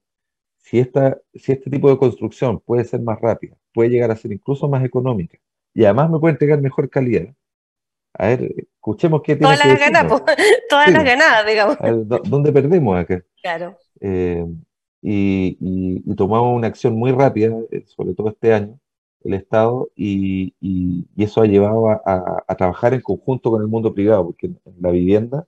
si, 0.58 0.78
esta, 0.78 1.18
si 1.34 1.52
este 1.52 1.70
tipo 1.70 1.88
de 1.90 1.98
construcción 1.98 2.60
puede 2.60 2.84
ser 2.84 3.00
más 3.00 3.20
rápida, 3.20 3.56
puede 3.72 3.90
llegar 3.90 4.10
a 4.10 4.16
ser 4.16 4.32
incluso 4.32 4.68
más 4.68 4.84
económica, 4.84 5.38
y 5.74 5.84
además 5.84 6.10
me 6.10 6.18
puede 6.18 6.32
entregar 6.32 6.60
mejor 6.60 6.90
calidad, 6.90 7.34
a 8.14 8.26
ver, 8.26 8.66
escuchemos 8.74 9.22
qué 9.22 9.36
tiene 9.36 9.54
todas 9.54 9.66
las 9.66 9.78
ganas, 9.78 10.22
todas 10.68 10.90
las 10.90 11.04
ganadas, 11.04 11.46
digamos. 11.46 11.78
¿Dónde 12.28 12.52
perdemos 12.52 12.98
acá? 12.98 13.22
Claro. 13.40 13.78
Eh, 14.00 14.44
y, 15.00 15.56
y, 15.60 16.14
tomamos 16.16 16.54
una 16.56 16.66
acción 16.66 16.94
muy 16.94 17.12
rápida, 17.12 17.56
eh, 17.70 17.84
sobre 17.86 18.14
todo 18.14 18.28
este 18.28 18.52
año, 18.52 18.78
el 19.22 19.34
Estado, 19.34 19.88
y, 19.94 20.54
y 20.60 21.06
eso 21.22 21.40
ha 21.40 21.46
llevado 21.46 21.88
a, 21.88 22.42
a, 22.46 22.54
trabajar 22.56 22.94
en 22.94 23.00
conjunto 23.00 23.50
con 23.50 23.62
el 23.62 23.68
mundo 23.68 23.94
privado, 23.94 24.26
porque 24.26 24.46
en 24.46 24.58
la 24.80 24.90
vivienda 24.90 25.46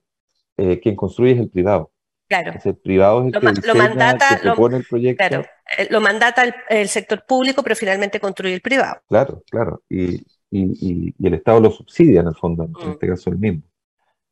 eh, 0.56 0.80
quien 0.80 0.96
construye 0.96 1.32
es 1.32 1.40
el 1.40 1.50
privado. 1.50 1.90
Claro. 2.28 2.52
el 2.64 2.76
privado 2.76 3.20
es 3.20 3.34
el 3.34 3.40
que, 3.40 3.46
diseña, 3.50 3.74
mandata, 3.74 4.28
que 4.36 4.42
propone 4.42 4.78
el 4.78 4.84
proyecto. 4.84 5.18
Claro, 5.18 5.44
eh, 5.76 5.88
lo 5.90 6.00
mandata 6.00 6.44
el, 6.70 6.88
sector 6.88 7.26
público, 7.26 7.62
pero 7.62 7.76
finalmente 7.76 8.20
construye 8.20 8.54
el 8.54 8.62
privado. 8.62 9.02
Claro, 9.06 9.42
claro. 9.50 9.82
Y, 9.90 10.14
y, 10.50 11.12
y, 11.18 11.26
el 11.26 11.34
Estado 11.34 11.60
lo 11.60 11.70
subsidia 11.70 12.20
en 12.20 12.28
el 12.28 12.34
fondo, 12.34 12.64
en 12.64 12.72
mm. 12.72 12.92
este 12.92 13.06
caso 13.06 13.28
el 13.28 13.38
mismo. 13.38 13.62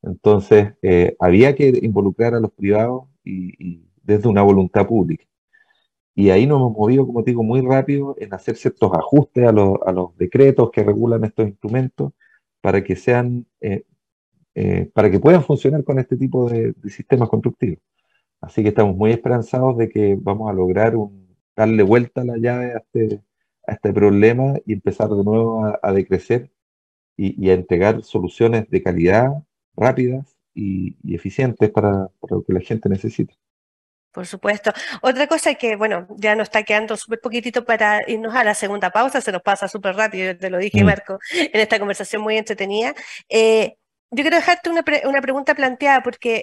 Entonces, 0.03 0.75
eh, 0.83 1.17
había 1.19 1.55
que 1.55 1.79
involucrar 1.83 2.35
a 2.35 2.41
los 2.41 2.53
privados 2.53 3.05
y, 3.25 3.85
desde 4.03 4.29
una 4.29 4.43
voluntad 4.43 4.87
pública. 4.87 5.25
Y 6.15 6.31
ahí 6.31 6.47
nos 6.47 6.59
hemos 6.59 6.73
movido, 6.73 7.07
como 7.07 7.23
te 7.23 7.31
digo, 7.31 7.43
muy 7.43 7.61
rápido 7.61 8.17
en 8.19 8.35
hacer 8.35 8.57
ciertos 8.57 8.93
ajustes 8.93 9.47
a 9.47 9.53
los, 9.53 9.79
a 9.87 9.93
los 9.93 10.17
decretos 10.17 10.71
que 10.71 10.83
regulan 10.83 11.25
estos 11.25 11.47
instrumentos 11.47 12.13
para 12.61 12.83
que 12.83 12.97
sean 12.97 13.47
eh, 13.61 13.85
para 14.93 15.11
que 15.11 15.21
puedan 15.21 15.43
funcionar 15.45 15.85
con 15.85 15.99
este 15.99 16.17
tipo 16.17 16.49
de, 16.49 16.75
sistemas 16.89 17.29
constructivos. 17.29 17.79
Así 18.41 18.63
que 18.63 18.71
estamos 18.71 18.97
muy 18.97 19.11
esperanzados 19.11 19.77
de 19.77 19.89
que 19.89 20.17
vamos 20.19 20.51
a 20.51 20.55
lograr 20.55 20.95
darle 21.57 21.83
vuelta 21.83 22.23
a 22.23 22.25
la 22.25 22.39
llave 22.39 22.73
a 22.73 22.79
este, 22.79 23.23
a 23.67 23.73
este 23.73 23.93
problema 23.93 24.55
y 24.65 24.73
empezar 24.73 25.09
de 25.09 25.25
nuevo 25.25 25.65
a, 25.83 25.93
decrecer 25.93 26.51
y, 27.17 27.51
a 27.51 27.55
entregar 27.55 28.03
soluciones 28.03 28.69
de 28.71 28.83
calidad, 28.83 29.29
rápidas 29.77 30.37
y, 30.55 30.97
eficientes 31.15 31.71
para, 31.71 32.09
para, 32.21 32.37
lo 32.37 32.45
que 32.45 32.55
la 32.55 32.61
gente 32.61 32.89
necesita. 32.89 33.35
Por 34.13 34.27
supuesto. 34.27 34.73
Otra 35.03 35.29
cosa 35.29 35.55
que, 35.55 35.77
bueno, 35.77 36.09
ya 36.17 36.35
nos 36.35 36.49
está 36.49 36.65
quedando 36.65 36.97
súper 36.97 37.21
poquitito 37.21 37.65
para 37.65 38.01
irnos 38.09 38.35
a 38.35 38.43
la 38.43 38.55
segunda 38.55 38.91
pausa, 38.91 39.21
se 39.21 39.31
nos 39.31 39.43
pasa 39.43 39.69
súper 39.69 39.95
rápido, 39.95 40.37
te 40.37 40.51
lo 40.51 40.59
dije, 40.59 40.83
mm. 40.83 40.87
Marco, 40.87 41.19
en 41.33 41.61
esta 41.61 41.79
conversación 41.79 42.23
muy 42.23 42.37
entretenida. 42.37 42.93
Eh, 43.29 43.77
yo 44.13 44.25
quiero 44.25 44.37
dejarte 44.37 44.71
una, 44.71 44.85
una 45.05 45.21
pregunta 45.23 45.55
planteada 45.55 46.03
porque 46.03 46.43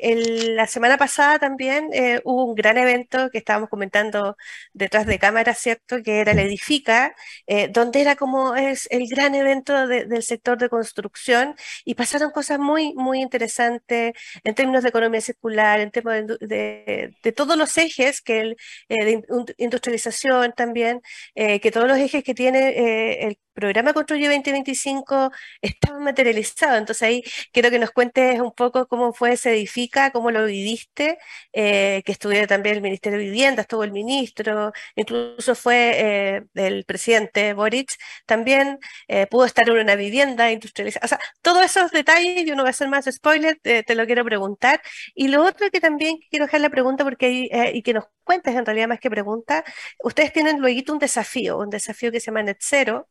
la 0.56 0.67
semana 0.67 0.97
pasada 0.97 1.38
también 1.38 1.89
eh, 1.91 2.21
hubo 2.23 2.45
un 2.45 2.56
gran 2.56 2.77
evento 2.77 3.30
que 3.30 3.39
estábamos 3.39 3.69
comentando 3.69 4.38
detrás 4.73 5.06
de 5.06 5.19
cámara, 5.19 5.53
¿cierto? 5.53 6.01
Que 6.01 6.21
era 6.21 6.32
el 6.32 6.39
Edifica, 6.39 7.13
eh, 7.45 7.67
donde 7.69 7.99
era 8.01 8.15
como 8.15 8.56
es 8.56 8.88
el 8.89 9.08
gran 9.10 9.36
evento 9.36 9.86
del 9.88 10.23
sector 10.23 10.58
de 10.58 10.69
construcción 10.69 11.56
y 11.84 11.95
pasaron 11.95 12.32
cosas 12.32 12.58
muy, 12.60 12.93
muy 12.95 13.21
interesantes 13.21 14.13
en 14.45 14.56
términos 14.56 14.84
de 14.84 14.89
economía 14.89 15.19
circular, 15.21 15.82
en 15.82 15.91
términos 15.91 16.38
de, 16.39 17.13
de, 17.21 17.32
todos 17.34 17.58
los 17.58 17.77
ejes 17.77 18.21
que 18.21 18.39
el, 18.41 18.58
eh, 18.88 19.06
de 19.06 19.23
industrialización 19.58 20.53
también, 20.53 21.01
que 21.36 21.71
todos 21.71 21.88
los 21.88 21.97
ejes 21.97 22.23
que 22.23 22.34
tiene 22.34 23.27
el 23.27 23.38
programa 23.58 23.93
Construye 23.93 24.28
2025 24.28 25.32
estaban 25.62 26.04
materializados. 26.04 26.78
Entonces 26.78 27.02
ahí 27.04 27.24
quiero 27.52 27.72
que 27.72 27.80
nos 27.80 27.91
cuentes 27.91 28.39
un 28.39 28.54
poco 28.54 28.88
cómo 28.88 29.13
fue, 29.13 29.36
se 29.36 29.52
edifica, 29.52 30.12
cómo 30.12 30.30
lo 30.32 30.46
viviste, 30.46 31.17
eh, 31.54 32.04
que 32.06 32.12
estuviera 32.12 32.46
también 32.48 32.76
el 32.76 32.82
Ministerio 32.84 33.17
de 33.17 33.26
Vivienda, 33.26 33.63
estuvo 33.63 33.84
el 33.84 33.91
ministro, 33.91 34.72
incluso 34.96 35.56
fue 35.56 36.38
eh, 36.38 36.43
el 36.54 36.86
presidente 36.86 37.54
Boric, 37.54 37.93
también 38.28 38.78
eh, 39.08 39.26
pudo 39.28 39.46
estar 39.46 39.67
en 39.67 39.78
una 39.78 39.96
vivienda 39.96 40.52
industrializada. 40.52 41.06
O 41.06 41.08
sea, 41.08 41.20
todos 41.41 41.63
esos 41.65 41.91
detalles, 41.91 42.46
yo 42.46 42.56
no 42.56 42.62
voy 42.63 42.70
a 42.70 42.72
hacer 42.72 42.89
más 42.89 43.06
spoiler, 43.12 43.60
te, 43.62 43.96
lo 43.96 44.06
quiero 44.06 44.24
preguntar. 44.24 44.82
Y 45.15 45.30
lo 45.30 45.43
otro 45.43 45.70
que 45.72 45.82
también 45.82 46.17
quiero 46.30 46.46
dejar 46.46 46.62
la 46.62 46.70
pregunta 46.70 47.04
porque 47.04 47.50
y 47.74 47.82
que 47.82 47.93
nos 47.93 48.06
cuentes 48.24 48.56
en 48.56 48.65
realidad 48.65 48.88
más 48.89 49.00
que 49.00 49.10
pregunta, 49.10 49.63
ustedes 50.04 50.34
tienen 50.34 50.60
luego 50.60 50.93
un 50.93 51.00
desafío, 51.00 51.58
un 51.58 51.70
desafío 51.70 52.12
que 52.12 52.20
se 52.20 52.28
llama 52.28 52.43
Net 52.43 52.58
Zero, 52.62 53.10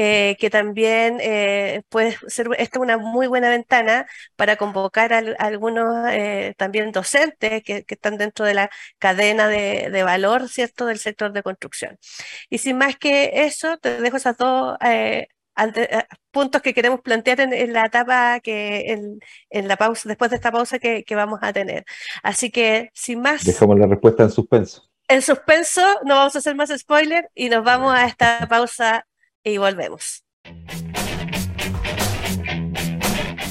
eh, 0.00 0.36
que 0.38 0.48
también 0.48 1.18
eh, 1.20 1.82
puede 1.88 2.16
ser 2.28 2.46
esta 2.56 2.78
una 2.78 2.98
muy 2.98 3.26
buena 3.26 3.50
ventana 3.50 4.06
para 4.36 4.54
convocar 4.54 5.12
a, 5.12 5.18
algunos 5.40 6.06
eh, 6.12 6.54
también 6.56 6.92
docentes 6.92 7.64
que, 7.64 7.84
están 7.88 8.16
dentro 8.16 8.44
de 8.44 8.54
la 8.54 8.70
cadena 9.00 9.48
de, 9.48 10.02
valor, 10.04 10.48
¿cierto?, 10.48 10.86
del 10.86 11.00
sector 11.00 11.32
de 11.32 11.42
construcción. 11.42 11.98
Y 12.48 12.58
sin 12.58 12.78
más 12.78 12.96
que 12.96 13.42
eso, 13.46 13.76
te 13.78 14.00
dejo 14.00 14.18
esos 14.18 14.36
dos 14.36 14.76
puntos 16.30 16.62
que 16.62 16.74
queremos 16.74 17.00
plantear 17.00 17.40
en, 17.40 17.72
la 17.72 17.86
etapa 17.86 18.38
que 18.38 19.18
en, 19.50 19.66
la 19.66 19.76
pausa, 19.76 20.08
después 20.08 20.30
de 20.30 20.36
esta 20.36 20.52
pausa 20.52 20.78
que, 20.78 21.02
que, 21.02 21.16
vamos 21.16 21.40
a 21.42 21.52
tener. 21.52 21.84
Así 22.22 22.52
que, 22.52 22.90
sin 22.94 23.20
más. 23.20 23.44
Dejamos 23.44 23.76
la 23.76 23.88
respuesta 23.88 24.22
en 24.22 24.30
suspenso. 24.30 24.88
En 25.08 25.22
suspenso, 25.22 25.82
no 26.04 26.14
vamos 26.14 26.36
a 26.36 26.38
hacer 26.38 26.54
más 26.54 26.70
spoiler 26.78 27.30
y 27.34 27.48
nos 27.48 27.64
vamos 27.64 27.92
a 27.92 28.06
esta 28.06 28.46
pausa 28.48 29.07
y 29.52 29.58
volvemos. 29.58 30.24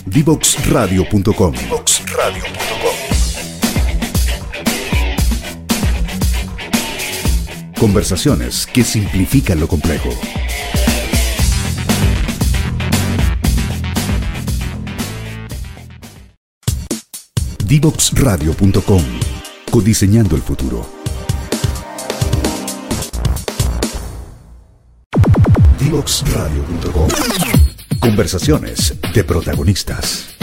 Divoxradio.com 0.05 1.53
Conversaciones 7.79 8.65
que 8.65 8.83
simplifican 8.83 9.59
lo 9.59 9.67
complejo. 9.67 10.09
Divoxradio.com 17.65 19.03
Codiseñando 19.69 20.35
el 20.35 20.41
futuro. 20.41 20.96
Divoxradio.com. 25.87 27.07
Conversaciones 28.01 28.93
de 29.13 29.23
protagonistas. 29.23 30.35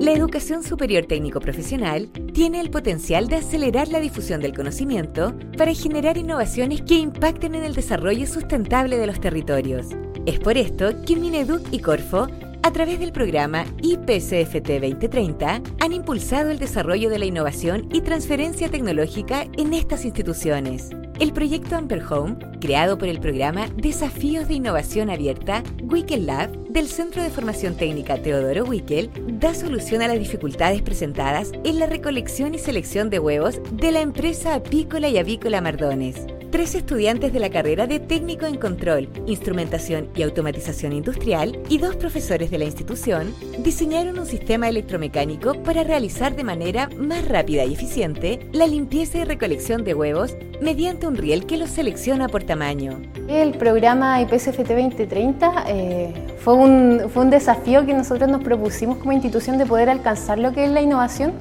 La 0.00 0.10
educación 0.10 0.64
superior 0.64 1.06
técnico 1.06 1.38
profesional 1.38 2.08
tiene 2.34 2.60
el 2.60 2.70
potencial 2.70 3.28
de 3.28 3.36
acelerar 3.36 3.86
la 3.86 4.00
difusión 4.00 4.40
del 4.40 4.52
conocimiento 4.52 5.32
para 5.56 5.72
generar 5.72 6.18
innovaciones 6.18 6.82
que 6.82 6.94
impacten 6.94 7.54
en 7.54 7.62
el 7.62 7.76
desarrollo 7.76 8.26
sustentable 8.26 8.96
de 8.96 9.06
los 9.06 9.20
territorios. 9.20 9.86
Es 10.26 10.40
por 10.40 10.58
esto 10.58 10.90
que 11.06 11.14
Mineduc 11.14 11.72
y 11.72 11.78
Corfo 11.78 12.26
a 12.66 12.72
través 12.72 12.98
del 12.98 13.12
programa 13.12 13.64
IPCFT 13.80 14.80
2030, 14.80 15.62
han 15.78 15.92
impulsado 15.92 16.50
el 16.50 16.58
desarrollo 16.58 17.08
de 17.10 17.20
la 17.20 17.24
innovación 17.24 17.88
y 17.92 18.00
transferencia 18.00 18.68
tecnológica 18.68 19.46
en 19.56 19.72
estas 19.72 20.04
instituciones. 20.04 20.90
El 21.20 21.32
proyecto 21.32 21.76
Amper 21.76 22.02
Home, 22.10 22.34
creado 22.60 22.98
por 22.98 23.06
el 23.06 23.20
programa 23.20 23.68
Desafíos 23.76 24.48
de 24.48 24.54
Innovación 24.54 25.10
Abierta 25.10 25.62
Wickel 25.80 26.26
Lab 26.26 26.50
del 26.68 26.88
Centro 26.88 27.22
de 27.22 27.30
Formación 27.30 27.76
Técnica 27.76 28.20
Teodoro 28.20 28.64
Wickel, 28.64 29.12
da 29.38 29.54
solución 29.54 30.02
a 30.02 30.08
las 30.08 30.18
dificultades 30.18 30.82
presentadas 30.82 31.52
en 31.62 31.78
la 31.78 31.86
recolección 31.86 32.52
y 32.56 32.58
selección 32.58 33.10
de 33.10 33.20
huevos 33.20 33.60
de 33.70 33.92
la 33.92 34.00
empresa 34.00 34.56
apícola 34.56 35.08
y 35.08 35.18
avícola 35.18 35.60
Mardones 35.60 36.26
tres 36.56 36.74
estudiantes 36.74 37.34
de 37.34 37.38
la 37.38 37.50
carrera 37.50 37.86
de 37.86 38.00
técnico 38.00 38.46
en 38.46 38.56
control, 38.56 39.10
instrumentación 39.26 40.08
y 40.16 40.22
automatización 40.22 40.94
industrial 40.94 41.60
y 41.68 41.76
dos 41.76 41.96
profesores 41.96 42.50
de 42.50 42.56
la 42.56 42.64
institución 42.64 43.34
diseñaron 43.58 44.18
un 44.18 44.24
sistema 44.24 44.66
electromecánico 44.66 45.52
para 45.62 45.84
realizar 45.84 46.34
de 46.34 46.44
manera 46.44 46.88
más 46.96 47.28
rápida 47.28 47.66
y 47.66 47.74
eficiente 47.74 48.48
la 48.52 48.66
limpieza 48.66 49.18
y 49.18 49.24
recolección 49.24 49.84
de 49.84 49.92
huevos 49.92 50.34
mediante 50.62 51.06
un 51.06 51.18
riel 51.18 51.44
que 51.44 51.58
los 51.58 51.68
selecciona 51.68 52.26
por 52.26 52.44
tamaño. 52.44 53.02
El 53.28 53.58
programa 53.58 54.22
IPSFT 54.22 54.68
2030 54.68 55.64
eh, 55.68 56.14
fue, 56.38 56.54
un, 56.54 57.02
fue 57.12 57.24
un 57.24 57.28
desafío 57.28 57.84
que 57.84 57.92
nosotros 57.92 58.30
nos 58.30 58.42
propusimos 58.42 58.96
como 58.96 59.12
institución 59.12 59.58
de 59.58 59.66
poder 59.66 59.90
alcanzar 59.90 60.38
lo 60.38 60.54
que 60.54 60.64
es 60.64 60.70
la 60.70 60.80
innovación 60.80 61.34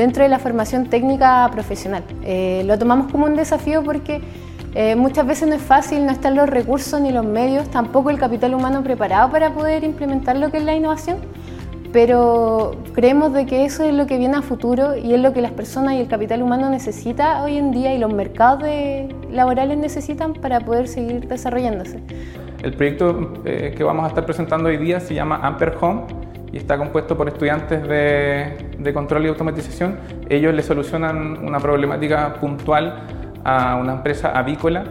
dentro 0.00 0.22
de 0.22 0.30
la 0.30 0.38
formación 0.38 0.86
técnica 0.86 1.48
profesional. 1.52 2.02
Eh, 2.24 2.62
lo 2.66 2.78
tomamos 2.78 3.12
como 3.12 3.26
un 3.26 3.36
desafío 3.36 3.82
porque 3.84 4.20
eh, 4.74 4.96
muchas 4.96 5.26
veces 5.26 5.48
no 5.48 5.54
es 5.54 5.62
fácil, 5.62 6.06
no 6.06 6.12
están 6.12 6.36
los 6.36 6.48
recursos 6.48 7.00
ni 7.00 7.12
los 7.12 7.24
medios, 7.24 7.68
tampoco 7.70 8.08
el 8.08 8.18
capital 8.18 8.54
humano 8.54 8.82
preparado 8.82 9.30
para 9.30 9.52
poder 9.52 9.84
implementar 9.84 10.36
lo 10.38 10.50
que 10.50 10.56
es 10.56 10.64
la 10.64 10.74
innovación, 10.74 11.18
pero 11.92 12.76
creemos 12.94 13.34
de 13.34 13.44
que 13.44 13.64
eso 13.64 13.84
es 13.84 13.92
lo 13.92 14.06
que 14.06 14.16
viene 14.16 14.36
a 14.36 14.42
futuro 14.42 14.96
y 14.96 15.12
es 15.12 15.20
lo 15.20 15.34
que 15.34 15.42
las 15.42 15.52
personas 15.52 15.94
y 15.94 15.98
el 16.00 16.08
capital 16.08 16.42
humano 16.42 16.70
necesita 16.70 17.42
hoy 17.42 17.58
en 17.58 17.70
día 17.70 17.92
y 17.94 17.98
los 17.98 18.12
mercados 18.12 18.64
laborales 19.30 19.76
necesitan 19.76 20.32
para 20.32 20.60
poder 20.60 20.88
seguir 20.88 21.28
desarrollándose. 21.28 21.98
El 22.62 22.72
proyecto 22.74 23.34
eh, 23.44 23.74
que 23.76 23.84
vamos 23.84 24.04
a 24.04 24.08
estar 24.08 24.24
presentando 24.24 24.68
hoy 24.68 24.78
día 24.78 24.98
se 25.00 25.14
llama 25.14 25.40
Amper 25.42 25.76
Home 25.80 26.02
y 26.52 26.56
está 26.56 26.76
compuesto 26.78 27.16
por 27.16 27.28
estudiantes 27.28 27.86
de, 27.86 28.92
control 28.92 29.26
y 29.26 29.28
automatización. 29.28 29.96
Ellos 30.28 30.54
le 30.54 30.62
solucionan 30.62 31.44
una 31.44 31.60
problemática 31.60 32.34
puntual 32.34 33.02
a 33.44 33.76
una 33.76 33.94
empresa 33.94 34.36
avícola 34.36 34.84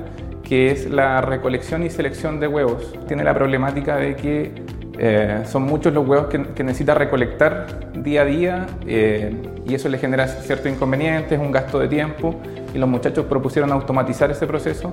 que 0.43 0.71
es 0.71 0.89
la 0.89 1.21
recolección 1.21 1.83
y 1.83 1.89
selección 1.89 2.39
de 2.39 2.47
huevos. 2.47 2.95
Tiene 3.07 3.23
la 3.23 3.35
problemática 3.35 3.97
de 3.97 4.15
que 4.15 4.51
eh, 4.97 5.43
son 5.45 5.63
muchos 5.63 5.93
los 5.93 6.07
huevos 6.07 6.27
que, 6.27 6.63
necesita 6.63 6.93
recolectar 6.93 7.93
día 7.93 8.23
a 8.23 8.25
día 8.25 8.67
eh, 8.87 9.33
y 9.65 9.75
eso 9.75 9.89
le 9.89 9.97
genera 9.97 10.27
ciertos 10.27 10.71
inconvenientes, 10.71 11.39
un 11.39 11.51
gasto 11.51 11.79
de 11.79 11.87
tiempo 11.87 12.35
y 12.73 12.77
los 12.77 12.89
muchachos 12.89 13.25
propusieron 13.25 13.71
automatizar 13.71 14.31
ese 14.31 14.47
proceso 14.47 14.91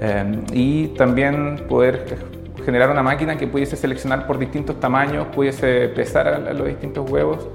eh, 0.00 0.42
y 0.52 0.88
también 0.88 1.66
poder 1.68 2.04
generar 2.64 2.90
una 2.90 3.02
máquina 3.02 3.36
que 3.36 3.46
pudiese 3.46 3.76
seleccionar 3.76 4.26
por 4.26 4.38
distintos 4.38 4.78
tamaños, 4.80 5.26
pudiese 5.28 5.88
pesar 5.88 6.28
a, 6.28 6.52
los 6.52 6.66
distintos 6.66 7.08
huevos 7.10 7.48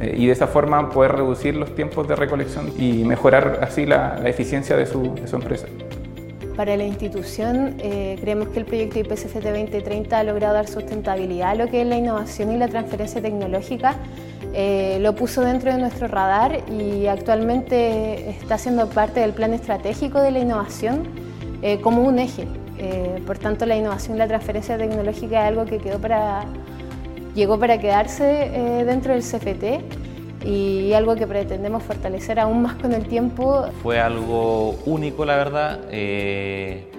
eh, 0.00 0.14
y 0.16 0.26
de 0.26 0.32
esa 0.32 0.46
forma 0.46 0.90
poder 0.90 1.12
reducir 1.12 1.56
los 1.56 1.74
tiempos 1.74 2.08
de 2.08 2.16
recolección 2.16 2.72
y 2.78 3.04
mejorar 3.04 3.60
así 3.62 3.86
la, 3.86 4.20
eficiencia 4.24 4.76
de 4.76 4.86
su, 4.86 5.14
empresa. 5.32 5.66
Para 6.56 6.76
la 6.76 6.84
institución, 6.84 7.76
eh, 7.78 8.18
creemos 8.20 8.48
que 8.48 8.58
el 8.58 8.66
proyecto 8.66 8.98
IPCFT 8.98 9.42
2030 9.42 10.18
ha 10.18 10.22
logrado 10.22 10.54
dar 10.54 10.66
sustentabilidad 10.66 11.50
a 11.50 11.54
lo 11.54 11.68
que 11.68 11.80
es 11.80 11.86
la 11.86 11.96
innovación 11.96 12.52
y 12.52 12.58
la 12.58 12.68
transferencia 12.68 13.22
tecnológica. 13.22 13.96
Eh, 14.52 14.98
lo 15.00 15.14
puso 15.14 15.40
dentro 15.40 15.72
de 15.72 15.78
nuestro 15.78 16.08
radar 16.08 16.60
y 16.70 17.06
actualmente 17.06 18.28
está 18.28 18.58
siendo 18.58 18.90
parte 18.90 19.20
del 19.20 19.32
plan 19.32 19.54
estratégico 19.54 20.20
de 20.20 20.30
la 20.30 20.40
innovación 20.40 21.08
como 21.80 22.02
un 22.02 22.18
eje 22.18 22.48
eh, 22.82 23.22
por 23.24 23.38
tanto, 23.38 23.64
la 23.64 23.76
innovación 23.76 24.16
y 24.16 24.18
la 24.18 24.26
transferencia 24.26 24.76
tecnológica 24.76 25.42
es 25.42 25.48
algo 25.48 25.64
que 25.64 25.78
quedó 25.78 26.00
para, 26.00 26.44
llegó 27.32 27.56
para 27.56 27.78
quedarse 27.78 28.50
eh, 28.52 28.84
dentro 28.84 29.12
del 29.12 29.22
CFT 29.22 30.44
y 30.44 30.92
algo 30.92 31.14
que 31.14 31.28
pretendemos 31.28 31.84
fortalecer 31.84 32.40
aún 32.40 32.62
más 32.62 32.74
con 32.74 32.92
el 32.92 33.06
tiempo. 33.06 33.66
Fue 33.84 34.00
algo 34.00 34.70
único, 34.84 35.24
la 35.24 35.36
verdad. 35.36 35.80
Eh, 35.92 36.90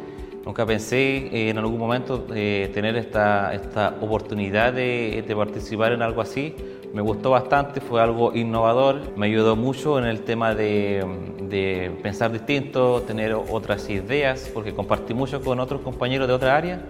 nunca 0.46 0.65
pensé 0.65 1.50
en 1.50 1.58
algún 1.58 1.78
momento 1.78 2.22
tener 2.22 2.96
esta, 2.96 3.54
esta 3.54 3.96
oportunidad 4.00 4.72
de, 4.72 5.22
de 5.28 5.36
participar 5.36 5.91
en 5.91 6.02
algo 6.02 6.22
así 6.22 6.56
me 6.93 7.01
gustó 7.01 7.32
bastante, 7.32 7.82
fue 7.82 8.01
algo 8.01 8.36
innovador, 8.36 9.17
me 9.17 9.25
ayudó 9.25 9.56
mucho 9.56 9.97
en 9.97 10.06
el 10.06 10.21
tema 10.21 10.53
de, 10.53 11.91
pensar 12.03 12.32
distinto, 12.32 13.01
tener 13.01 13.34
otras 13.34 13.89
ideas, 13.89 14.49
porque 14.53 14.73
compartí 14.73 15.15
mucho 15.15 15.41
con 15.41 15.60
otros 15.60 15.82
compañeros 15.82 16.27
de 16.27 16.34
otra 16.36 16.56
área. 16.56 16.86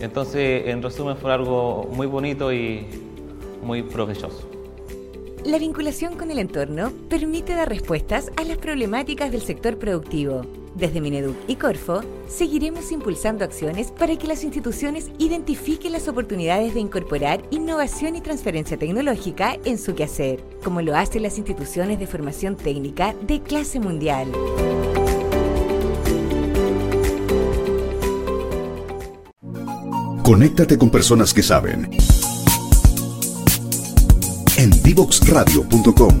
Entonces, 0.00 0.68
en 0.68 0.82
resumen, 0.82 1.16
fue 1.16 1.32
algo 1.32 1.88
muy 1.92 2.06
bonito 2.06 2.52
y 2.52 2.86
muy 3.62 3.82
provechoso. 3.82 4.48
La 5.44 5.58
vinculación 5.58 6.16
con 6.16 6.30
el 6.30 6.38
entorno 6.38 6.92
permite 7.08 7.54
dar 7.54 7.68
respuestas 7.68 8.30
a 8.36 8.44
las 8.44 8.58
problemáticas 8.58 9.32
del 9.32 9.40
sector 9.40 9.78
productivo 9.78 10.42
desde 10.80 11.00
Mineduc 11.00 11.36
y 11.46 11.56
Corfo, 11.56 12.00
seguiremos 12.26 12.90
impulsando 12.90 13.44
acciones 13.44 13.92
para 13.92 14.16
que 14.16 14.26
las 14.26 14.42
instituciones 14.42 15.10
identifiquen 15.18 15.92
las 15.92 16.08
oportunidades 16.08 16.74
de 16.74 16.80
incorporar 16.80 17.42
innovación 17.50 18.16
y 18.16 18.20
transferencia 18.20 18.76
tecnológica 18.76 19.56
en 19.64 19.78
su 19.78 19.94
quehacer, 19.94 20.42
como 20.64 20.80
lo 20.80 20.96
hacen 20.96 21.22
las 21.22 21.38
instituciones 21.38 21.98
de 21.98 22.06
formación 22.06 22.56
técnica 22.56 23.14
de 23.26 23.40
clase 23.40 23.78
mundial. 23.78 24.32
Conéctate 30.22 30.78
con 30.78 30.90
personas 30.90 31.34
que 31.34 31.42
saben. 31.42 31.90
En 34.56 34.70
divoxradio.com 34.82 36.20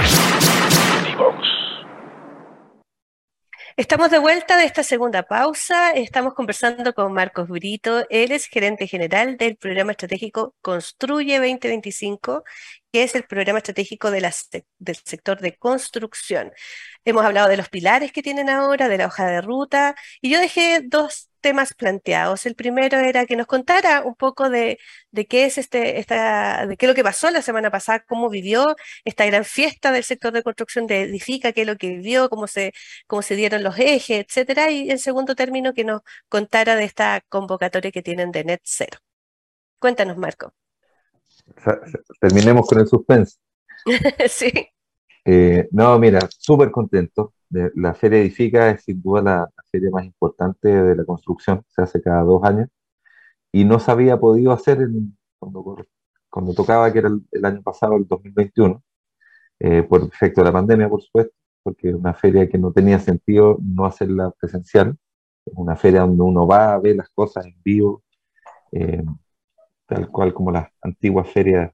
Estamos 3.78 4.12
de 4.12 4.20
vuelta 4.20 4.58
de 4.58 4.66
esta 4.66 4.84
segunda 4.84 5.24
pausa. 5.24 5.92
Estamos 5.92 6.34
conversando 6.34 6.94
con 6.94 7.14
Marcos 7.14 7.48
Brito. 7.48 8.06
Él 8.10 8.32
es 8.32 8.46
gerente 8.46 8.86
general 8.86 9.38
del 9.38 9.56
programa 9.56 9.94
estratégico 9.94 10.56
Construye 10.62 11.38
2025, 11.38 12.44
que 12.92 13.04
es 13.04 13.16
el 13.16 13.24
programa 13.24 13.60
estratégico 13.60 14.12
de 14.12 14.30
del 14.78 14.96
sector 14.98 15.40
de 15.40 15.58
construcción. 15.58 16.52
Hemos 17.04 17.26
hablado 17.26 17.50
de 17.50 17.58
los 17.58 17.70
pilares 17.70 18.12
que 18.12 18.22
tienen 18.22 18.50
ahora, 18.50 18.88
de 18.88 18.98
la 18.98 19.08
hoja 19.08 19.26
de 19.28 19.42
ruta, 19.42 19.96
y 20.22 20.30
yo 20.30 20.40
dejé 20.40 20.82
dos 20.84 21.32
temas 21.42 21.74
planteados. 21.74 22.46
El 22.46 22.56
primero 22.56 23.00
era 23.00 23.26
que 23.26 23.36
nos 23.36 23.48
contara 23.48 24.04
un 24.04 24.16
poco 24.16 24.50
de, 24.50 24.78
qué 25.30 25.46
es 25.46 25.58
este, 25.58 26.00
esta, 26.00 26.66
de 26.68 26.78
qué 26.78 26.86
es 26.86 26.90
lo 26.90 26.96
que 26.96 27.04
pasó 27.04 27.30
la 27.32 27.42
semana 27.42 27.72
pasada, 27.72 28.04
cómo 28.08 28.30
vivió 28.30 28.76
esta 29.04 29.26
gran 29.26 29.44
fiesta 29.44 29.92
del 29.92 30.04
sector 30.04 30.32
de 30.32 30.44
construcción 30.44 30.88
de 30.88 31.02
Edifica, 31.02 31.52
qué 31.52 31.62
es 31.62 31.68
lo 31.68 31.78
que 31.78 31.90
vivió, 31.90 32.30
cómo 32.30 32.48
se, 32.48 32.74
cómo 33.08 33.22
se 33.22 33.36
dieron 33.36 33.64
los 33.64 33.78
ejes, 33.80 34.26
etcétera. 34.26 34.72
Y 34.72 34.92
en 34.92 35.00
segundo 35.00 35.36
término, 35.36 35.74
que 35.74 35.84
nos 35.84 36.02
contara 36.30 36.76
de 36.76 36.86
esta 36.86 37.22
convocatoria 37.30 37.92
que 37.92 38.04
tienen 38.04 38.32
de 38.32 38.44
Net 38.44 38.62
Zero. 38.64 39.00
Cuéntanos, 39.80 40.18
Marco. 40.18 40.54
Terminemos 42.20 42.68
con 42.68 42.80
el 42.80 42.88
suspense. 42.88 43.38
sí. 44.30 44.52
Eh, 45.25 45.67
no, 45.71 45.97
mira, 45.99 46.19
súper 46.38 46.71
contento. 46.71 47.34
La 47.49 47.93
Feria 47.93 48.19
Edifica 48.19 48.69
es 48.71 48.84
sin 48.84 49.01
duda 49.01 49.21
la, 49.21 49.49
feria 49.71 49.89
más 49.91 50.05
importante 50.05 50.69
de 50.69 50.95
la 50.95 51.05
construcción, 51.05 51.63
se 51.69 51.81
hace 51.81 52.01
cada 52.01 52.23
dos 52.23 52.43
años. 52.43 52.69
y 53.51 53.65
no 53.65 53.79
se 53.79 53.91
había 53.91 54.19
podido 54.19 54.51
hacer 54.53 54.79
cuando, 55.39 55.77
cuando, 56.29 56.53
tocaba, 56.53 56.91
que 56.93 56.99
era 56.99 57.10
el, 57.31 57.45
año 57.45 57.62
pasado, 57.63 57.97
el 57.97 58.07
2021, 58.07 58.84
eh, 59.60 59.84
por 59.84 60.03
efecto 60.03 60.41
de 60.41 60.45
la 60.45 60.53
pandemia, 60.53 60.89
por 60.89 61.01
supuesto, 61.01 61.34
porque 61.63 61.89
es 61.89 61.95
una 61.95 62.13
feria 62.13 62.49
que 62.49 62.57
no 62.57 62.71
tenía 62.73 62.99
sentido 62.99 63.57
no 63.62 63.86
hacerla 63.86 64.31
presencial, 64.39 64.97
es 65.45 65.53
una 65.55 65.75
feria 65.75 66.01
donde 66.01 66.23
uno 66.23 66.47
va 66.47 66.73
a 66.73 66.79
ver 66.79 66.95
las 66.97 67.10
cosas 67.10 67.45
en 67.45 67.55
vivo, 67.63 68.03
eh, 68.71 69.03
tal 69.88 70.10
cual 70.10 70.34
como 70.34 70.51
las 70.51 70.69
antiguas 70.81 71.29
ferias 71.29 71.71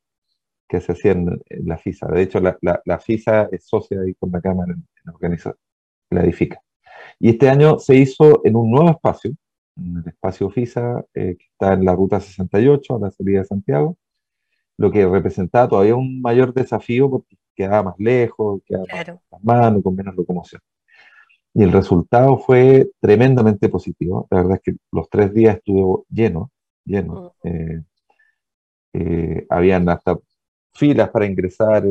que 0.68 0.82
se 0.82 0.92
hacían 0.92 1.40
en 1.50 1.68
la 1.68 1.78
FISA. 1.78 2.08
De 2.08 2.22
hecho, 2.22 2.40
la, 2.40 2.58
la, 2.62 3.00
FISA 3.00 3.50
es 3.52 3.66
socia 3.66 4.02
ahí 4.02 4.14
con 4.16 4.32
la 4.32 4.42
Cámara 4.42 4.74
en, 4.74 4.86
organiza, 5.14 5.56
la 6.10 6.24
edifica. 6.24 6.62
Y 7.20 7.30
este 7.30 7.50
año 7.50 7.80
se 7.80 7.96
hizo 7.96 8.42
en 8.46 8.56
un 8.56 8.72
nuevo 8.72 8.90
espacio, 8.90 9.32
en 9.78 9.98
el 9.98 10.08
espacio 10.08 10.50
FISA, 10.50 11.06
eh, 11.14 11.36
que 11.38 11.46
está 11.52 11.74
en 11.74 11.86
la 11.86 11.96
ruta 11.96 12.20
68, 12.20 12.96
a 12.96 13.00
la 13.00 13.12
salida 13.12 13.40
de 13.40 13.46
Santiago, 13.46 13.98
lo 14.78 14.92
que 14.92 15.08
representaba 15.08 15.68
todavía 15.70 15.96
un 15.96 16.22
mayor 16.22 16.54
desafío 16.54 17.10
porque 17.10 17.38
quedaba 17.56 17.84
más 17.84 17.96
lejos, 17.98 18.62
quedaba 18.66 18.86
más 19.32 19.44
mano, 19.44 19.82
con 19.82 19.96
menos 19.96 20.16
locomoción. 20.16 20.62
Y 21.54 21.64
el 21.64 21.72
resultado 21.72 22.38
fue 22.38 22.92
tremendamente 23.00 23.70
positivo. 23.70 24.28
La 24.30 24.38
verdad 24.38 24.58
es 24.58 24.62
que 24.62 24.80
los 24.92 25.10
tres 25.10 25.34
días 25.34 25.58
estuvo 25.58 26.06
lleno, 26.10 26.52
lleno. 26.86 27.34
Mm. 27.44 27.48
Eh, 27.48 27.84
eh, 28.94 29.46
habían 29.50 29.90
hasta 29.90 30.18
filas 30.78 31.10
para 31.10 31.26
ingresar, 31.26 31.84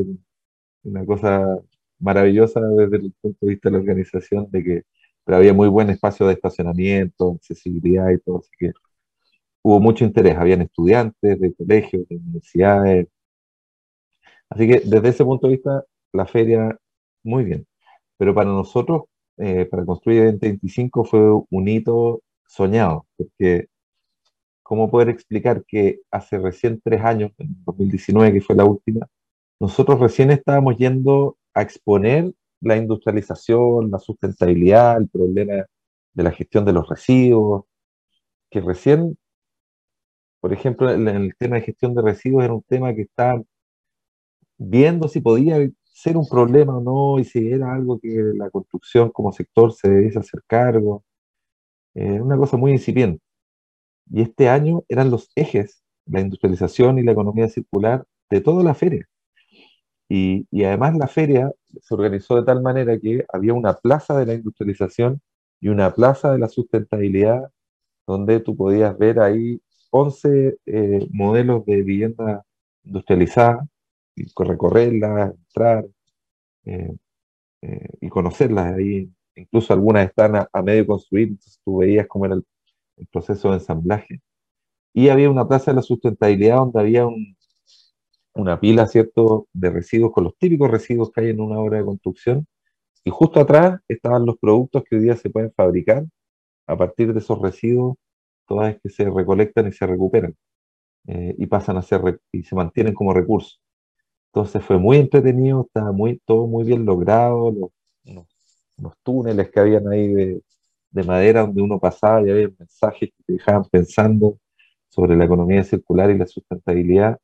una 0.84 1.04
cosa 1.04 1.58
maravillosa 1.98 2.60
desde 2.60 2.96
el 2.98 3.12
punto 3.20 3.46
de 3.46 3.52
vista 3.54 3.68
de 3.68 3.72
la 3.74 3.78
organización, 3.80 4.48
de 4.50 4.64
que 4.64 4.82
pero 5.24 5.38
había 5.38 5.52
muy 5.52 5.68
buen 5.68 5.90
espacio 5.90 6.26
de 6.28 6.34
estacionamiento, 6.34 7.32
accesibilidad 7.32 8.10
y 8.10 8.18
todo, 8.20 8.38
así 8.38 8.50
que 8.58 8.72
hubo 9.62 9.80
mucho 9.80 10.04
interés, 10.04 10.36
habían 10.36 10.62
estudiantes 10.62 11.40
de 11.40 11.54
colegios, 11.54 12.08
de 12.08 12.16
universidades, 12.16 13.08
así 14.50 14.68
que 14.68 14.80
desde 14.84 15.08
ese 15.08 15.24
punto 15.24 15.48
de 15.48 15.54
vista, 15.54 15.84
la 16.12 16.26
feria, 16.26 16.78
muy 17.24 17.44
bien, 17.44 17.66
pero 18.16 18.34
para 18.34 18.50
nosotros, 18.50 19.04
eh, 19.38 19.66
para 19.66 19.84
construir 19.84 20.24
2025 20.32 21.04
fue 21.04 21.20
un 21.50 21.68
hito 21.68 22.22
soñado, 22.46 23.06
porque 23.16 23.66
¿cómo 24.66 24.90
poder 24.90 25.08
explicar 25.10 25.64
que 25.64 26.00
hace 26.10 26.38
recién 26.38 26.80
tres 26.82 27.00
años, 27.02 27.30
en 27.38 27.56
2019, 27.64 28.32
que 28.32 28.40
fue 28.40 28.56
la 28.56 28.64
última, 28.64 29.06
nosotros 29.60 30.00
recién 30.00 30.32
estábamos 30.32 30.76
yendo 30.76 31.36
a 31.54 31.62
exponer 31.62 32.32
la 32.60 32.76
industrialización, 32.76 33.92
la 33.92 34.00
sustentabilidad, 34.00 34.98
el 34.98 35.08
problema 35.08 35.66
de 36.14 36.22
la 36.22 36.32
gestión 36.32 36.64
de 36.64 36.72
los 36.72 36.88
residuos, 36.88 37.64
que 38.50 38.60
recién, 38.60 39.16
por 40.40 40.52
ejemplo, 40.52 40.90
el 40.90 41.34
tema 41.38 41.56
de 41.56 41.62
gestión 41.62 41.94
de 41.94 42.02
residuos 42.02 42.44
era 42.44 42.54
un 42.54 42.62
tema 42.62 42.92
que 42.92 43.02
está 43.02 43.40
viendo 44.58 45.06
si 45.06 45.20
podía 45.20 45.58
ser 45.84 46.16
un 46.16 46.28
problema 46.28 46.78
o 46.78 46.80
no 46.80 47.20
y 47.20 47.24
si 47.24 47.52
era 47.52 47.72
algo 47.72 48.00
que 48.00 48.08
la 48.34 48.50
construcción 48.50 49.10
como 49.10 49.32
sector 49.32 49.72
se 49.72 49.88
debiese 49.88 50.18
hacer 50.18 50.42
cargo. 50.46 51.04
Eh, 51.94 52.20
una 52.20 52.36
cosa 52.36 52.56
muy 52.56 52.72
incipiente. 52.72 53.25
Y 54.10 54.22
este 54.22 54.48
año 54.48 54.84
eran 54.88 55.10
los 55.10 55.30
ejes, 55.34 55.82
la 56.06 56.20
industrialización 56.20 56.98
y 56.98 57.02
la 57.02 57.12
economía 57.12 57.48
circular 57.48 58.04
de 58.30 58.40
toda 58.40 58.62
la 58.62 58.74
feria. 58.74 59.06
Y, 60.08 60.46
además 60.64 60.96
la 60.96 61.08
feria 61.08 61.52
se 61.82 61.94
organizó 61.94 62.36
de 62.36 62.44
tal 62.44 62.62
manera 62.62 62.98
que 62.98 63.24
había 63.32 63.54
una 63.54 63.74
plaza 63.74 64.16
de 64.18 64.26
la 64.26 64.34
industrialización 64.34 65.20
y 65.60 65.68
una 65.68 65.92
plaza 65.94 66.32
de 66.32 66.38
la 66.38 66.48
sustentabilidad, 66.48 67.50
donde 68.06 68.40
tú 68.40 68.56
podías 68.56 68.96
ver 68.98 69.20
ahí 69.20 69.60
11 69.90 70.58
eh, 70.66 71.08
modelos 71.10 71.64
de 71.66 71.76
vivienda 71.76 72.44
industrializada, 72.84 73.66
y 74.16 74.26
recorrerlas, 74.36 75.34
entrar 75.34 75.86
eh, 76.64 76.96
eh, 77.62 77.88
y 78.00 78.08
conocerlas. 78.08 78.74
Ahí 78.74 79.10
incluso 79.34 79.72
algunas 79.72 80.08
están 80.08 80.36
a, 80.36 80.62
medio 80.62 80.86
construir, 80.86 81.28
entonces 81.28 81.60
tú 81.64 81.78
veías 81.78 82.06
cómo 82.06 82.26
era 82.26 82.34
el, 82.36 82.44
el 82.96 83.06
proceso 83.08 83.50
de 83.50 83.56
ensamblaje. 83.56 84.20
Y 84.94 85.08
había 85.10 85.30
una 85.30 85.46
plaza 85.48 85.70
de 85.72 85.76
la 85.76 85.82
sustentabilidad 85.82 86.56
donde 86.56 86.80
había 86.80 87.06
un, 87.06 87.36
una 88.36 88.60
pila, 88.60 88.86
¿cierto?, 88.86 89.48
de 89.52 89.70
residuos 89.70 90.12
con 90.12 90.24
los 90.24 90.36
típicos 90.38 90.70
residuos 90.70 91.10
que 91.10 91.22
hay 91.22 91.30
en 91.30 91.40
una 91.40 91.58
obra 91.58 91.78
de 91.78 91.84
construcción. 91.84 92.46
Y 93.04 93.10
justo 93.10 93.40
atrás 93.40 93.80
estaban 93.88 94.26
los 94.26 94.36
productos 94.38 94.84
que 94.84 94.96
hoy 94.96 95.02
día 95.02 95.16
se 95.16 95.30
pueden 95.30 95.52
fabricar 95.52 96.04
a 96.66 96.76
partir 96.76 97.12
de 97.12 97.20
esos 97.20 97.40
residuos, 97.40 97.96
todas 98.46 98.68
vez 98.74 98.80
que 98.82 98.90
se 98.90 99.04
recolectan 99.10 99.68
y 99.68 99.72
se 99.72 99.86
recuperan 99.86 100.34
eh, 101.06 101.34
y 101.38 101.46
pasan 101.46 101.76
a 101.76 101.82
ser 101.82 102.20
y 102.32 102.42
se 102.42 102.54
mantienen 102.56 102.94
como 102.94 103.12
recursos. 103.14 103.60
Entonces 104.32 104.64
fue 104.64 104.78
muy 104.78 104.98
entretenido, 104.98 105.62
estaba 105.66 105.92
muy, 105.92 106.20
todo 106.26 106.46
muy 106.46 106.64
bien 106.64 106.84
logrado, 106.84 107.50
los, 107.52 107.70
los, 108.78 108.94
túneles 109.02 109.50
que 109.50 109.60
habían 109.60 109.88
ahí 109.88 110.08
de, 110.12 110.42
de, 110.96 111.04
madera 111.04 111.42
donde 111.42 111.62
uno 111.62 111.78
pasaba 111.78 112.26
y 112.26 112.30
había 112.30 112.50
mensajes 112.58 113.10
que 113.10 113.24
te 113.26 113.32
dejaban 113.34 113.64
pensando 113.70 114.38
sobre 114.88 115.16
la 115.16 115.24
economía 115.24 115.64
circular 115.64 116.10
y 116.10 116.18
la 116.18 116.26
sustentabilidad. 116.26 117.18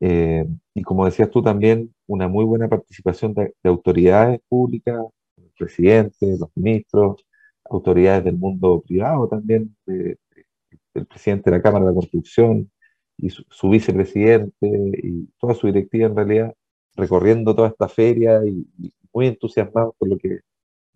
Eh, 0.00 0.46
y 0.74 0.82
como 0.82 1.04
decías 1.04 1.30
tú 1.30 1.42
también, 1.42 1.94
una 2.06 2.28
muy 2.28 2.44
buena 2.44 2.68
participación 2.68 3.34
de, 3.34 3.54
autoridades 3.64 4.40
públicas, 4.48 5.00
el 5.36 5.50
presidente, 5.58 6.36
los 6.38 6.50
ministros, 6.54 7.24
autoridades 7.64 8.24
del 8.24 8.36
mundo 8.36 8.82
privado 8.86 9.28
también, 9.28 9.76
el 9.86 11.06
presidente 11.06 11.50
de 11.50 11.56
la 11.56 11.62
Cámara 11.62 11.86
de 11.86 11.90
la 11.92 11.94
Construcción 11.94 12.70
y 13.16 13.30
su, 13.30 13.68
vicepresidente 13.70 14.68
y 15.02 15.26
toda 15.38 15.54
su 15.54 15.66
directiva 15.66 16.06
en 16.06 16.16
realidad, 16.16 16.54
recorriendo 16.96 17.54
toda 17.54 17.68
esta 17.68 17.88
feria 17.88 18.40
y, 18.44 18.66
muy 19.14 19.26
entusiasmados 19.26 19.94
por 19.98 20.08
lo 20.08 20.16
que 20.16 20.40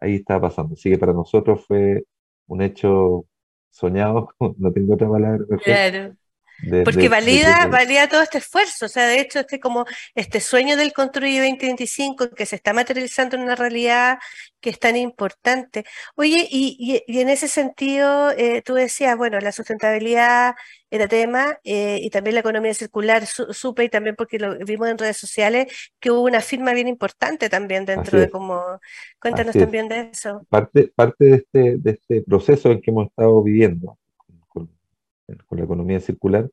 ahí 0.00 0.16
estaba 0.16 0.48
pasando. 0.48 0.74
Así 0.74 0.90
que 0.90 0.98
para 0.98 1.12
nosotros 1.12 1.64
fue 1.66 2.04
un 2.46 2.62
hecho 2.62 3.24
soñado, 3.70 4.30
no 4.58 4.72
tengo 4.72 4.94
otra 4.94 5.08
palabra. 5.08 5.44
Claro. 5.62 6.16
Porque 6.84 7.08
valida, 7.08 7.66
valida 7.66 8.08
todo 8.08 8.22
este 8.22 8.38
esfuerzo, 8.38 8.86
o 8.86 8.88
sea, 8.88 9.06
de 9.06 9.20
hecho, 9.20 9.40
este 9.40 9.60
como 9.60 9.84
este 10.14 10.40
sueño 10.40 10.76
del 10.76 10.94
Construye 10.94 11.38
2025 11.40 12.30
que 12.30 12.46
se 12.46 12.56
está 12.56 12.72
materializando 12.72 13.36
en 13.36 13.42
una 13.42 13.56
realidad 13.56 14.18
que 14.60 14.70
es 14.70 14.78
tan 14.78 14.96
importante. 14.96 15.84
Oye, 16.14 16.48
y, 16.50 17.02
en 17.06 17.28
ese 17.28 17.48
sentido, 17.48 18.30
eh, 18.30 18.62
tú 18.62 18.74
decías, 18.74 19.16
bueno, 19.18 19.38
la 19.38 19.52
sustentabilidad 19.52 20.54
era 20.96 21.08
tema 21.08 21.58
eh, 21.64 21.98
y 22.02 22.10
también 22.10 22.34
la 22.34 22.40
economía 22.40 22.74
circular, 22.74 23.24
supe 23.26 23.84
y 23.84 23.88
también 23.88 24.16
porque 24.16 24.38
lo 24.38 24.56
vimos 24.58 24.88
en 24.88 24.98
redes 24.98 25.16
sociales, 25.16 25.72
que 26.00 26.10
hubo 26.10 26.22
una 26.22 26.40
firma 26.40 26.72
bien 26.72 26.88
importante 26.88 27.48
también 27.48 27.84
dentro 27.84 28.18
de 28.18 28.28
cómo, 28.30 28.60
cuéntanos 29.20 29.54
también 29.54 29.88
de 29.88 30.10
eso. 30.12 30.44
Parte, 30.48 30.92
parte 30.94 31.24
de, 31.24 31.36
este, 31.36 31.78
de 31.78 31.90
este 31.90 32.22
proceso 32.22 32.70
en 32.70 32.80
que 32.80 32.90
hemos 32.90 33.06
estado 33.06 33.42
viviendo 33.42 33.98
con 34.48 35.58
la 35.58 35.64
economía 35.64 36.00
circular, 36.00 36.48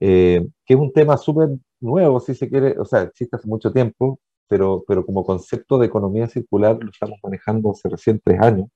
eh, 0.00 0.46
que 0.64 0.74
es 0.74 0.80
un 0.80 0.92
tema 0.92 1.16
súper 1.16 1.50
nuevo, 1.80 2.20
si 2.20 2.34
se 2.34 2.48
quiere, 2.48 2.78
o 2.78 2.84
sea, 2.84 3.02
existe 3.02 3.36
hace 3.36 3.46
mucho 3.46 3.72
tiempo, 3.72 4.18
pero, 4.48 4.82
pero 4.86 5.04
como 5.04 5.24
concepto 5.24 5.78
de 5.78 5.86
economía 5.86 6.26
circular 6.26 6.78
lo 6.80 6.90
estamos 6.90 7.18
manejando 7.22 7.70
hace 7.70 7.88
recién 7.88 8.20
tres 8.24 8.40
años 8.40 8.68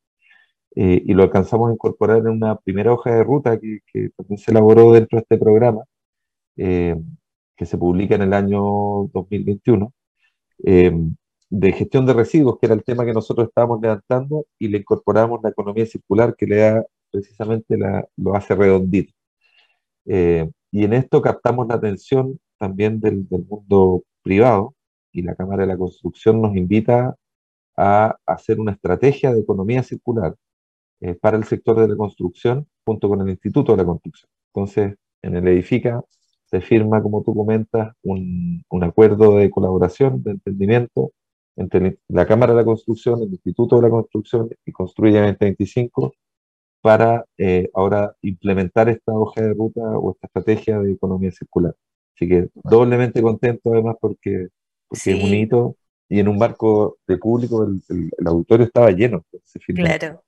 eh, 0.77 1.03
y 1.05 1.15
lo 1.15 1.23
alcanzamos 1.23 1.71
a 1.71 1.73
incorporar 1.75 2.19
en 2.19 2.29
una 2.29 2.57
primera 2.57 2.93
hoja 2.93 3.15
de 3.15 3.25
ruta 3.25 3.59
que, 3.59 3.81
también 4.17 4.39
se 4.39 4.51
elaboró 4.51 4.93
dentro 4.93 5.19
de 5.19 5.23
este 5.23 5.39
programa, 5.39 5.85
eh, 6.57 6.97
que 7.57 7.67
se 7.67 7.79
publica 7.79 8.15
en 8.17 8.23
el 8.23 8.33
año 8.35 9.09
2021 9.13 9.93
de 11.57 11.73
gestión 11.73 12.07
de 12.07 12.15
residuos, 12.15 12.59
que 12.59 12.67
era 12.67 12.75
el 12.75 12.85
tema 12.85 13.05
que 13.05 13.13
nosotros 13.13 13.49
estábamos 13.49 13.81
levantando, 13.81 14.47
y 14.59 14.69
le 14.69 14.79
incorporamos 14.79 15.41
la 15.43 15.51
economía 15.51 15.87
circular 15.87 16.35
que 16.37 16.47
le 16.47 16.57
da 16.57 16.85
precisamente 17.11 17.79
la, 17.79 18.07
lo 18.17 18.35
hace 18.35 18.55
redondito. 18.55 19.13
Eh, 20.07 20.51
y 20.73 20.85
en 20.85 20.93
esto 20.95 21.23
captamos 21.23 21.69
la 21.69 21.77
atención 21.77 22.41
también 22.59 23.01
del, 23.01 23.27
mundo 23.49 24.03
privado 24.23 24.75
y 25.13 25.23
la 25.23 25.35
Cámara 25.37 25.63
de 25.63 25.69
la 25.69 25.79
Construcción 25.79 26.43
nos 26.43 26.57
invita 26.57 27.15
a 27.77 28.17
hacer 28.27 28.61
una 28.61 28.73
estrategia 28.73 29.33
de 29.33 29.41
economía 29.41 29.83
circular 29.83 30.35
eh, 31.01 31.15
para 31.15 31.37
el 31.37 31.45
sector 31.45 31.81
de 31.81 31.89
la 31.89 31.97
construcción 31.97 32.67
junto 32.85 33.09
con 33.09 33.21
el 33.23 33.31
Instituto 33.31 33.73
de 33.73 33.79
la 33.79 33.85
Construcción. 33.85 34.31
Entonces, 34.55 34.97
en 35.23 35.37
el 35.37 35.49
Edifica 35.49 36.03
se 36.47 36.61
firma, 36.61 37.03
como 37.03 37.23
tú 37.23 37.35
comentas, 37.35 37.95
un, 38.03 38.63
un 38.69 38.85
acuerdo 38.85 39.37
de 39.37 39.51
colaboración, 39.51 40.23
de 40.23 40.33
entendimiento 40.33 41.13
entre 41.57 41.99
la 42.09 42.27
Cámara 42.27 42.53
de 42.53 42.61
la 42.61 42.65
Construcción, 42.65 43.23
el 43.23 43.31
Instituto 43.31 43.77
de 43.77 43.83
la 43.83 43.91
Construcción 43.91 44.51
y 44.65 44.73
Construye 44.73 45.21
2025 45.21 46.15
para 46.85 47.25
eh, 47.39 47.71
ahora 47.73 48.15
implementar 48.21 48.91
esta 48.91 49.13
hoja 49.13 49.41
de 49.41 49.55
ruta 49.55 49.81
o 49.81 50.13
esta 50.13 50.27
estrategia 50.27 50.79
de 50.81 50.93
economía 50.93 51.33
circular. 51.33 51.75
Así 52.15 52.29
que 52.29 52.51
doblemente 52.63 53.23
contento 53.23 53.73
además 53.73 53.97
porque, 53.99 54.49
porque 54.87 55.13
es 55.13 55.23
bonito 55.23 55.77
y 56.11 56.21
en 56.21 56.29
un 56.29 56.37
marco 56.37 56.99
de 57.07 57.17
público 57.17 57.65
el, 57.65 58.11
auditorio 58.27 58.67
estaba 58.67 58.91
lleno. 58.91 59.25
claro. 59.75 60.23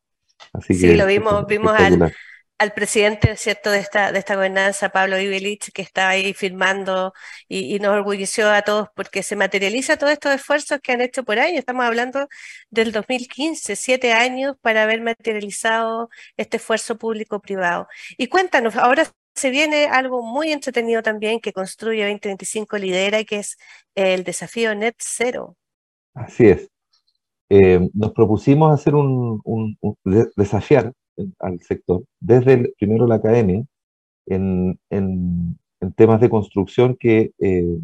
Así 0.52 0.74
sí, 0.74 0.94
lo 0.94 1.06
vimos, 1.06 1.46
vimos 1.46 1.72
al, 1.78 2.12
al 2.58 2.72
presidente, 2.72 3.36
¿cierto?, 3.36 3.70
de 3.70 3.78
esta, 3.78 4.12
de 4.12 4.18
esta 4.18 4.34
gobernanza, 4.34 4.88
Pablo 4.88 5.18
Ibelich, 5.18 5.72
que 5.72 5.82
está 5.82 6.08
ahí 6.08 6.32
firmando 6.32 7.12
y, 7.48 7.78
nos 7.80 7.92
orgulleció 7.92 8.50
a 8.50 8.62
todos 8.62 8.88
porque 8.94 9.22
se 9.22 9.36
materializa 9.36 9.98
todos 9.98 10.12
estos 10.12 10.34
esfuerzos 10.34 10.80
que 10.82 10.92
han 10.92 11.00
hecho 11.00 11.24
por 11.24 11.38
años. 11.38 11.58
Estamos 11.58 11.84
hablando 11.84 12.28
del 12.70 12.92
2015, 12.92 13.76
siete 13.76 14.12
años 14.12 14.56
para 14.60 14.84
haber 14.84 15.02
materializado 15.02 16.08
este 16.36 16.56
esfuerzo 16.56 16.96
público-privado. 16.96 17.88
Y 18.16 18.28
cuéntanos, 18.28 18.76
ahora 18.76 19.06
se 19.34 19.50
viene 19.50 19.86
algo 19.86 20.22
muy 20.22 20.50
entretenido 20.50 21.02
también 21.02 21.40
que 21.40 21.52
Construye 21.52 22.04
2025 22.04 22.78
lidera 22.78 23.20
y 23.20 23.26
que 23.26 23.40
es 23.40 23.58
el 23.94 24.24
desafío 24.24 24.74
Net 24.74 24.96
Zero. 24.98 25.56
Así 26.14 26.48
es. 26.48 26.70
Eh, 27.48 27.88
nos 27.94 28.12
propusimos 28.12 28.72
hacer 28.72 28.94
un, 28.94 29.40
desafiar 30.36 30.92
al 31.38 31.60
sector 31.60 32.04
desde 32.20 32.54
el, 32.54 32.74
primero 32.78 33.06
la 33.06 33.16
academia 33.16 33.64
en, 34.26 34.78
temas 35.94 36.20
de 36.20 36.28
construcción 36.28 36.96
que 36.98 37.30
eh, 37.38 37.78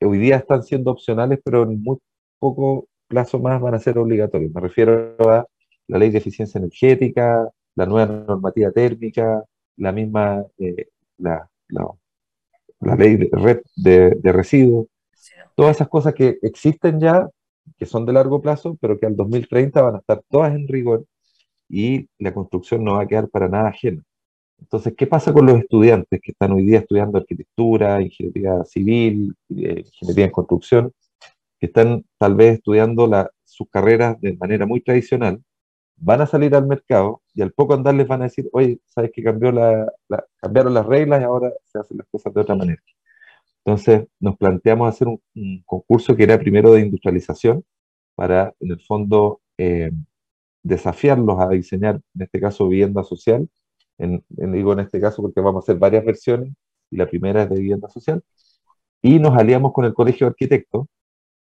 hoy 0.00 0.18
día 0.18 0.36
están 0.36 0.62
siendo 0.62 0.90
opcionales, 0.90 1.40
pero 1.44 1.64
en 1.64 1.82
muy 1.82 1.98
poco 2.38 2.88
plazo 3.08 3.38
más 3.38 3.60
van 3.60 3.74
a 3.74 3.78
ser 3.78 3.98
obligatorios. 3.98 4.52
Me 4.54 4.60
refiero 4.60 5.16
a 5.30 5.46
la 5.88 5.98
ley 5.98 6.10
de 6.10 6.18
eficiencia 6.18 6.58
energética, 6.58 7.50
la 7.74 7.86
nueva 7.86 8.24
normativa 8.26 8.70
térmica, 8.70 9.44
la 9.76 9.92
misma, 9.92 10.44
eh, 10.58 10.88
la, 11.18 11.48
la, 11.68 12.96
ley 12.96 13.16
de 13.16 13.28
red 13.32 13.60
de, 13.76 14.32
residuos, 14.32 14.86
todas 15.54 15.76
esas 15.76 15.88
cosas 15.88 16.14
que 16.14 16.38
existen 16.42 17.00
ya, 17.00 17.28
que 17.78 17.86
son 17.86 18.06
de 18.06 18.12
largo 18.12 18.40
plazo, 18.40 18.76
pero 18.80 18.98
que 18.98 19.06
al 19.06 19.16
2030 19.16 19.82
van 19.82 19.96
a 19.96 19.98
estar 19.98 20.22
todas 20.28 20.54
en 20.54 20.68
rigor 20.68 21.04
y 21.68 22.08
la 22.18 22.34
construcción 22.34 22.84
no 22.84 22.94
va 22.94 23.02
a 23.02 23.06
quedar 23.06 23.28
para 23.28 23.48
nada 23.48 23.68
ajena. 23.68 24.02
Entonces, 24.60 24.94
¿qué 24.96 25.06
pasa 25.06 25.32
con 25.32 25.46
los 25.46 25.58
estudiantes 25.58 26.20
que 26.22 26.32
están 26.32 26.52
hoy 26.52 26.66
día 26.66 26.80
estudiando 26.80 27.18
arquitectura, 27.18 28.02
ingeniería 28.02 28.64
civil, 28.64 29.34
eh, 29.50 29.84
ingeniería 29.86 30.26
en 30.26 30.30
construcción, 30.30 30.92
que 31.58 31.66
están 31.66 32.04
tal 32.18 32.34
vez 32.34 32.54
estudiando 32.54 33.06
la, 33.06 33.30
sus 33.44 33.68
carreras 33.70 34.20
de 34.20 34.36
manera 34.36 34.66
muy 34.66 34.80
tradicional 34.82 35.42
van 36.00 36.22
a 36.22 36.26
salir 36.26 36.54
al 36.54 36.66
mercado 36.66 37.22
y 37.34 37.42
al 37.42 37.52
poco 37.52 37.74
andar 37.74 37.94
les 37.94 38.08
van 38.08 38.22
a 38.22 38.24
decir, 38.24 38.48
oye, 38.52 38.80
sabes 38.86 39.12
que 39.12 39.22
cambió 39.22 39.52
la, 39.52 39.92
cambiaron 40.40 40.74
las 40.74 40.86
reglas 40.86 41.20
y 41.20 41.24
ahora 41.24 41.52
se 41.66 41.78
hacen 41.78 41.98
las 41.98 42.06
cosas 42.08 42.32
de 42.32 42.40
otra 42.40 42.54
manera. 42.54 42.82
Entonces 43.64 44.06
nos 44.20 44.36
planteamos 44.36 44.88
hacer 44.88 45.08
un, 45.08 45.20
concurso 45.66 46.16
que 46.16 46.24
era 46.24 46.38
primero 46.38 46.72
de 46.72 46.80
industrialización 46.82 47.64
para, 48.14 48.54
en 48.60 48.72
el 48.72 48.80
fondo, 48.80 49.40
eh, 49.58 49.90
desafiarlos 50.62 51.40
a 51.40 51.48
diseñar, 51.50 52.00
en 52.14 52.22
este 52.22 52.40
caso, 52.40 52.68
vivienda 52.68 53.02
social. 53.04 53.48
Digo 53.98 54.72
en 54.72 54.80
este 54.80 55.00
caso 55.00 55.22
porque 55.22 55.40
vamos 55.40 55.62
a 55.62 55.64
hacer 55.64 55.78
varias 55.78 56.04
versiones 56.04 56.54
y 56.90 56.96
la 56.96 57.06
primera 57.08 57.42
es 57.44 57.50
de 57.50 57.56
vivienda 57.56 57.88
social. 57.88 58.22
Y 59.02 59.18
nos 59.18 59.36
aliamos 59.36 59.72
con 59.72 59.84
el 59.84 59.94
Colegio 59.94 60.26
de 60.26 60.30
Arquitectos 60.30 60.86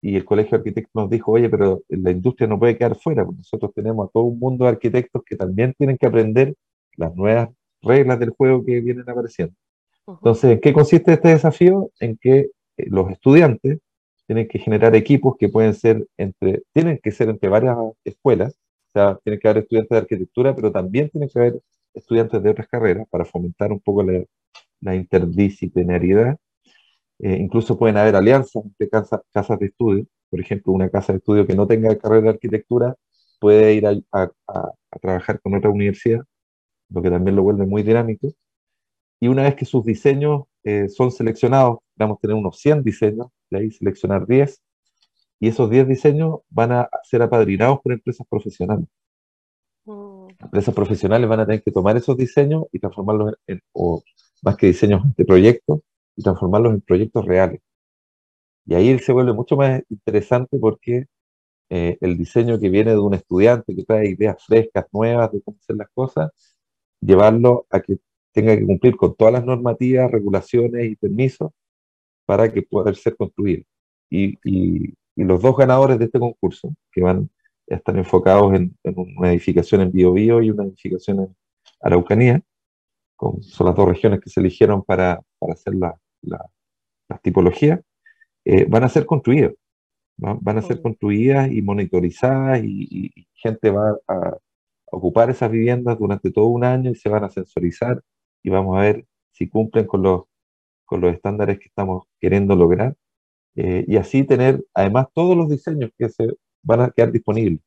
y 0.03 0.17
el 0.17 0.25
Colegio 0.25 0.53
de 0.53 0.57
Arquitectos 0.59 0.93
nos 0.95 1.11
dijo, 1.11 1.33
oye, 1.33 1.49
pero 1.49 1.83
la 1.89 2.11
industria 2.11 2.47
no 2.49 2.59
puede 2.59 2.77
quedar 2.77 2.97
fuera, 2.97 3.25
porque 3.25 3.39
nosotros 3.39 3.73
tenemos 3.75 4.09
a 4.09 4.11
todo 4.13 4.25
un 4.25 4.39
mundo 4.39 4.65
de 4.65 4.71
arquitectos 4.73 5.23
que 5.25 5.37
también 5.37 5.75
tienen 5.79 5.97
que 5.99 6.07
aprender 6.07 6.55
las 6.97 7.15
nuevas 7.17 7.49
reglas 7.83 8.19
del 8.21 8.31
juego 8.31 8.65
que 8.65 8.81
vienen 8.81 9.09
apareciendo. 9.09 9.55
Entonces, 10.07 10.53
¿en 10.53 10.61
qué 10.61 10.73
consiste 10.73 11.13
este 11.13 11.29
desafío? 11.29 11.91
En 12.01 12.17
que 12.19 12.39
eh, 12.39 12.51
los 12.89 13.11
estudiantes 13.11 13.79
tienen 14.27 14.49
que 14.49 14.59
generar 14.59 14.95
equipos 14.95 15.37
que 15.39 15.49
pueden 15.49 15.75
ser 15.75 16.07
entre, 16.17 16.63
tienen 16.73 16.99
que 17.03 17.11
ser 17.11 17.29
entre 17.29 17.49
varias 17.49 17.77
escuelas, 18.05 18.55
o 18.89 18.93
sea, 18.93 19.19
tienen 19.25 19.41
que 19.41 19.49
haber 19.49 19.63
estudiantes 19.65 19.91
de 19.91 19.99
arquitectura, 19.99 20.55
pero 20.55 20.73
también 20.73 21.11
tienen 21.11 21.29
que 21.29 21.39
haber 21.39 21.61
estudiantes 21.95 22.43
de 22.43 22.51
otras 22.51 22.69
carreras 22.69 23.07
para 23.11 23.25
fomentar 23.25 23.73
un 23.73 23.81
poco 23.81 24.03
la, 24.03 24.25
la 24.81 24.95
interdisciplinariedad 24.95 26.39
eh, 27.21 27.39
incluso 27.41 27.79
pueden 27.79 27.97
haber 27.97 28.17
alianzas 28.17 28.65
entre 28.65 28.89
casas, 28.89 29.59
de 29.59 29.67
estudio. 29.67 30.07
Por 30.31 30.41
ejemplo, 30.41 30.73
una 30.73 30.91
casa 30.91 31.13
de 31.13 31.19
estudio 31.19 31.47
que 31.47 31.55
no 31.55 31.67
tenga 31.67 31.97
carrera 31.97 32.23
de 32.23 32.29
arquitectura 32.31 32.97
puede 33.41 33.75
ir 33.75 33.87
a, 33.87 34.31
trabajar 35.01 35.41
con 35.41 35.55
otra 35.55 35.71
universidad, 35.71 36.23
lo 36.91 37.03
que 37.03 37.11
también 37.11 37.37
lo 37.37 37.43
vuelve 37.43 37.67
muy 37.67 37.83
dinámico. 37.83 38.29
Y 39.25 39.29
una 39.29 39.45
vez 39.45 39.55
que 39.55 39.65
sus 39.65 39.83
diseños 39.87 40.43
eh, 40.65 40.87
son 40.91 41.11
seleccionados, 41.11 41.79
vamos 41.97 42.19
a 42.19 42.21
tener 42.21 42.37
unos 42.37 42.59
100 42.59 42.83
diseños, 42.83 43.29
de 43.49 43.59
ahí 43.59 43.71
seleccionar 43.71 44.27
10, 44.27 44.61
y 45.41 45.49
esos 45.49 45.71
10 45.71 45.89
diseños 45.89 46.41
van 46.51 46.73
a 46.73 46.91
ser 47.05 47.23
apadrinados 47.23 47.81
por 47.81 47.95
empresas 47.95 48.27
profesionales. 48.29 48.87
Mm. 49.87 50.29
Empresas 50.41 50.75
profesionales 50.75 51.27
van 51.27 51.41
a 51.41 51.47
tener 51.47 51.63
que 51.63 51.71
tomar 51.73 51.97
esos 51.97 52.19
diseños 52.19 52.65
y 52.71 52.79
transformarlos 52.79 53.33
en, 53.47 53.63
o 53.73 54.03
más 54.43 54.59
que 54.59 54.67
diseños 54.67 55.01
de 55.17 55.25
proyectos, 55.25 55.81
y 56.17 56.23
transformarlos 56.23 56.75
en 56.75 56.83
proyectos 56.83 57.25
reales. 57.25 57.63
Y 58.67 58.75
ahí 58.75 58.99
se 58.99 59.13
vuelve 59.15 59.33
mucho 59.33 59.57
más 59.57 59.81
interesante 59.89 60.59
porque 60.59 61.07
eh, 61.71 61.97
el 62.03 62.19
diseño 62.19 62.61
que 62.61 62.69
viene 62.69 62.91
de 62.91 62.99
un 62.99 63.15
estudiante 63.15 63.75
que 63.75 63.85
trae 63.85 64.07
ideas 64.07 64.45
frescas, 64.45 64.85
nuevas 64.93 65.33
de 65.33 65.41
cómo 65.41 65.57
hacer 65.63 65.77
las 65.77 65.89
cosas, 65.95 66.31
llevarlo 67.01 67.67
a 67.71 67.81
que 67.81 67.97
tenga 68.35 68.57
que 68.57 68.67
cumplir 68.67 68.97
con 68.97 69.15
todas 69.15 69.33
las 69.33 69.45
normativas, 69.45 70.11
regulaciones 70.11 70.91
y 70.91 70.97
permisos 70.97 71.53
para 72.27 72.53
que 72.53 72.63
pueda 72.63 72.93
ser 72.95 73.17
construido. 73.17 73.63
Y, 74.11 74.39
y, 74.45 74.95
los 75.17 75.41
dos 75.41 75.57
ganadores 75.57 75.99
de 75.99 76.07
este 76.07 76.19
concurso, 76.19 76.75
que 76.91 77.01
van 77.01 77.31
a 77.71 77.77
estar 77.77 77.97
enfocados 77.97 78.53
en, 78.55 78.77
una 78.83 79.31
edificación 79.31 79.81
en 79.83 79.93
Biobío 79.93 80.43
y 80.43 80.51
una 80.51 80.65
edificación 80.65 81.21
en 81.21 81.37
Araucanía, 81.81 82.43
con, 83.17 83.41
son 83.43 83.69
las 83.69 83.77
dos 83.77 83.89
regiones 83.89 84.21
que 84.21 84.29
se 84.29 84.41
eligieron 84.41 84.83
para, 84.83 85.23
para 85.39 85.53
hacer 85.53 85.77
la, 85.77 85.97
las 86.23 87.23
tipologías, 87.23 87.81
eh, 88.45 88.67
van 88.69 88.83
a 88.85 88.89
ser 88.89 89.07
construidas. 89.07 89.53
Van 90.17 90.59
a 90.59 90.63
ser 90.63 90.81
construidas 90.81 91.51
y 91.51 91.61
monitorizadas 91.61 92.63
y, 92.63 93.13
gente 93.35 93.71
va 93.71 93.97
a, 94.09 94.37
ocupar 94.91 95.29
esas 95.29 95.51
viviendas 95.51 95.99
durante 95.99 96.31
todo 96.31 96.47
un 96.47 96.65
año 96.65 96.91
y 96.91 96.95
se 96.95 97.09
van 97.09 97.25
a 97.25 97.31
sensorizar 97.31 98.01
y 98.45 98.51
vamos 98.51 98.79
a 98.79 98.83
ver 98.83 99.07
si 99.33 99.49
cumplen 99.49 99.87
con 99.87 100.03
los, 100.03 100.25
con 100.85 101.01
los 101.01 101.13
estándares 101.13 101.59
que 101.59 101.67
estamos 101.67 102.05
queriendo 102.21 102.55
lograr. 102.55 102.95
Eh, 103.57 103.85
y 103.89 103.97
así 103.97 104.25
tener 104.25 104.63
además 104.75 105.07
todos 105.15 105.37
los 105.37 105.49
diseños 105.49 105.91
que 105.99 106.09
se 106.09 106.29
van 106.63 106.83
a 106.83 106.91
quedar 106.91 107.11
disponibles. 107.11 107.61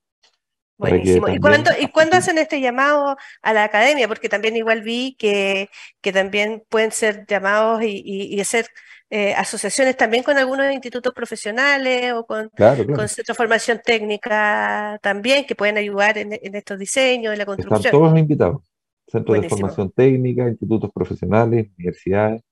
Buenísimo. 0.78 1.28
¿Y 1.30 1.40
cuándo, 1.40 1.72
¿Y 1.80 1.88
cuándo 1.88 2.18
hacen 2.18 2.38
este 2.38 2.62
llamado 2.62 3.18
a 3.42 3.54
la 3.54 3.64
academia? 3.64 4.08
Porque 4.08 4.30
también 4.30 4.56
igual 4.56 4.84
vi 4.84 5.16
que, 5.18 5.70
que 6.02 6.14
también 6.14 6.64
pueden 6.70 6.92
ser 6.92 7.26
llamados 7.28 7.82
y, 7.82 8.04
y, 8.06 8.40
hacer 8.40 8.68
eh, 9.10 9.34
asociaciones 9.34 9.98
también 9.98 10.24
con 10.24 10.38
algunos 10.38 10.72
institutos 10.72 11.14
profesionales 11.16 12.14
o 12.14 12.28
con, 12.28 12.50
con 12.50 13.08
centros 13.08 13.26
de 13.26 13.34
formación 13.34 13.82
técnica 13.84 15.00
también 15.02 15.48
que 15.48 15.56
pueden 15.56 15.78
ayudar 15.78 16.20
en, 16.20 16.34
estos 16.34 16.78
diseños, 16.78 17.34
en 17.34 17.40
la 17.40 17.46
construcción. 17.48 17.80
Están 17.80 17.92
todos 17.92 18.20
invitados. 18.20 18.62
Centros 19.08 19.41
de 19.41 19.49
formación 19.49 19.91
técnica, 19.91 20.47
institutos 20.47 20.91
profesionales, 20.93 21.70
universidades. 21.78 22.43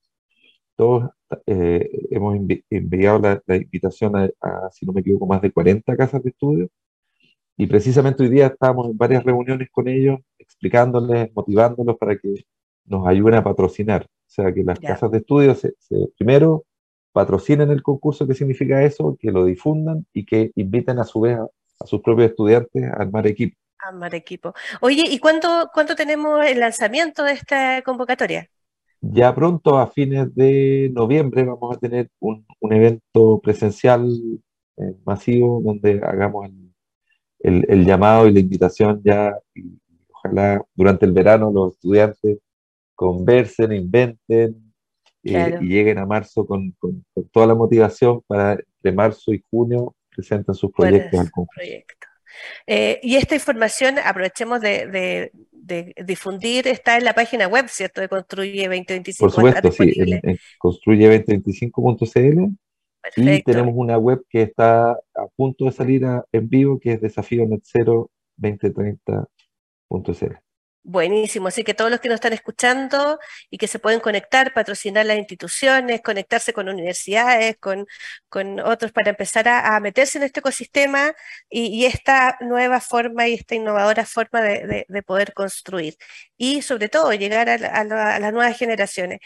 Todos 0.75 1.09
eh, 1.45 1.89
hemos 2.11 2.37
enviado 2.69 3.19
la, 3.19 3.55
invitación 3.55 4.15
a, 4.15 4.69
si 4.71 4.85
no 4.85 4.93
me 4.93 5.01
equivoco, 5.01 5.27
más 5.27 5.41
de 5.41 5.51
40 5.51 5.95
casas 5.95 6.23
de 6.23 6.29
estudio 6.29 6.69
y 7.57 7.67
precisamente 7.67 8.23
hoy 8.23 8.29
día 8.29 8.47
estamos 8.47 8.87
en 8.89 8.97
varias 8.97 9.23
reuniones 9.23 9.69
con 9.71 9.87
ellos, 9.87 10.19
explicándoles, 10.37 11.33
motivándolos 11.33 11.97
para 11.97 12.17
que 12.17 12.45
nos 12.85 13.07
ayuden 13.07 13.35
a 13.35 13.43
patrocinar. 13.43 14.03
O 14.03 14.29
sea, 14.29 14.53
que 14.53 14.63
las 14.63 14.79
casas 14.79 15.09
de 15.11 15.19
estudio 15.19 15.55
se, 15.55 15.73
primero 16.17 16.65
patrocinen 17.13 17.71
el 17.71 17.81
concurso, 17.81 18.27
¿qué 18.27 18.33
significa 18.33 18.83
eso? 18.83 19.17
Que 19.17 19.31
lo 19.31 19.45
difundan 19.45 20.05
y 20.11 20.25
que 20.25 20.51
inviten 20.55 20.99
a 20.99 21.05
su 21.05 21.21
vez 21.21 21.37
a, 21.37 21.85
sus 21.85 22.01
propios 22.01 22.31
estudiantes 22.31 22.83
a 22.83 23.01
armar 23.01 23.25
equipo. 23.27 23.57
Armar 23.79 24.15
equipo. 24.15 24.53
Oye, 24.81 25.03
¿y 25.07 25.19
cuánto, 25.19 25.69
cuánto 25.73 25.95
tenemos 25.95 26.45
el 26.45 26.59
lanzamiento 26.59 27.23
de 27.23 27.33
esta 27.33 27.81
convocatoria? 27.81 28.49
Ya 29.01 29.35
pronto, 29.35 29.77
a 29.77 29.87
fines 29.87 30.33
de 30.33 30.89
noviembre, 30.93 31.43
vamos 31.43 31.77
a 31.77 31.79
tener 31.79 32.09
un, 32.19 32.45
evento 32.71 33.39
presencial 33.39 34.09
eh, 34.77 34.95
masivo 35.05 35.61
donde 35.63 36.01
hagamos 36.03 36.45
el 36.45 36.65
el, 37.45 37.85
llamado 37.85 38.27
y 38.27 38.33
la 38.33 38.39
invitación 38.39 39.01
ya, 39.03 39.37
y, 39.53 39.77
ojalá 40.11 40.63
durante 40.73 41.05
el 41.05 41.11
verano 41.11 41.51
los 41.51 41.73
estudiantes 41.73 42.39
conversen, 42.95 43.73
inventen 43.73 44.73
eh, 45.23 45.57
y 45.61 45.67
lleguen 45.67 45.97
a 45.97 46.05
marzo 46.05 46.45
con, 46.45 46.75
toda 47.31 47.47
la 47.47 47.55
motivación 47.55 48.21
para 48.27 48.53
entre 48.53 48.91
marzo 48.91 49.33
y 49.33 49.43
junio 49.49 49.95
presenten 50.09 50.55
sus 50.55 50.71
proyectos 50.71 51.19
al 51.19 51.31
concurso. 51.31 51.61
Eh, 52.67 52.99
y 53.03 53.15
esta 53.15 53.35
información, 53.35 53.95
aprovechemos 54.03 54.61
de, 54.61 55.31
difundir, 56.05 56.67
está 56.67 56.97
en 56.97 57.05
la 57.05 57.13
página 57.13 57.47
web, 57.47 57.67
¿cierto? 57.69 58.01
De 58.01 58.07
Construye 58.07 58.67
2025. 58.67 59.25
Por 59.25 59.31
supuesto, 59.31 59.71
sí, 59.71 59.93
en, 59.97 60.37
construye2025.cl 60.59 62.55
y 63.17 63.43
tenemos 63.43 63.73
una 63.75 63.97
web 63.97 64.23
que 64.29 64.41
está 64.41 64.91
a 64.91 65.27
punto 65.35 65.65
de 65.65 65.71
salir 65.71 66.03
en 66.31 66.49
vivo, 66.49 66.79
que 66.79 66.93
es 66.93 67.01
desafío 67.01 67.45
net 67.45 67.61
2030.cl. 68.37 70.44
Buenísimo, 70.87 71.47
así 71.47 71.63
que 71.63 71.73
todos 71.73 71.89
los 71.89 71.99
que 71.99 72.09
nos 72.09 72.15
están 72.15 72.33
escuchando 72.33 73.17
y 73.49 73.57
que 73.57 73.67
se 73.67 73.79
pueden 73.79 73.99
conectar, 73.99 74.53
patrocinar 74.53 75.03
las 75.07 75.17
instituciones, 75.17 76.01
conectarse 76.01 76.53
con 76.53 76.69
universidades, 76.69 77.57
con, 77.57 77.87
con 78.29 78.59
otros 78.59 78.91
para 78.91 79.09
empezar 79.09 79.47
a, 79.47 79.79
meterse 79.79 80.19
en 80.19 80.25
este 80.25 80.41
ecosistema 80.41 81.15
y, 81.49 81.85
esta 81.85 82.37
nueva 82.39 82.81
forma 82.81 83.27
y 83.27 83.33
esta 83.33 83.55
innovadora 83.55 84.05
forma 84.05 84.41
de, 84.41 84.85
poder 85.07 85.33
construir 85.33 85.97
y 86.37 86.61
sobre 86.61 86.89
todo 86.89 87.13
llegar 87.13 87.49
a, 87.49 87.83
las 87.83 88.33
nuevas 88.33 88.57
generaciones. 88.57 89.19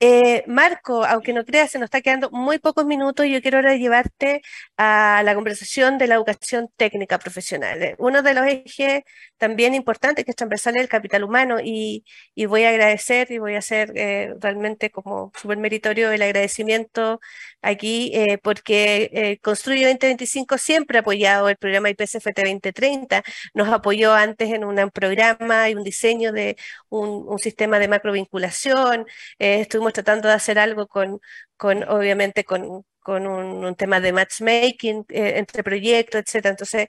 Eh, 0.00 0.44
Marco, 0.46 1.04
aunque 1.04 1.32
no 1.32 1.44
creas, 1.44 1.70
se 1.70 1.78
nos 1.78 1.86
está 1.86 2.00
quedando 2.00 2.30
muy 2.30 2.58
pocos 2.58 2.86
minutos 2.86 3.26
y 3.26 3.32
yo 3.32 3.42
quiero 3.42 3.58
ahora 3.58 3.76
llevarte 3.76 4.42
a 4.76 5.22
la 5.24 5.34
conversación 5.34 5.98
de 5.98 6.06
la 6.06 6.14
educación 6.14 6.68
técnica 6.76 7.18
profesional. 7.18 7.94
Uno 7.98 8.22
de 8.22 8.34
los 8.34 8.46
ejes 8.46 9.02
también 9.36 9.74
importantes 9.74 10.24
que 10.24 10.30
es 10.32 10.36
transversal 10.36 10.76
el 10.76 10.88
capital 10.88 11.24
humano 11.24 11.58
y, 11.62 12.04
voy 12.46 12.64
a 12.64 12.70
agradecer 12.70 13.30
y 13.30 13.38
voy 13.38 13.54
a 13.54 13.58
hacer 13.58 13.92
eh, 13.94 14.34
realmente 14.40 14.90
como 14.90 15.32
súper 15.40 15.58
meritorio 15.58 16.10
el 16.10 16.22
agradecimiento 16.22 17.20
aquí 17.62 18.10
eh, 18.14 18.38
porque 18.38 19.10
eh, 19.12 19.38
Construye 19.40 19.86
2025 19.86 20.58
siempre 20.58 20.98
ha 20.98 21.00
apoyado 21.02 21.48
el 21.48 21.56
programa 21.56 21.90
IPCFT 21.90 22.36
2030, 22.36 23.22
nos 23.54 23.68
apoyó 23.68 24.12
antes 24.14 24.50
en 24.50 24.64
un 24.64 24.90
programa 24.90 25.68
y 25.68 25.74
un 25.74 25.84
diseño 25.84 26.32
de 26.32 26.49
un, 26.88 27.38
sistema 27.38 27.78
de 27.78 27.88
macrovinculación, 27.88 29.06
estuvimos 29.38 29.92
tratando 29.92 30.28
de 30.28 30.34
hacer 30.34 30.58
algo 30.58 30.86
con, 30.88 31.20
con 31.56 31.84
obviamente 31.88 32.44
con, 32.44 32.84
con 33.00 33.26
un, 33.26 33.74
tema 33.76 34.00
de 34.00 34.12
matchmaking 34.12 35.04
eh, 35.08 35.34
entre 35.36 35.62
proyectos, 35.62 36.20
etcétera. 36.20 36.50
Entonces, 36.52 36.88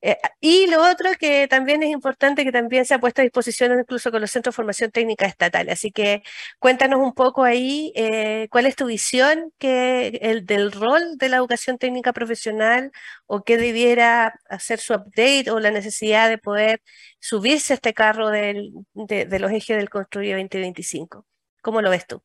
eh, 0.00 0.16
y 0.40 0.66
lo 0.68 0.82
otro 0.82 1.10
que 1.18 1.48
también 1.48 1.82
es 1.82 1.90
importante, 1.90 2.44
que 2.44 2.52
también 2.52 2.84
se 2.84 2.94
ha 2.94 3.00
puesto 3.00 3.20
a 3.20 3.24
disposición 3.24 3.78
incluso 3.78 4.10
con 4.10 4.20
los 4.20 4.30
centros 4.30 4.54
de 4.54 4.56
formación 4.56 4.90
técnica 4.90 5.26
estatal. 5.26 5.68
Así 5.68 5.90
que 5.90 6.22
cuéntanos 6.58 7.00
un 7.00 7.14
poco 7.14 7.44
ahí 7.44 7.92
eh, 7.96 8.48
cuál 8.50 8.66
es 8.66 8.76
tu 8.76 8.86
visión 8.86 9.52
que 9.58 10.18
el, 10.22 10.46
del 10.46 10.72
rol 10.72 11.16
de 11.18 11.28
la 11.28 11.36
educación 11.38 11.78
técnica 11.78 12.12
profesional 12.12 12.92
o 13.26 13.42
qué 13.44 13.56
debiera 13.56 14.34
hacer 14.48 14.78
su 14.80 14.94
update 14.94 15.50
o 15.50 15.60
la 15.60 15.70
necesidad 15.70 16.28
de 16.28 16.38
poder 16.38 16.82
subirse 17.18 17.72
a 17.72 17.76
este 17.76 17.94
carro 17.94 18.30
de 18.30 18.72
los 18.94 19.52
ejes 19.52 19.76
del 19.76 19.90
Construye 19.90 20.32
2025. 20.32 21.26
¿Cómo 21.62 21.82
lo 21.82 21.90
ves 21.90 22.06
tú? 22.06 22.22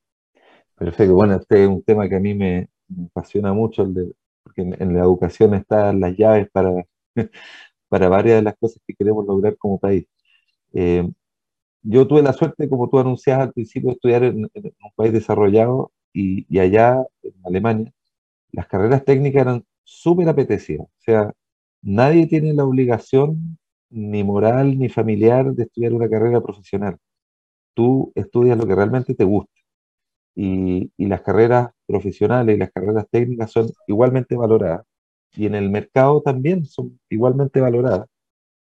Perfecto, 0.78 1.14
bueno, 1.14 1.36
este 1.36 1.64
es 1.64 1.70
un 1.70 1.84
tema 1.84 2.10
que 2.10 2.16
a 2.16 2.20
mí 2.20 2.34
me, 2.34 2.68
me 2.88 3.06
apasiona 3.08 3.54
mucho, 3.54 3.84
el 3.84 3.94
de, 3.94 4.14
porque 4.44 4.62
en, 4.62 4.94
la 4.94 5.02
educación 5.02 5.54
están 5.56 6.00
las 6.00 6.16
llaves 6.18 6.50
para, 6.52 6.72
para 7.90 8.10
varias 8.10 8.38
de 8.38 8.44
las 8.44 8.56
cosas 8.58 8.82
que 8.86 8.94
queremos 8.96 9.26
lograr 9.26 9.58
como 9.58 9.80
país. 9.80 10.06
Eh, 10.74 11.10
yo 11.84 12.08
tuve 12.08 12.24
la 12.24 12.34
suerte, 12.34 12.70
como 12.70 12.90
tú 12.90 13.00
anunciabas 13.00 13.48
al 13.48 13.54
principio, 13.54 13.90
de 13.90 13.94
estudiar 13.96 14.24
en, 14.24 14.46
un 14.46 14.92
país 14.96 15.14
desarrollado 15.14 15.92
y, 16.14 16.46
y, 16.50 16.60
allá, 16.60 17.04
en 17.24 17.34
Alemania, 17.46 17.92
las 18.52 18.68
carreras 18.68 19.06
técnicas 19.06 19.44
eran 19.44 19.66
súper 19.84 20.30
apetecidas. 20.30 20.88
O 20.88 21.00
sea, 21.00 21.34
nadie 21.82 22.28
tiene 22.28 22.54
la 22.54 22.66
obligación 22.66 23.58
ni 23.90 24.24
moral 24.24 24.78
ni 24.80 24.90
familiar 24.90 25.54
de 25.54 25.64
estudiar 25.64 25.94
una 25.94 26.10
carrera 26.10 26.42
profesional. 26.42 26.98
Tú 27.74 28.12
estudias 28.16 28.58
lo 28.58 28.68
que 28.68 28.76
realmente 28.76 29.16
te 29.16 29.24
gusta 29.26 29.55
y, 30.36 30.92
las 30.98 31.22
carreras 31.22 31.70
profesionales 31.88 32.56
y 32.56 32.60
las 32.60 32.72
carreras 32.72 33.08
técnicas 33.10 33.52
son 33.52 33.68
igualmente 33.88 34.36
valoradas 34.36 34.86
y 35.34 35.46
en 35.46 35.56
el 35.56 35.70
mercado 35.70 36.22
también 36.22 36.66
son 36.66 37.00
igualmente 37.10 37.62
valoradas. 37.62 38.08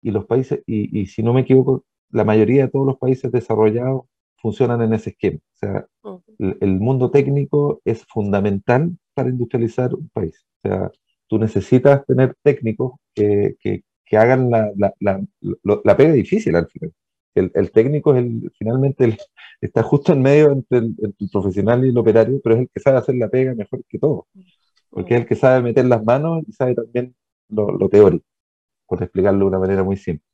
Y 0.01 0.11
los 0.11 0.25
países, 0.25 0.61
y, 0.65 1.05
si 1.07 1.23
no 1.23 1.33
me 1.33 1.41
equivoco, 1.41 1.83
la 2.11 2.23
mayoría 2.23 2.63
de 2.63 2.71
todos 2.71 2.85
los 2.85 2.97
países 2.97 3.31
desarrollados 3.31 4.03
funcionan 4.37 4.81
en 4.81 4.93
ese 4.93 5.11
esquema. 5.11 5.37
O 5.37 5.57
sea, 5.57 5.87
el, 6.39 6.79
mundo 6.79 7.11
técnico 7.11 7.81
es 7.85 8.05
fundamental 8.05 8.97
para 9.13 9.29
industrializar 9.29 9.93
un 9.93 10.09
país. 10.09 10.45
O 10.63 10.67
sea, 10.69 10.91
tú 11.27 11.39
necesitas 11.39 12.05
tener 12.05 12.35
técnicos 12.43 12.93
que, 13.15 13.55
que, 13.59 13.83
que 14.05 14.17
hagan 14.17 14.49
la, 14.49 14.71
la, 14.77 14.93
la, 14.99 15.21
la, 15.83 15.97
pega 15.97 16.13
difícil 16.13 16.55
al 16.55 16.67
final 16.67 16.93
el, 17.39 17.71
técnico 17.71 18.13
es 18.15 18.23
el, 18.23 18.51
finalmente 18.57 19.17
está 19.61 19.83
justo 19.83 20.13
en 20.13 20.21
medio 20.21 20.51
entre 20.51 20.79
el, 20.79 21.15
profesional 21.31 21.85
y 21.85 21.89
el 21.89 21.97
operario, 21.97 22.39
pero 22.43 22.55
es 22.55 22.61
el 22.61 22.69
que 22.69 22.79
sabe 22.79 22.97
hacer 22.97 23.15
la 23.15 23.29
pega 23.29 23.53
mejor 23.55 23.83
que 23.87 23.99
todo, 23.99 24.27
porque 24.89 25.15
es 25.15 25.21
el 25.21 25.27
que 25.27 25.35
sabe 25.35 25.61
meter 25.61 25.85
las 25.85 26.03
manos 26.03 26.43
y 26.47 26.53
sabe 26.53 26.75
también 26.75 27.15
lo, 27.49 27.89
teórico, 27.89 28.25
por 28.87 29.01
explicarlo 29.03 29.39
de 29.39 29.45
una 29.45 29.59
manera 29.59 29.83
muy 29.83 29.97
simple. 29.97 30.25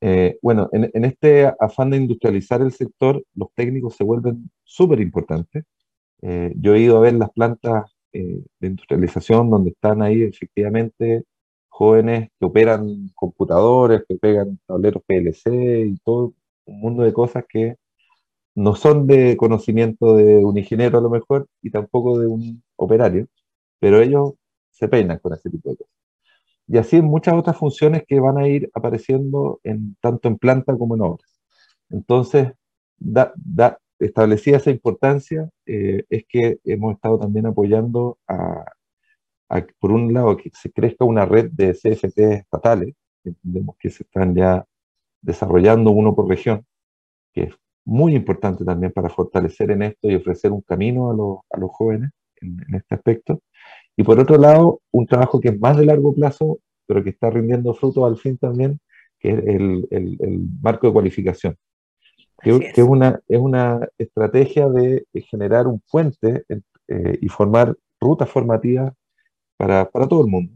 Eh, 0.00 0.38
bueno, 0.42 0.68
en, 0.72 1.04
este 1.04 1.46
afán 1.58 1.90
de 1.90 1.96
industrializar 1.96 2.60
el 2.60 2.72
sector, 2.72 3.24
los 3.34 3.48
técnicos 3.54 3.96
se 3.96 4.04
vuelven 4.04 4.50
súper 4.62 5.00
importantes. 5.00 5.64
Eh, 6.22 6.52
yo 6.56 6.74
he 6.74 6.80
ido 6.80 6.98
a 6.98 7.00
ver 7.00 7.14
las 7.14 7.30
plantas 7.30 7.96
eh, 8.12 8.42
de 8.60 8.66
industrialización 8.68 9.50
donde 9.50 9.70
están 9.70 10.02
ahí 10.02 10.22
efectivamente 10.22 11.24
jóvenes 11.76 12.30
que 12.38 12.46
operan 12.46 13.10
computadores, 13.14 14.02
que 14.08 14.16
pegan 14.16 14.58
tableros 14.66 15.02
PLC 15.06 15.84
y 15.86 15.96
todo 15.98 16.32
un 16.64 16.80
mundo 16.80 17.02
de 17.02 17.12
cosas 17.12 17.44
que 17.46 17.76
no 18.54 18.74
son 18.74 19.06
de 19.06 19.36
conocimiento 19.36 20.16
de 20.16 20.38
un 20.38 20.56
ingeniero 20.56 20.98
a 20.98 21.02
lo 21.02 21.10
mejor 21.10 21.48
y 21.62 21.70
tampoco 21.70 22.18
de 22.18 22.28
un 22.28 22.62
operario, 22.76 23.28
pero 23.78 24.00
ellos 24.00 24.32
se 24.70 24.88
peinan 24.88 25.18
con 25.18 25.34
ese 25.34 25.50
tipo 25.50 25.68
de 25.70 25.76
cosas. 25.76 25.94
Y 26.66 26.78
así 26.78 27.02
muchas 27.02 27.34
otras 27.34 27.58
funciones 27.58 28.04
que 28.08 28.20
van 28.20 28.38
a 28.38 28.48
ir 28.48 28.70
apareciendo 28.74 29.60
en, 29.62 29.96
tanto 30.00 30.28
en 30.28 30.38
planta 30.38 30.76
como 30.78 30.94
en 30.96 31.02
obras. 31.02 31.40
Entonces, 31.90 32.52
da, 32.98 33.34
establecida 33.98 34.56
esa 34.56 34.70
importancia, 34.70 35.50
eh, 35.66 36.04
es 36.08 36.24
que 36.26 36.58
hemos 36.64 36.94
estado 36.94 37.18
también 37.18 37.46
apoyando 37.46 38.18
a, 38.26 38.64
por 39.78 39.92
un 39.92 40.12
lado, 40.12 40.36
que 40.36 40.50
se 40.52 40.70
crezca 40.70 41.04
una 41.04 41.24
red 41.24 41.50
de 41.52 41.72
CFT 41.72 42.18
estatales, 42.18 42.94
entendemos 43.24 43.76
que 43.78 43.90
se 43.90 44.02
están 44.02 44.34
ya 44.34 44.64
desarrollando 45.20 45.90
uno 45.90 46.14
por 46.14 46.28
región, 46.28 46.64
que 47.32 47.44
es 47.44 47.54
muy 47.84 48.14
importante 48.16 48.64
también 48.64 48.92
para 48.92 49.08
fortalecer 49.08 49.70
en 49.70 49.82
esto 49.82 50.10
y 50.10 50.16
ofrecer 50.16 50.52
un 50.52 50.62
camino 50.62 51.10
a, 51.10 51.14
los, 51.14 51.38
a 51.50 51.58
los 51.58 51.70
jóvenes 51.70 52.10
en, 52.40 52.58
este 52.74 52.94
aspecto. 52.94 53.40
Y 53.96 54.02
por 54.02 54.18
otro 54.18 54.36
lado, 54.36 54.80
un 54.90 55.06
trabajo 55.06 55.40
que 55.40 55.48
es 55.48 55.60
más 55.60 55.76
de 55.76 55.86
largo 55.86 56.14
plazo, 56.14 56.58
pero 56.86 57.02
que 57.02 57.10
está 57.10 57.30
rindiendo 57.30 57.74
fruto 57.74 58.04
al 58.04 58.16
fin 58.16 58.36
también, 58.38 58.78
que 59.18 59.30
es 59.30 59.38
el, 59.38 59.88
el, 59.90 60.48
marco 60.60 60.86
de 60.86 60.92
cualificación, 60.92 61.56
que, 62.42 62.72
es. 62.74 62.78
una, 62.78 63.20
es 63.26 63.38
una 63.38 63.88
estrategia 63.96 64.68
de 64.68 65.06
generar 65.30 65.66
un 65.66 65.80
puente 65.90 66.44
eh, 66.88 67.18
y 67.20 67.28
formar 67.28 67.74
rutas 68.00 68.28
formativas 68.28 68.92
para, 69.56 69.90
para 69.90 70.08
todo 70.08 70.22
el 70.22 70.30
mundo. 70.30 70.54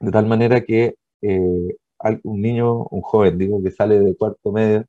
De 0.00 0.10
tal 0.10 0.26
manera 0.26 0.62
que 0.62 0.96
eh, 1.22 1.76
un 2.24 2.40
niño, 2.42 2.84
un 2.84 3.00
joven, 3.02 3.38
digo, 3.38 3.62
que 3.62 3.70
sale 3.70 4.00
de 4.00 4.16
cuarto 4.16 4.52
medio, 4.52 4.84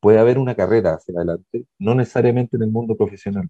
puede 0.00 0.18
haber 0.18 0.38
una 0.38 0.54
carrera 0.54 0.94
hacia 0.94 1.14
adelante, 1.16 1.66
no 1.78 1.94
necesariamente 1.94 2.56
en 2.56 2.64
el 2.64 2.70
mundo 2.70 2.96
profesional. 2.96 3.48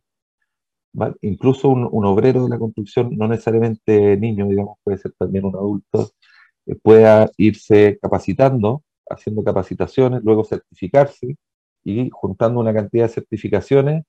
Incluso 1.22 1.68
un, 1.68 1.89
un, 1.91 2.05
obrero 2.07 2.45
de 2.45 2.51
la 2.51 2.59
construcción, 2.59 3.16
no 3.16 3.27
necesariamente 3.27 4.16
niño, 4.16 4.47
digamos, 4.47 4.79
puede 4.85 4.99
ser 4.99 5.12
también 5.18 5.45
un 5.45 5.57
adulto, 5.57 6.11
eh, 6.66 6.77
pueda 6.77 7.31
irse 7.37 7.99
capacitando, 8.01 8.83
haciendo 9.09 9.43
capacitaciones, 9.45 10.22
luego 10.22 10.45
certificarse 10.45 11.37
y 11.85 12.11
juntando 12.11 12.61
una 12.61 12.72
cantidad 12.72 13.07
de 13.07 13.14
certificaciones 13.14 14.05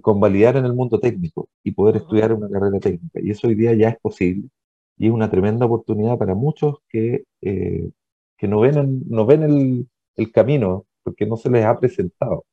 convalidar 0.00 0.56
en 0.56 0.64
el 0.64 0.74
mundo 0.74 0.98
técnico 1.00 1.48
y 1.62 1.72
poder 1.72 1.96
estudiar 1.96 2.32
una 2.32 2.48
carrera 2.48 2.80
técnica. 2.80 3.20
Y 3.20 3.30
eso 3.30 3.48
hoy 3.48 3.54
día 3.54 3.74
ya 3.74 3.90
es 3.90 3.98
posible 4.00 4.48
y 4.96 5.06
es 5.06 5.12
una 5.12 5.30
tremenda 5.30 5.66
oportunidad 5.66 6.18
para 6.18 6.34
muchos 6.34 6.78
que, 6.88 7.24
eh, 7.42 7.90
que 8.36 8.48
no 8.48 8.60
ven, 8.60 9.02
no 9.08 9.26
ven 9.26 9.42
el, 9.42 9.88
el, 10.16 10.32
camino 10.32 10.86
porque 11.02 11.26
no 11.26 11.36
se 11.36 11.50
les 11.50 11.64
ha 11.64 11.78
presentado. 11.78 12.44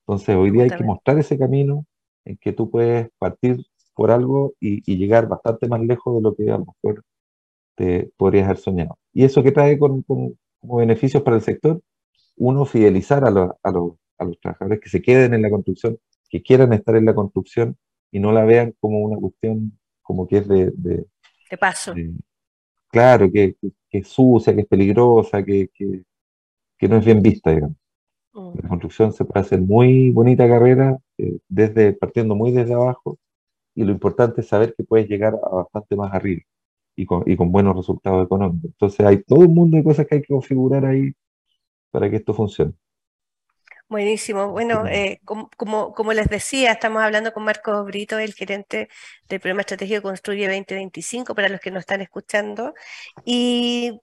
Entonces 0.00 0.36
hoy 0.36 0.50
día 0.50 0.64
hay 0.64 0.70
que 0.70 0.84
mostrar 0.84 1.18
ese 1.18 1.38
camino 1.38 1.84
en 2.24 2.36
que 2.38 2.52
tú 2.52 2.70
puedes 2.70 3.08
partir 3.18 3.64
por 3.94 4.10
algo 4.10 4.54
y, 4.60 4.82
y 4.90 4.96
llegar 4.96 5.28
bastante 5.28 5.68
más 5.68 5.80
lejos 5.80 6.16
de 6.16 6.22
lo 6.22 6.34
que 6.34 6.50
a 6.50 6.58
lo 6.58 6.66
mejor 6.66 7.04
te 7.74 8.10
podrías 8.16 8.46
haber 8.46 8.58
soñado. 8.58 8.98
¿Y 9.12 9.24
eso 9.24 9.42
que 9.42 9.52
trae 9.52 9.78
con, 9.78 10.02
como 10.02 10.34
beneficios 10.76 11.22
para 11.22 11.36
el 11.36 11.42
sector? 11.42 11.80
Uno, 12.36 12.64
fidelizar 12.64 13.24
a, 13.24 13.28
a, 13.28 13.70
los, 13.72 13.94
a 14.18 14.24
los 14.24 14.40
trabajadores 14.40 14.80
que 14.80 14.88
se 14.88 15.02
queden 15.02 15.34
en 15.34 15.42
la 15.42 15.50
construcción 15.50 15.98
que 16.28 16.42
quieran 16.42 16.72
estar 16.72 16.96
en 16.96 17.06
la 17.06 17.14
construcción 17.14 17.76
y 18.10 18.20
no 18.20 18.32
la 18.32 18.44
vean 18.44 18.74
como 18.80 19.00
una 19.00 19.16
cuestión 19.16 19.78
como 20.02 20.26
que 20.26 20.38
es 20.38 20.48
de... 20.48 20.72
De, 20.76 21.06
paso. 21.58 21.94
claro, 22.88 23.30
que, 23.30 23.56
que, 23.88 23.98
es 23.98 24.08
sucia, 24.08 24.54
que 24.54 24.62
es 24.62 24.66
peligrosa, 24.66 25.42
que, 25.42 25.70
que, 25.74 26.88
no 26.88 26.96
es 26.96 27.04
bien 27.04 27.22
vista, 27.22 27.50
digamos. 27.50 27.76
Mm. 28.34 28.50
La 28.62 28.68
construcción 28.68 29.12
se 29.12 29.24
puede 29.24 29.40
hacer 29.40 29.60
muy 29.60 30.10
bonita 30.10 30.46
carrera, 30.48 30.98
eh, 31.16 31.38
desde, 31.48 31.92
partiendo 31.94 32.34
muy 32.34 32.52
desde 32.52 32.74
abajo, 32.74 33.18
y 33.74 33.84
lo 33.84 33.92
importante 33.92 34.40
es 34.40 34.48
saber 34.48 34.74
que 34.76 34.84
puedes 34.84 35.08
llegar 35.08 35.34
a 35.34 35.48
bastante 35.48 35.96
más 35.96 36.12
arriba 36.12 36.42
y 36.96 37.06
con, 37.06 37.22
y 37.26 37.36
con 37.36 37.52
buenos 37.52 37.76
resultados 37.76 38.26
económicos. 38.26 38.70
Entonces 38.72 39.06
hay 39.06 39.22
todo 39.22 39.40
un 39.40 39.54
mundo 39.54 39.76
de 39.76 39.84
cosas 39.84 40.06
que 40.06 40.16
hay 40.16 40.22
que 40.22 40.34
configurar 40.34 40.84
ahí 40.84 41.12
para 41.90 42.10
que 42.10 42.16
esto 42.16 42.34
funcione. 42.34 42.72
Buenísimo. 43.88 44.48
Bueno, 44.50 44.86
eh, 44.86 45.18
como, 45.24 45.48
como, 45.94 46.12
les 46.12 46.28
decía, 46.28 46.72
estamos 46.72 47.02
hablando 47.02 47.32
con 47.32 47.44
Marcos 47.44 47.86
Brito, 47.86 48.18
el 48.18 48.34
gerente 48.34 48.90
del 49.30 49.40
programa 49.40 49.62
estratégico 49.62 50.02
Construye 50.02 50.46
2025, 50.46 51.34
para 51.34 51.48
los 51.48 51.58
que 51.60 51.70
nos 51.70 51.80
están 51.80 52.02
escuchando. 52.02 52.74
Y 53.24 53.98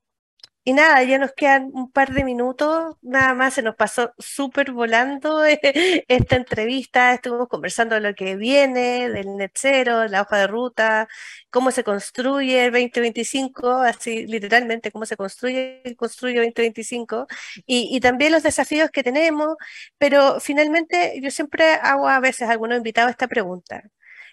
y 0.66 0.74
nada, 0.74 1.04
ya 1.04 1.20
nos 1.20 1.34
quedan 1.34 1.70
un 1.74 1.92
par 1.92 2.12
de 2.14 2.24
minutos, 2.24 2.96
nada 3.04 3.36
más 3.36 3.54
se 3.54 3.62
nos 3.62 3.76
pasó 3.76 4.14
súper 4.18 4.72
volando 4.72 5.46
esta 6.08 6.36
entrevista, 6.36 7.14
estuvimos 7.14 7.48
conversando 7.50 7.96
de 7.96 8.02
lo 8.02 8.16
que 8.16 8.36
viene, 8.36 9.10
del 9.10 9.38
net 9.38 9.52
cero, 9.56 10.08
la 10.08 10.24
hoja 10.24 10.40
de 10.40 10.48
ruta, 10.48 11.08
cómo 11.52 11.70
se 11.72 11.84
construye 11.84 12.66
el 12.66 12.72
2025, 12.72 13.70
así 13.82 14.26
literalmente 14.28 14.92
cómo 14.92 15.06
se 15.06 15.16
construye, 15.18 15.84
construye 15.98 16.38
2025, 16.38 17.28
y, 17.68 17.96
y 17.96 18.00
también 18.00 18.32
los 18.32 18.44
desafíos 18.44 18.90
que 18.92 19.04
tenemos, 19.04 19.56
pero 20.00 20.40
finalmente 20.40 21.20
yo 21.22 21.30
siempre 21.32 21.76
hago 21.76 22.10
a 22.10 22.20
veces 22.20 22.48
a 22.50 22.52
algunos 22.54 22.78
invitados 22.78 23.12
esta 23.12 23.28
pregunta. 23.28 23.84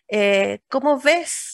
Eh, 0.08 0.60
¿Cómo 0.68 1.00
ves 1.00 1.51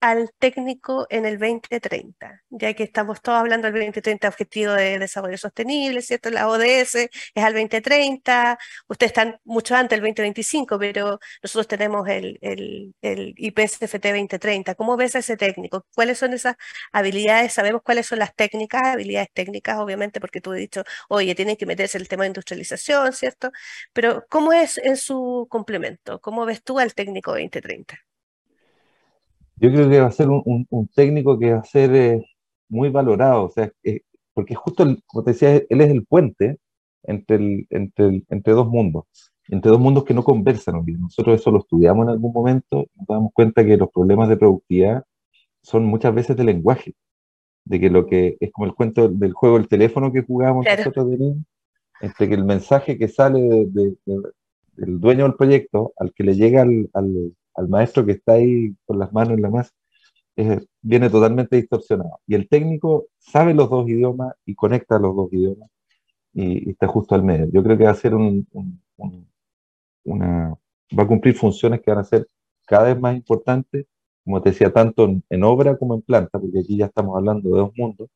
al 0.00 0.30
técnico 0.38 1.06
en 1.10 1.26
el 1.26 1.38
2030, 1.38 2.42
ya 2.50 2.74
que 2.74 2.84
estamos 2.84 3.20
todos 3.20 3.38
hablando 3.38 3.66
del 3.66 3.74
2030 3.74 4.28
Objetivo 4.28 4.72
de 4.72 4.98
Desarrollo 4.98 5.36
Sostenible, 5.38 6.02
¿cierto? 6.02 6.30
La 6.30 6.48
ODS 6.48 6.94
es 6.94 7.10
al 7.44 7.52
2030, 7.54 8.58
ustedes 8.88 9.10
están 9.10 9.40
mucho 9.44 9.74
antes 9.74 9.96
del 9.96 10.02
2025, 10.02 10.78
pero 10.78 11.18
nosotros 11.42 11.66
tenemos 11.68 12.08
el, 12.08 12.38
el, 12.42 12.94
el 13.02 13.34
IPSFT 13.36 14.04
2030. 14.04 14.74
¿Cómo 14.76 14.96
ves 14.96 15.16
a 15.16 15.18
ese 15.20 15.36
técnico? 15.36 15.84
¿Cuáles 15.94 16.18
son 16.18 16.32
esas 16.32 16.56
habilidades? 16.92 17.52
Sabemos 17.52 17.82
cuáles 17.82 18.06
son 18.06 18.18
las 18.20 18.34
técnicas, 18.34 18.82
habilidades 18.86 19.30
técnicas, 19.32 19.78
obviamente, 19.78 20.20
porque 20.20 20.40
tú 20.40 20.52
has 20.52 20.58
dicho, 20.58 20.82
oye, 21.08 21.34
tienen 21.34 21.56
que 21.56 21.66
meterse 21.66 21.98
el 21.98 22.08
tema 22.08 22.24
de 22.24 22.28
industrialización, 22.28 23.12
¿cierto? 23.12 23.50
Pero 23.92 24.24
¿cómo 24.28 24.52
es 24.52 24.78
en 24.78 24.96
su 24.96 25.46
complemento? 25.50 26.20
¿Cómo 26.20 26.44
ves 26.46 26.62
tú 26.62 26.78
al 26.78 26.94
técnico 26.94 27.32
2030? 27.32 28.07
Yo 29.60 29.70
creo 29.72 29.90
que 29.90 30.00
va 30.00 30.06
a 30.06 30.12
ser 30.12 30.28
un, 30.28 30.66
un, 30.68 30.88
técnico 30.88 31.38
que 31.38 31.52
va 31.52 31.60
a 31.60 31.64
ser 31.64 31.94
eh, 31.94 32.24
muy 32.68 32.90
valorado, 32.90 33.44
o 33.44 33.50
sea, 33.50 33.70
eh, 33.82 34.00
porque 34.34 34.54
justo, 34.54 34.84
como 35.06 35.24
te 35.24 35.32
decía, 35.32 35.56
él 35.56 35.80
es 35.80 35.90
el 35.90 36.04
puente 36.06 36.58
entre, 37.02 37.36
el, 37.36 37.66
entre, 37.70 38.22
entre 38.28 38.52
dos 38.52 38.68
mundos, 38.68 39.04
entre 39.48 39.70
dos 39.70 39.80
mundos 39.80 40.04
que 40.04 40.14
no 40.14 40.22
conversan. 40.22 40.84
Nosotros 40.86 41.40
eso 41.40 41.50
lo 41.50 41.58
estudiamos 41.58 42.04
en 42.04 42.10
algún 42.10 42.32
momento 42.32 42.86
nos 42.94 43.06
damos 43.08 43.32
cuenta 43.32 43.64
que 43.64 43.76
los 43.76 43.90
problemas 43.90 44.28
de 44.28 44.36
productividad 44.36 45.04
son 45.62 45.84
muchas 45.86 46.14
veces 46.14 46.36
de 46.36 46.44
lenguaje, 46.44 46.94
de 47.64 47.80
que 47.80 47.90
lo 47.90 48.06
que 48.06 48.36
es 48.38 48.52
como 48.52 48.66
el 48.66 48.74
cuento 48.74 49.08
del 49.08 49.32
juego 49.32 49.58
del 49.58 49.68
teléfono 49.68 50.12
que 50.12 50.22
jugamos 50.22 50.64
nosotros 50.64 51.10
de 51.10 51.18
niños, 51.18 51.44
entre 52.00 52.28
que 52.28 52.34
el 52.34 52.44
mensaje 52.44 52.96
que 52.96 53.08
sale 53.08 53.40
de, 53.40 53.96
del 54.76 55.00
dueño 55.00 55.24
del 55.24 55.34
proyecto 55.34 55.92
al 55.96 56.12
que 56.12 56.22
le 56.22 56.34
llega 56.34 56.62
al, 56.62 56.88
al 56.92 57.32
maestro 57.66 58.06
que 58.06 58.12
está 58.12 58.34
ahí 58.34 58.76
con 58.86 59.00
las 59.00 59.12
manos 59.12 59.34
en 59.34 59.42
la 59.42 59.50
masa, 59.50 59.72
viene 60.82 61.10
totalmente 61.10 61.56
distorsionado. 61.56 62.20
Y 62.26 62.34
el 62.34 62.48
técnico 62.48 63.06
sabe 63.18 63.54
los 63.54 63.68
dos 63.68 63.88
idiomas 63.88 64.34
y 64.44 64.54
conecta 64.54 64.98
los 64.98 65.16
dos 65.16 65.32
idiomas 65.32 65.68
y, 66.32 66.70
está 66.70 66.86
justo 66.86 67.14
al 67.14 67.24
medio. 67.24 67.48
Yo 67.52 67.62
creo 67.62 67.76
que 67.76 67.84
va 67.84 67.90
a 67.90 67.94
ser 67.94 68.14
un, 68.14 68.46
una, 70.04 70.54
va 70.98 71.02
a 71.02 71.06
cumplir 71.06 71.34
funciones 71.34 71.80
que 71.80 71.90
van 71.90 72.00
a 72.00 72.04
ser 72.04 72.28
cada 72.66 72.84
vez 72.84 73.00
más 73.00 73.16
importantes, 73.16 73.86
como 74.24 74.42
te 74.42 74.50
decía, 74.50 74.72
tanto 74.72 75.08
en, 75.28 75.44
obra 75.44 75.76
como 75.76 75.94
en 75.94 76.02
planta, 76.02 76.38
porque 76.38 76.60
aquí 76.60 76.76
ya 76.76 76.86
estamos 76.86 77.16
hablando 77.16 77.50
de 77.50 77.58
dos 77.60 77.72
mundos 77.76 78.08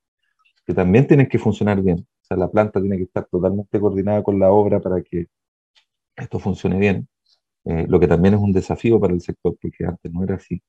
que 0.66 0.74
también 0.74 1.06
tienen 1.06 1.28
que 1.28 1.38
funcionar 1.38 1.82
bien. 1.82 1.98
O 2.00 2.24
sea, 2.24 2.36
la 2.36 2.50
planta 2.50 2.80
tiene 2.80 2.96
que 2.96 3.04
estar 3.04 3.26
totalmente 3.26 3.80
coordinada 3.80 4.22
con 4.22 4.38
la 4.38 4.52
obra 4.52 4.80
para 4.80 5.02
que 5.02 5.26
esto 6.16 6.38
funcione 6.38 6.78
bien. 6.78 7.08
Eh, 7.64 7.86
lo 7.88 8.00
que 8.00 8.08
también 8.08 8.34
es 8.34 8.40
un 8.40 8.52
desafío 8.52 9.00
para 9.00 9.14
el 9.14 9.20
sector, 9.20 9.56
porque 9.60 9.84
antes 9.84 10.12
no 10.12 10.24
era 10.24 10.36
así. 10.36 10.60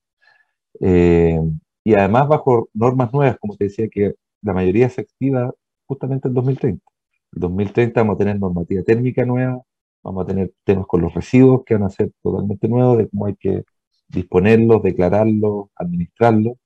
Eh, 0.81 1.39
y 1.83 1.93
además 1.95 2.27
bajo 2.27 2.69
normas 2.73 3.13
nuevas, 3.13 3.37
como 3.39 3.55
te 3.57 3.65
decía, 3.65 3.87
que 3.89 4.15
la 4.41 4.53
mayoría 4.53 4.89
se 4.89 5.01
activa 5.01 5.53
justamente 5.85 6.27
en 6.27 6.33
2030. 6.33 6.85
En 7.33 7.39
2030 7.41 8.01
vamos 8.01 8.15
a 8.15 8.17
tener 8.19 8.39
normativa 8.39 8.83
térmica 8.83 9.25
nueva, 9.25 9.61
vamos 10.03 10.23
a 10.23 10.27
tener 10.27 10.53
temas 10.63 10.87
con 10.87 11.01
los 11.01 11.13
residuos 11.13 11.63
que 11.65 11.75
van 11.75 11.83
a 11.83 11.89
ser 11.89 12.11
totalmente 12.21 12.67
nuevos, 12.67 12.97
de 12.99 13.09
cómo 13.09 13.25
hay 13.27 13.35
que 13.35 13.63
disponerlos, 14.07 14.83
declararlos, 14.83 15.67
administrarlos, 15.75 16.57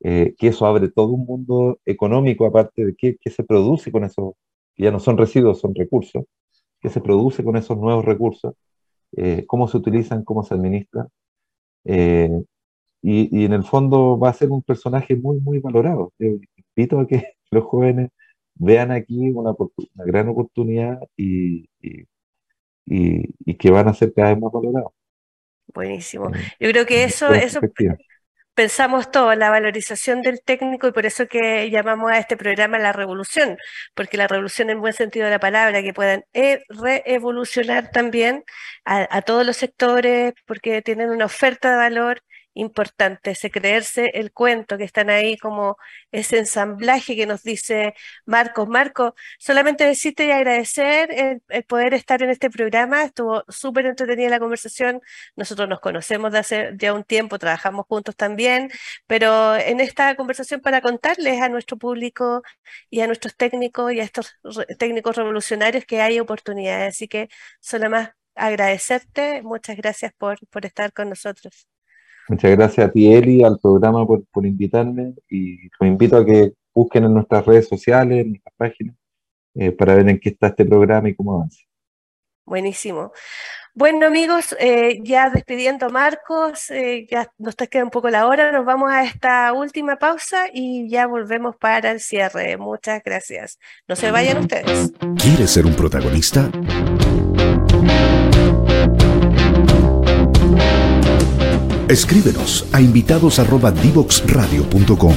eh, 0.00 0.34
que 0.38 0.48
eso 0.48 0.66
abre 0.66 0.90
todo 0.90 1.08
un 1.08 1.26
mundo 1.26 1.80
económico 1.84 2.46
aparte 2.46 2.84
de 2.86 2.94
qué, 2.96 3.16
qué 3.20 3.30
se 3.30 3.44
produce 3.44 3.92
con 3.92 4.04
esos, 4.04 4.34
que 4.74 4.84
ya 4.84 4.90
no 4.90 5.00
son 5.00 5.18
residuos, 5.18 5.60
son 5.60 5.74
recursos, 5.74 6.24
qué 6.80 6.90
se 6.90 7.00
produce 7.00 7.44
con 7.44 7.56
esos 7.56 7.78
nuevos 7.78 8.04
recursos 8.04 8.54
eh, 9.16 9.44
cómo 9.46 9.68
se 9.68 9.76
utilizan, 9.76 10.24
cómo 10.24 10.42
se 10.42 10.54
administran. 10.54 11.08
Eh, 11.84 12.30
y, 13.02 13.44
en 13.44 13.52
el 13.52 13.64
fondo 13.64 14.18
va 14.18 14.30
a 14.30 14.34
ser 14.34 14.50
un 14.50 14.62
personaje 14.62 15.14
muy, 15.16 15.40
muy 15.40 15.58
valorado. 15.58 16.12
Yo 16.18 16.28
invito 16.76 17.00
a 17.00 17.06
que 17.06 17.34
los 17.50 17.64
jóvenes 17.64 18.10
vean 18.54 18.90
aquí 18.90 19.30
una, 19.30 19.50
una 19.50 20.04
gran 20.04 20.28
oportunidad 20.28 21.00
y, 21.16 21.68
y, 22.86 23.54
que 23.56 23.70
van 23.70 23.88
a 23.88 23.94
ser 23.94 24.12
cada 24.12 24.30
vez 24.30 24.40
más 24.40 24.52
valorados. 24.52 24.92
Buenísimo. 25.72 26.30
Yo 26.60 26.70
creo 26.70 26.86
que 26.86 27.04
eso, 27.04 27.32
eso, 27.32 27.60
pensamos 28.54 29.10
todo, 29.10 29.34
la 29.34 29.50
valorización 29.50 30.22
del 30.22 30.40
técnico 30.42 30.88
y 30.88 30.92
por 30.92 31.06
eso 31.06 31.26
que 31.26 31.70
llamamos 31.70 32.10
a 32.12 32.18
este 32.18 32.36
programa 32.36 32.78
la 32.78 32.92
revolución, 32.92 33.58
porque 33.94 34.16
la 34.16 34.28
revolución 34.28 34.70
en 34.70 34.80
buen 34.80 34.92
sentido 34.94 35.26
de 35.26 35.32
la 35.32 35.40
palabra, 35.40 35.82
que 35.82 35.92
puedan 35.94 36.24
e, 36.32 36.62
reevolucionar 36.68 37.90
también 37.90 38.44
a, 38.84 39.06
a 39.16 39.22
todos 39.22 39.46
los 39.46 39.56
sectores, 39.56 40.34
porque 40.46 40.82
tienen 40.82 41.10
una 41.10 41.26
oferta 41.26 41.70
de 41.70 41.76
valor 41.76 42.22
importante, 42.54 43.32
ese 43.32 43.50
creerse 43.50 44.10
el 44.14 44.32
cuento, 44.32 44.78
que 44.78 44.84
están 44.84 45.10
ahí 45.10 45.36
como 45.36 45.76
ese 46.12 46.38
ensamblaje 46.38 47.16
que 47.16 47.26
nos 47.26 47.42
dice 47.42 47.94
Marcos. 48.26 48.68
Marcos, 48.68 49.12
solamente 49.38 49.84
decirte 49.84 50.26
y 50.26 50.30
agradecer 50.30 51.10
el, 51.48 51.64
poder 51.64 51.94
estar 51.94 52.22
en 52.22 52.30
este 52.30 52.50
programa, 52.50 53.02
estuvo 53.04 53.44
súper 53.48 53.86
entretenida 53.86 54.28
la 54.30 54.38
conversación, 54.38 55.00
nosotros 55.36 55.68
nos 55.68 55.80
conocemos 55.80 56.32
de 56.32 56.38
hace 56.38 56.70
ya 56.78 56.92
un 56.94 57.04
tiempo, 57.04 57.38
trabajamos 57.38 57.86
juntos 57.88 58.16
también, 58.16 58.70
pero 59.06 59.56
en 59.56 59.80
esta 59.80 60.14
conversación 60.16 60.60
para 60.60 60.80
contarles 60.80 61.40
a 61.42 61.48
nuestro 61.48 61.76
público 61.76 62.42
y 62.90 63.00
a 63.00 63.06
nuestros 63.06 63.36
técnicos 63.36 63.92
y 63.92 64.00
a 64.00 64.04
estos 64.04 64.36
técnicos 64.78 65.16
revolucionarios 65.16 65.84
que 65.84 66.00
hay 66.00 66.20
oportunidades, 66.20 66.94
así 66.94 67.08
que 67.08 67.28
solo 67.60 67.90
más 67.90 68.10
agradecerte, 68.34 69.42
muchas 69.42 69.76
gracias 69.76 70.12
por, 70.14 70.38
por 70.48 70.66
estar 70.66 70.92
con 70.92 71.08
nosotros. 71.10 71.73
Muchas 72.28 72.50
gracias 72.52 72.88
a 72.88 72.90
ti, 72.90 73.12
Eli, 73.12 73.42
al 73.42 73.58
programa 73.58 74.06
por, 74.06 74.46
invitarme 74.46 75.14
y 75.28 75.68
los 75.78 75.88
invito 75.88 76.16
a 76.16 76.24
que 76.24 76.52
busquen 76.74 77.04
en 77.04 77.14
nuestras 77.14 77.44
redes 77.44 77.68
sociales, 77.68 78.20
en 78.20 78.30
nuestras 78.30 78.54
páginas, 78.56 78.96
eh, 79.54 79.72
para 79.72 79.94
ver 79.94 80.08
en 80.08 80.18
qué 80.18 80.30
está 80.30 80.48
este 80.48 80.64
programa 80.64 81.08
y 81.08 81.14
cómo 81.14 81.34
avanza. 81.34 81.60
Buenísimo. 82.46 83.12
Bueno, 83.76 84.06
amigos, 84.06 84.54
eh, 84.60 85.00
ya 85.02 85.30
despidiendo 85.30 85.86
a 85.86 85.88
Marcos, 85.88 86.70
eh, 86.70 87.08
ya 87.10 87.28
nos 87.38 87.50
está 87.50 87.66
quedando 87.66 87.86
un 87.86 87.90
poco 87.90 88.08
la 88.08 88.28
hora, 88.28 88.52
nos 88.52 88.64
vamos 88.64 88.92
a 88.92 89.02
esta 89.02 89.52
última 89.52 89.96
pausa 89.96 90.46
y 90.52 90.88
ya 90.88 91.08
volvemos 91.08 91.56
para 91.56 91.90
el 91.90 92.00
cierre. 92.00 92.56
Muchas 92.56 93.02
gracias. 93.02 93.58
No 93.88 93.96
se 93.96 94.12
vayan 94.12 94.38
ustedes. 94.38 94.92
¿Quieres 95.16 95.50
ser 95.50 95.66
un 95.66 95.74
protagonista? 95.74 96.50
Escríbenos 101.88 102.66
a 102.72 102.80
invitados@divoxradio.com. 102.80 105.14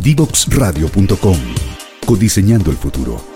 Divoxradio.com. 0.00 1.36
Codiseñando 2.06 2.70
el 2.70 2.76
futuro. 2.76 3.33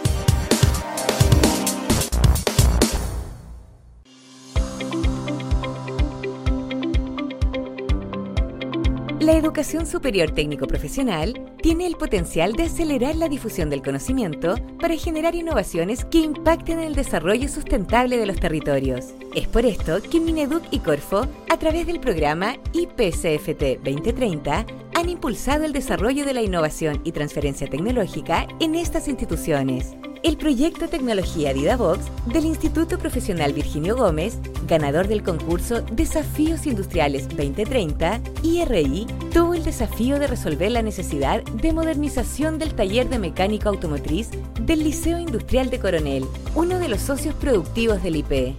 Educación 9.58 9.86
superior 9.86 10.30
técnico 10.30 10.68
profesional 10.68 11.34
tiene 11.60 11.88
el 11.88 11.96
potencial 11.96 12.52
de 12.52 12.62
acelerar 12.62 13.16
la 13.16 13.28
difusión 13.28 13.68
del 13.70 13.82
conocimiento 13.82 14.54
para 14.78 14.94
generar 14.94 15.34
innovaciones 15.34 16.04
que 16.04 16.18
impacten 16.18 16.78
en 16.78 16.84
el 16.84 16.94
desarrollo 16.94 17.48
sustentable 17.48 18.18
de 18.18 18.26
los 18.26 18.38
territorios. 18.38 19.06
Es 19.34 19.48
por 19.48 19.66
esto 19.66 20.00
que 20.00 20.20
Mineduc 20.20 20.62
y 20.70 20.78
Corfo, 20.78 21.26
a 21.50 21.56
través 21.58 21.88
del 21.88 21.98
programa 21.98 22.54
IPCFT 22.72 23.82
2030, 23.82 24.64
han 24.94 25.08
impulsado 25.08 25.64
el 25.64 25.72
desarrollo 25.72 26.24
de 26.24 26.34
la 26.34 26.42
innovación 26.42 27.00
y 27.02 27.10
transferencia 27.10 27.66
tecnológica 27.66 28.46
en 28.60 28.76
estas 28.76 29.08
instituciones 29.08 29.96
el 30.22 30.36
proyecto 30.36 30.88
Tecnología 30.88 31.52
DidaVox 31.52 32.00
del 32.26 32.44
Instituto 32.44 32.98
Profesional 32.98 33.52
Virginio 33.52 33.96
Gómez, 33.96 34.38
ganador 34.66 35.06
del 35.08 35.22
concurso 35.22 35.82
Desafíos 35.82 36.66
Industriales 36.66 37.28
2030, 37.28 38.20
IRI, 38.42 39.06
tuvo 39.32 39.54
el 39.54 39.64
desafío 39.64 40.18
de 40.18 40.26
resolver 40.26 40.72
la 40.72 40.82
necesidad 40.82 41.42
de 41.44 41.72
modernización 41.72 42.58
del 42.58 42.74
taller 42.74 43.08
de 43.08 43.18
mecánica 43.18 43.68
automotriz 43.68 44.30
del 44.60 44.84
Liceo 44.84 45.18
Industrial 45.18 45.70
de 45.70 45.78
Coronel, 45.78 46.24
uno 46.54 46.78
de 46.78 46.88
los 46.88 47.00
socios 47.00 47.34
productivos 47.34 48.02
del 48.02 48.16
IP. 48.16 48.56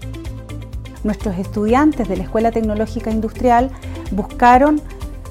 Nuestros 1.04 1.38
estudiantes 1.38 2.08
de 2.08 2.18
la 2.18 2.24
Escuela 2.24 2.52
Tecnológica 2.52 3.12
Industrial 3.12 3.70
buscaron 4.12 4.82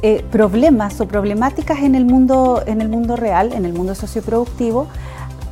eh, 0.03 0.25
problemas 0.31 1.01
o 1.01 1.09
problemáticas 1.09 1.81
en 1.81 1.95
el, 1.95 2.05
mundo, 2.05 2.63
en 2.67 2.81
el 2.81 2.89
mundo 2.89 3.17
real, 3.17 3.53
en 3.53 3.65
el 3.65 3.73
mundo 3.73 3.97
socioproductivo, 3.97 4.87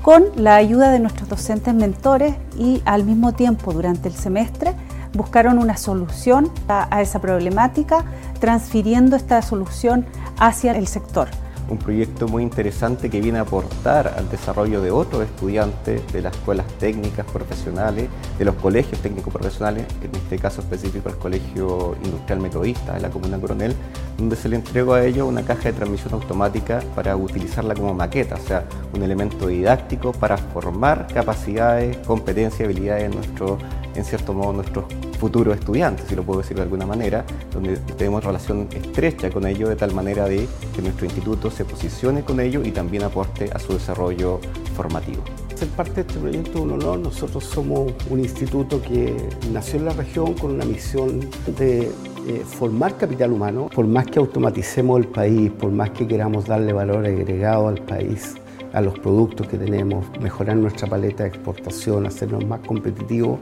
con 0.07 0.27
la 0.37 0.55
ayuda 0.55 0.93
de 0.93 1.01
nuestros 1.01 1.29
docentes 1.29 1.75
mentores 1.75 2.37
y 2.57 2.81
al 2.85 3.03
mismo 3.03 3.33
tiempo 3.33 3.73
durante 3.73 4.07
el 4.07 4.15
semestre 4.15 4.73
buscaron 5.15 5.59
una 5.59 5.77
solución 5.77 6.49
a 6.69 7.03
esa 7.03 7.21
problemática, 7.21 8.05
transfiriendo 8.39 9.17
esta 9.17 9.43
solución 9.43 10.07
hacia 10.39 10.77
el 10.77 10.87
sector 10.87 11.27
un 11.69 11.79
proyecto 11.79 12.29
muy 12.29 12.43
interesante 12.43 13.11
que 13.11 13.21
viene 13.21 13.39
a 13.39 13.43
aportar 13.43 14.15
al 14.17 14.29
desarrollo 14.29 14.81
de 14.81 14.91
otros 14.91 15.25
estudiantes 15.25 16.01
de 16.13 16.23
las 16.23 16.35
escuelas 16.35 16.67
técnicas 16.79 17.27
profesionales, 17.27 18.09
de 18.39 18.45
los 18.45 18.55
colegios 18.57 19.01
técnicos 19.01 19.33
profesionales, 19.33 19.87
en 20.03 20.15
este 20.15 20.39
caso 20.39 20.61
específico 20.61 21.09
el 21.09 21.17
Colegio 21.17 21.97
Industrial 22.05 22.41
Metodista 22.41 22.95
de 22.95 23.01
la 23.01 23.11
Comuna 23.11 23.39
Coronel, 23.39 23.75
donde 24.17 24.37
se 24.37 24.49
le 24.49 24.57
entregó 24.57 24.95
a 24.95 25.05
ellos 25.05 25.29
una 25.29 25.43
caja 25.43 25.65
de 25.65 25.73
transmisión 25.73 26.15
automática 26.15 26.83
para 26.95 27.17
utilizarla 27.17 27.75
como 27.75 27.95
maqueta, 27.95 28.37
o 28.37 28.47
sea, 28.47 28.65
un 28.95 29.03
elemento 29.03 29.49
didáctico 29.49 30.13
para 30.13 30.37
formar 30.37 31.07
capacidades, 31.13 31.97
competencias 31.99 32.61
y 32.61 32.65
habilidades 32.65 33.05
en, 33.05 33.11
nuestro, 33.13 33.59
en 33.97 34.05
cierto 34.05 34.33
modo, 34.33 34.53
nuestros 34.53 34.85
futuros 35.19 35.59
estudiantes, 35.59 36.07
si 36.09 36.15
lo 36.15 36.23
puedo 36.23 36.41
decir 36.41 36.57
de 36.57 36.63
alguna 36.63 36.87
manera, 36.87 37.25
donde 37.53 37.77
tenemos 37.97 38.23
relación 38.25 38.69
estrecha 38.73 39.31
con 39.31 39.47
ellos 39.47 39.69
de 39.69 39.77
tal 39.77 39.93
manera 39.95 40.27
de 40.27 40.47
que 40.75 40.83
nuestro 40.83 41.07
instituto 41.07 41.51
se 41.51 41.65
posicione 41.65 42.23
con 42.23 42.41
ellos 42.41 42.67
y 42.67 42.71
también 42.71 43.05
aporte 43.05 43.51
a 43.53 43.59
su 43.59 43.73
desarrollo 43.73 44.41
formativo. 44.75 45.23
Ser 45.55 45.69
parte 45.69 45.95
de 45.95 46.01
este 46.03 46.19
proyecto 46.19 46.51
es 46.51 46.57
un 46.57 46.73
honor. 46.73 46.99
Nosotros 46.99 47.43
somos 47.45 47.93
un 48.11 48.21
instituto 48.21 48.83
que 48.83 49.17
nació 49.53 49.79
en 49.79 49.87
la 49.87 49.93
región 49.95 50.35
con 50.35 50.53
una 50.53 50.67
misión 50.67 51.21
de 51.59 51.91
eh, 52.29 52.43
formar 52.45 52.99
capital 52.99 53.33
humano. 53.33 53.71
Por 53.75 53.87
más 53.87 54.07
que 54.07 54.19
automaticemos 54.19 55.01
el 55.01 55.07
país, 55.07 55.51
por 55.53 55.71
más 55.71 55.91
que 55.91 56.07
queramos 56.07 56.45
darle 56.45 56.75
valor 56.75 57.07
agregado 57.07 57.69
al 57.69 57.79
país, 57.79 58.35
a 58.73 58.83
los 58.83 58.99
productos 58.99 59.49
que 59.49 59.57
tenemos, 59.57 60.05
mejorar 60.21 60.57
nuestra 60.57 60.87
paleta 60.87 61.23
de 61.23 61.31
exportación, 61.31 62.05
hacernos 62.05 62.45
más 62.45 62.61
competitivos, 62.61 63.39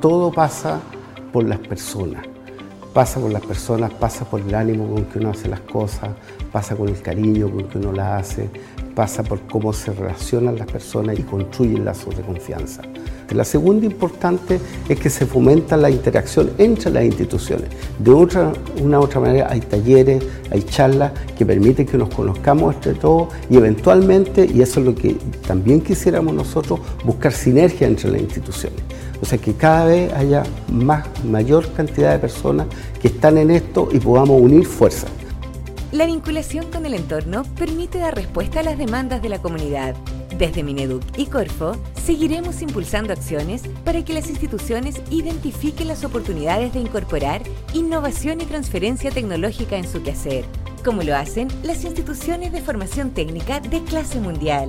todo 0.00 0.30
pasa 0.30 0.80
por 1.32 1.44
las 1.44 1.58
personas. 1.58 2.24
Pasa 2.94 3.20
por 3.20 3.30
las 3.30 3.44
personas, 3.44 3.92
pasa 3.92 4.24
por 4.24 4.40
el 4.40 4.54
ánimo 4.54 4.88
con 4.88 5.04
que 5.04 5.18
uno 5.18 5.30
hace 5.30 5.48
las 5.48 5.60
cosas, 5.60 6.10
pasa 6.50 6.74
con 6.74 6.88
el 6.88 7.00
cariño 7.00 7.50
con 7.50 7.64
que 7.64 7.78
uno 7.78 7.92
las 7.92 8.22
hace, 8.22 8.48
pasa 8.94 9.22
por 9.22 9.40
cómo 9.42 9.72
se 9.72 9.92
relacionan 9.92 10.56
las 10.56 10.66
personas 10.66 11.18
y 11.18 11.22
construyen 11.22 11.84
lazos 11.84 12.16
de 12.16 12.22
confianza. 12.22 12.82
La 13.30 13.44
segunda 13.44 13.84
importante 13.84 14.58
es 14.88 14.98
que 14.98 15.10
se 15.10 15.26
fomenta 15.26 15.76
la 15.76 15.90
interacción 15.90 16.50
entre 16.56 16.90
las 16.90 17.04
instituciones. 17.04 17.68
De 17.98 18.10
otra, 18.10 18.52
una 18.82 18.98
otra 18.98 19.20
manera 19.20 19.48
hay 19.50 19.60
talleres, 19.60 20.24
hay 20.50 20.62
charlas 20.62 21.12
que 21.36 21.44
permiten 21.44 21.86
que 21.86 21.98
nos 21.98 22.08
conozcamos 22.08 22.74
entre 22.74 22.94
todos 22.94 23.28
y 23.50 23.56
eventualmente, 23.58 24.46
y 24.46 24.62
eso 24.62 24.80
es 24.80 24.86
lo 24.86 24.94
que 24.94 25.16
también 25.46 25.82
quisiéramos 25.82 26.34
nosotros, 26.34 26.80
buscar 27.04 27.32
sinergia 27.32 27.86
entre 27.86 28.10
las 28.10 28.22
instituciones. 28.22 28.80
O 29.20 29.26
sea, 29.26 29.38
que 29.38 29.54
cada 29.54 29.86
vez 29.86 30.12
haya 30.12 30.44
más, 30.68 31.06
mayor 31.24 31.72
cantidad 31.72 32.12
de 32.12 32.18
personas 32.18 32.66
que 33.00 33.08
están 33.08 33.38
en 33.38 33.50
esto 33.50 33.88
y 33.92 33.98
podamos 33.98 34.40
unir 34.40 34.66
fuerzas. 34.66 35.10
La 35.90 36.04
vinculación 36.04 36.66
con 36.70 36.84
el 36.84 36.92
entorno 36.92 37.44
permite 37.58 37.98
dar 37.98 38.14
respuesta 38.14 38.60
a 38.60 38.62
las 38.62 38.76
demandas 38.76 39.22
de 39.22 39.30
la 39.30 39.40
comunidad. 39.40 39.94
Desde 40.36 40.62
Mineduc 40.62 41.02
y 41.16 41.26
Corfo, 41.26 41.76
seguiremos 42.04 42.60
impulsando 42.60 43.12
acciones 43.12 43.62
para 43.84 44.04
que 44.04 44.12
las 44.12 44.28
instituciones 44.28 45.00
identifiquen 45.10 45.88
las 45.88 46.04
oportunidades 46.04 46.74
de 46.74 46.80
incorporar 46.80 47.42
innovación 47.72 48.40
y 48.40 48.44
transferencia 48.44 49.10
tecnológica 49.10 49.78
en 49.78 49.88
su 49.88 50.02
quehacer, 50.02 50.44
como 50.84 51.02
lo 51.02 51.16
hacen 51.16 51.48
las 51.62 51.84
instituciones 51.84 52.52
de 52.52 52.60
formación 52.60 53.10
técnica 53.10 53.58
de 53.58 53.82
clase 53.82 54.20
mundial. 54.20 54.68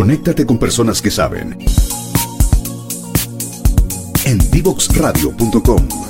Conéctate 0.00 0.46
con 0.46 0.56
personas 0.56 1.02
que 1.02 1.10
saben. 1.10 1.58
En. 4.24 6.09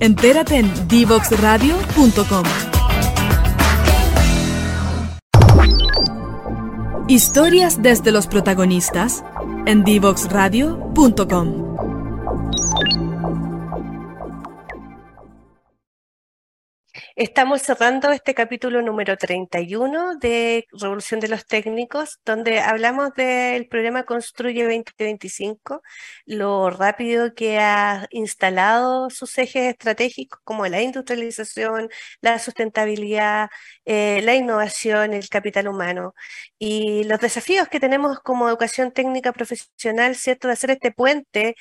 Entérate 0.00 0.58
en 0.58 0.88
divoxradio.com. 0.88 2.44
Historias 7.08 7.82
desde 7.82 8.12
los 8.12 8.26
protagonistas 8.26 9.24
en 9.66 9.84
divoxradio.com. 9.84 11.74
Estamos 17.16 17.62
cerrando 17.62 18.10
este 18.10 18.34
capítulo 18.34 18.82
número 18.82 19.16
31 19.16 20.16
de 20.16 20.66
Revolución 20.72 21.20
de 21.20 21.28
los 21.28 21.46
Técnicos, 21.46 22.18
donde 22.24 22.58
hablamos 22.58 23.14
del 23.14 23.68
programa 23.68 24.02
Construye 24.02 24.64
2025, 24.64 25.80
lo 26.26 26.70
rápido 26.70 27.32
que 27.32 27.60
ha 27.60 28.08
instalado 28.10 29.10
sus 29.10 29.38
ejes 29.38 29.70
estratégicos 29.70 30.40
como 30.42 30.66
la 30.66 30.82
industrialización, 30.82 31.88
la 32.20 32.40
sustentabilidad, 32.40 33.48
eh, 33.84 34.20
la 34.24 34.34
innovación, 34.34 35.12
el 35.12 35.28
capital 35.28 35.68
humano 35.68 36.14
y 36.58 37.04
los 37.04 37.20
desafíos 37.20 37.68
que 37.68 37.78
tenemos 37.78 38.18
como 38.20 38.48
educación 38.48 38.90
técnica 38.90 39.32
profesional, 39.32 40.16
¿cierto? 40.16 40.48
De 40.48 40.54
hacer 40.54 40.70
este 40.72 40.90
puente 40.90 41.54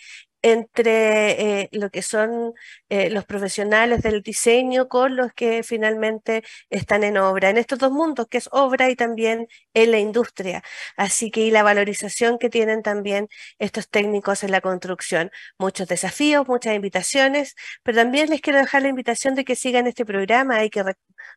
entre 0.43 1.61
eh, 1.63 1.69
lo 1.71 1.89
que 1.89 2.01
son 2.03 2.53
eh, 2.89 3.09
los 3.09 3.25
profesionales 3.25 4.03
del 4.03 4.21
diseño 4.21 4.87
con 4.89 5.15
los 5.15 5.33
que 5.33 5.63
finalmente 5.63 6.43
están 6.69 7.03
en 7.03 7.17
obra, 7.17 7.49
en 7.49 7.57
estos 7.57 7.79
dos 7.79 7.91
mundos, 7.91 8.27
que 8.29 8.37
es 8.37 8.49
obra 8.51 8.89
y 8.89 8.95
también 8.95 9.47
en 9.73 9.91
la 9.91 9.99
industria. 9.99 10.63
Así 10.97 11.31
que 11.31 11.41
y 11.41 11.51
la 11.51 11.63
valorización 11.63 12.37
que 12.37 12.49
tienen 12.49 12.83
también 12.83 13.27
estos 13.59 13.89
técnicos 13.89 14.43
en 14.43 14.51
la 14.51 14.61
construcción. 14.61 15.31
Muchos 15.57 15.87
desafíos, 15.87 16.47
muchas 16.47 16.75
invitaciones, 16.75 17.55
pero 17.83 17.97
también 17.97 18.29
les 18.29 18.41
quiero 18.41 18.59
dejar 18.59 18.81
la 18.83 18.89
invitación 18.89 19.35
de 19.35 19.45
que 19.45 19.55
sigan 19.55 19.87
este 19.87 20.05
programa 20.05 20.63
y 20.63 20.69
que 20.69 20.83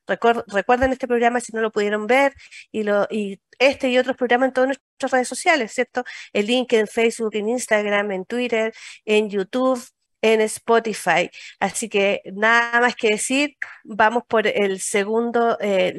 recuerden 0.07 0.93
este 0.93 1.09
programa 1.09 1.41
si 1.41 1.53
no 1.53 1.61
lo 1.61 1.72
pudieron 1.72 2.07
ver 2.07 2.34
y, 2.72 3.41
este 3.59 3.89
y 3.89 3.99
otros 3.99 4.16
programas 4.16 4.49
en 4.49 4.55
todas 4.55 4.68
nuestras 4.68 5.12
redes 5.12 5.28
sociales, 5.28 5.72
¿cierto? 5.72 6.05
El 6.32 6.47
link 6.47 6.72
en 6.72 6.87
Facebook, 6.87 7.34
en 7.34 7.49
Instagram, 7.49 8.12
en 8.12 8.24
Twitter, 8.24 8.74
en 9.05 9.30
YouTube, 9.30 9.82
en 10.22 10.41
Spotify. 10.43 11.30
Así 11.61 11.89
que 11.89 12.22
nada 12.32 12.80
más 12.80 12.97
que 12.97 13.11
decir, 13.11 13.57
vamos 13.84 14.24
por 14.28 14.47
el 14.47 14.80
segundo, 14.80 15.59
eh, 15.61 15.95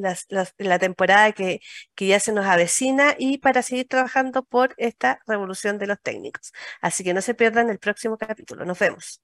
la, 0.57 0.79
temporada 0.79 1.31
que, 1.31 1.61
que, 1.95 2.07
ya 2.07 2.19
se 2.19 2.31
nos 2.33 2.45
avecina 2.45 3.15
y 3.17 3.37
para 3.39 3.61
seguir 3.61 3.87
trabajando 3.87 4.43
por 4.43 4.73
esta 4.77 5.19
revolución 5.27 5.77
de 5.79 5.87
los 5.87 6.01
técnicos. 6.01 6.51
Así 6.81 7.03
que 7.03 7.13
no 7.13 7.21
se 7.21 7.33
pierdan 7.35 7.69
el 7.69 7.79
próximo 7.79 8.17
capítulo. 8.17 8.65
Nos 8.65 8.79
vemos. 8.79 9.21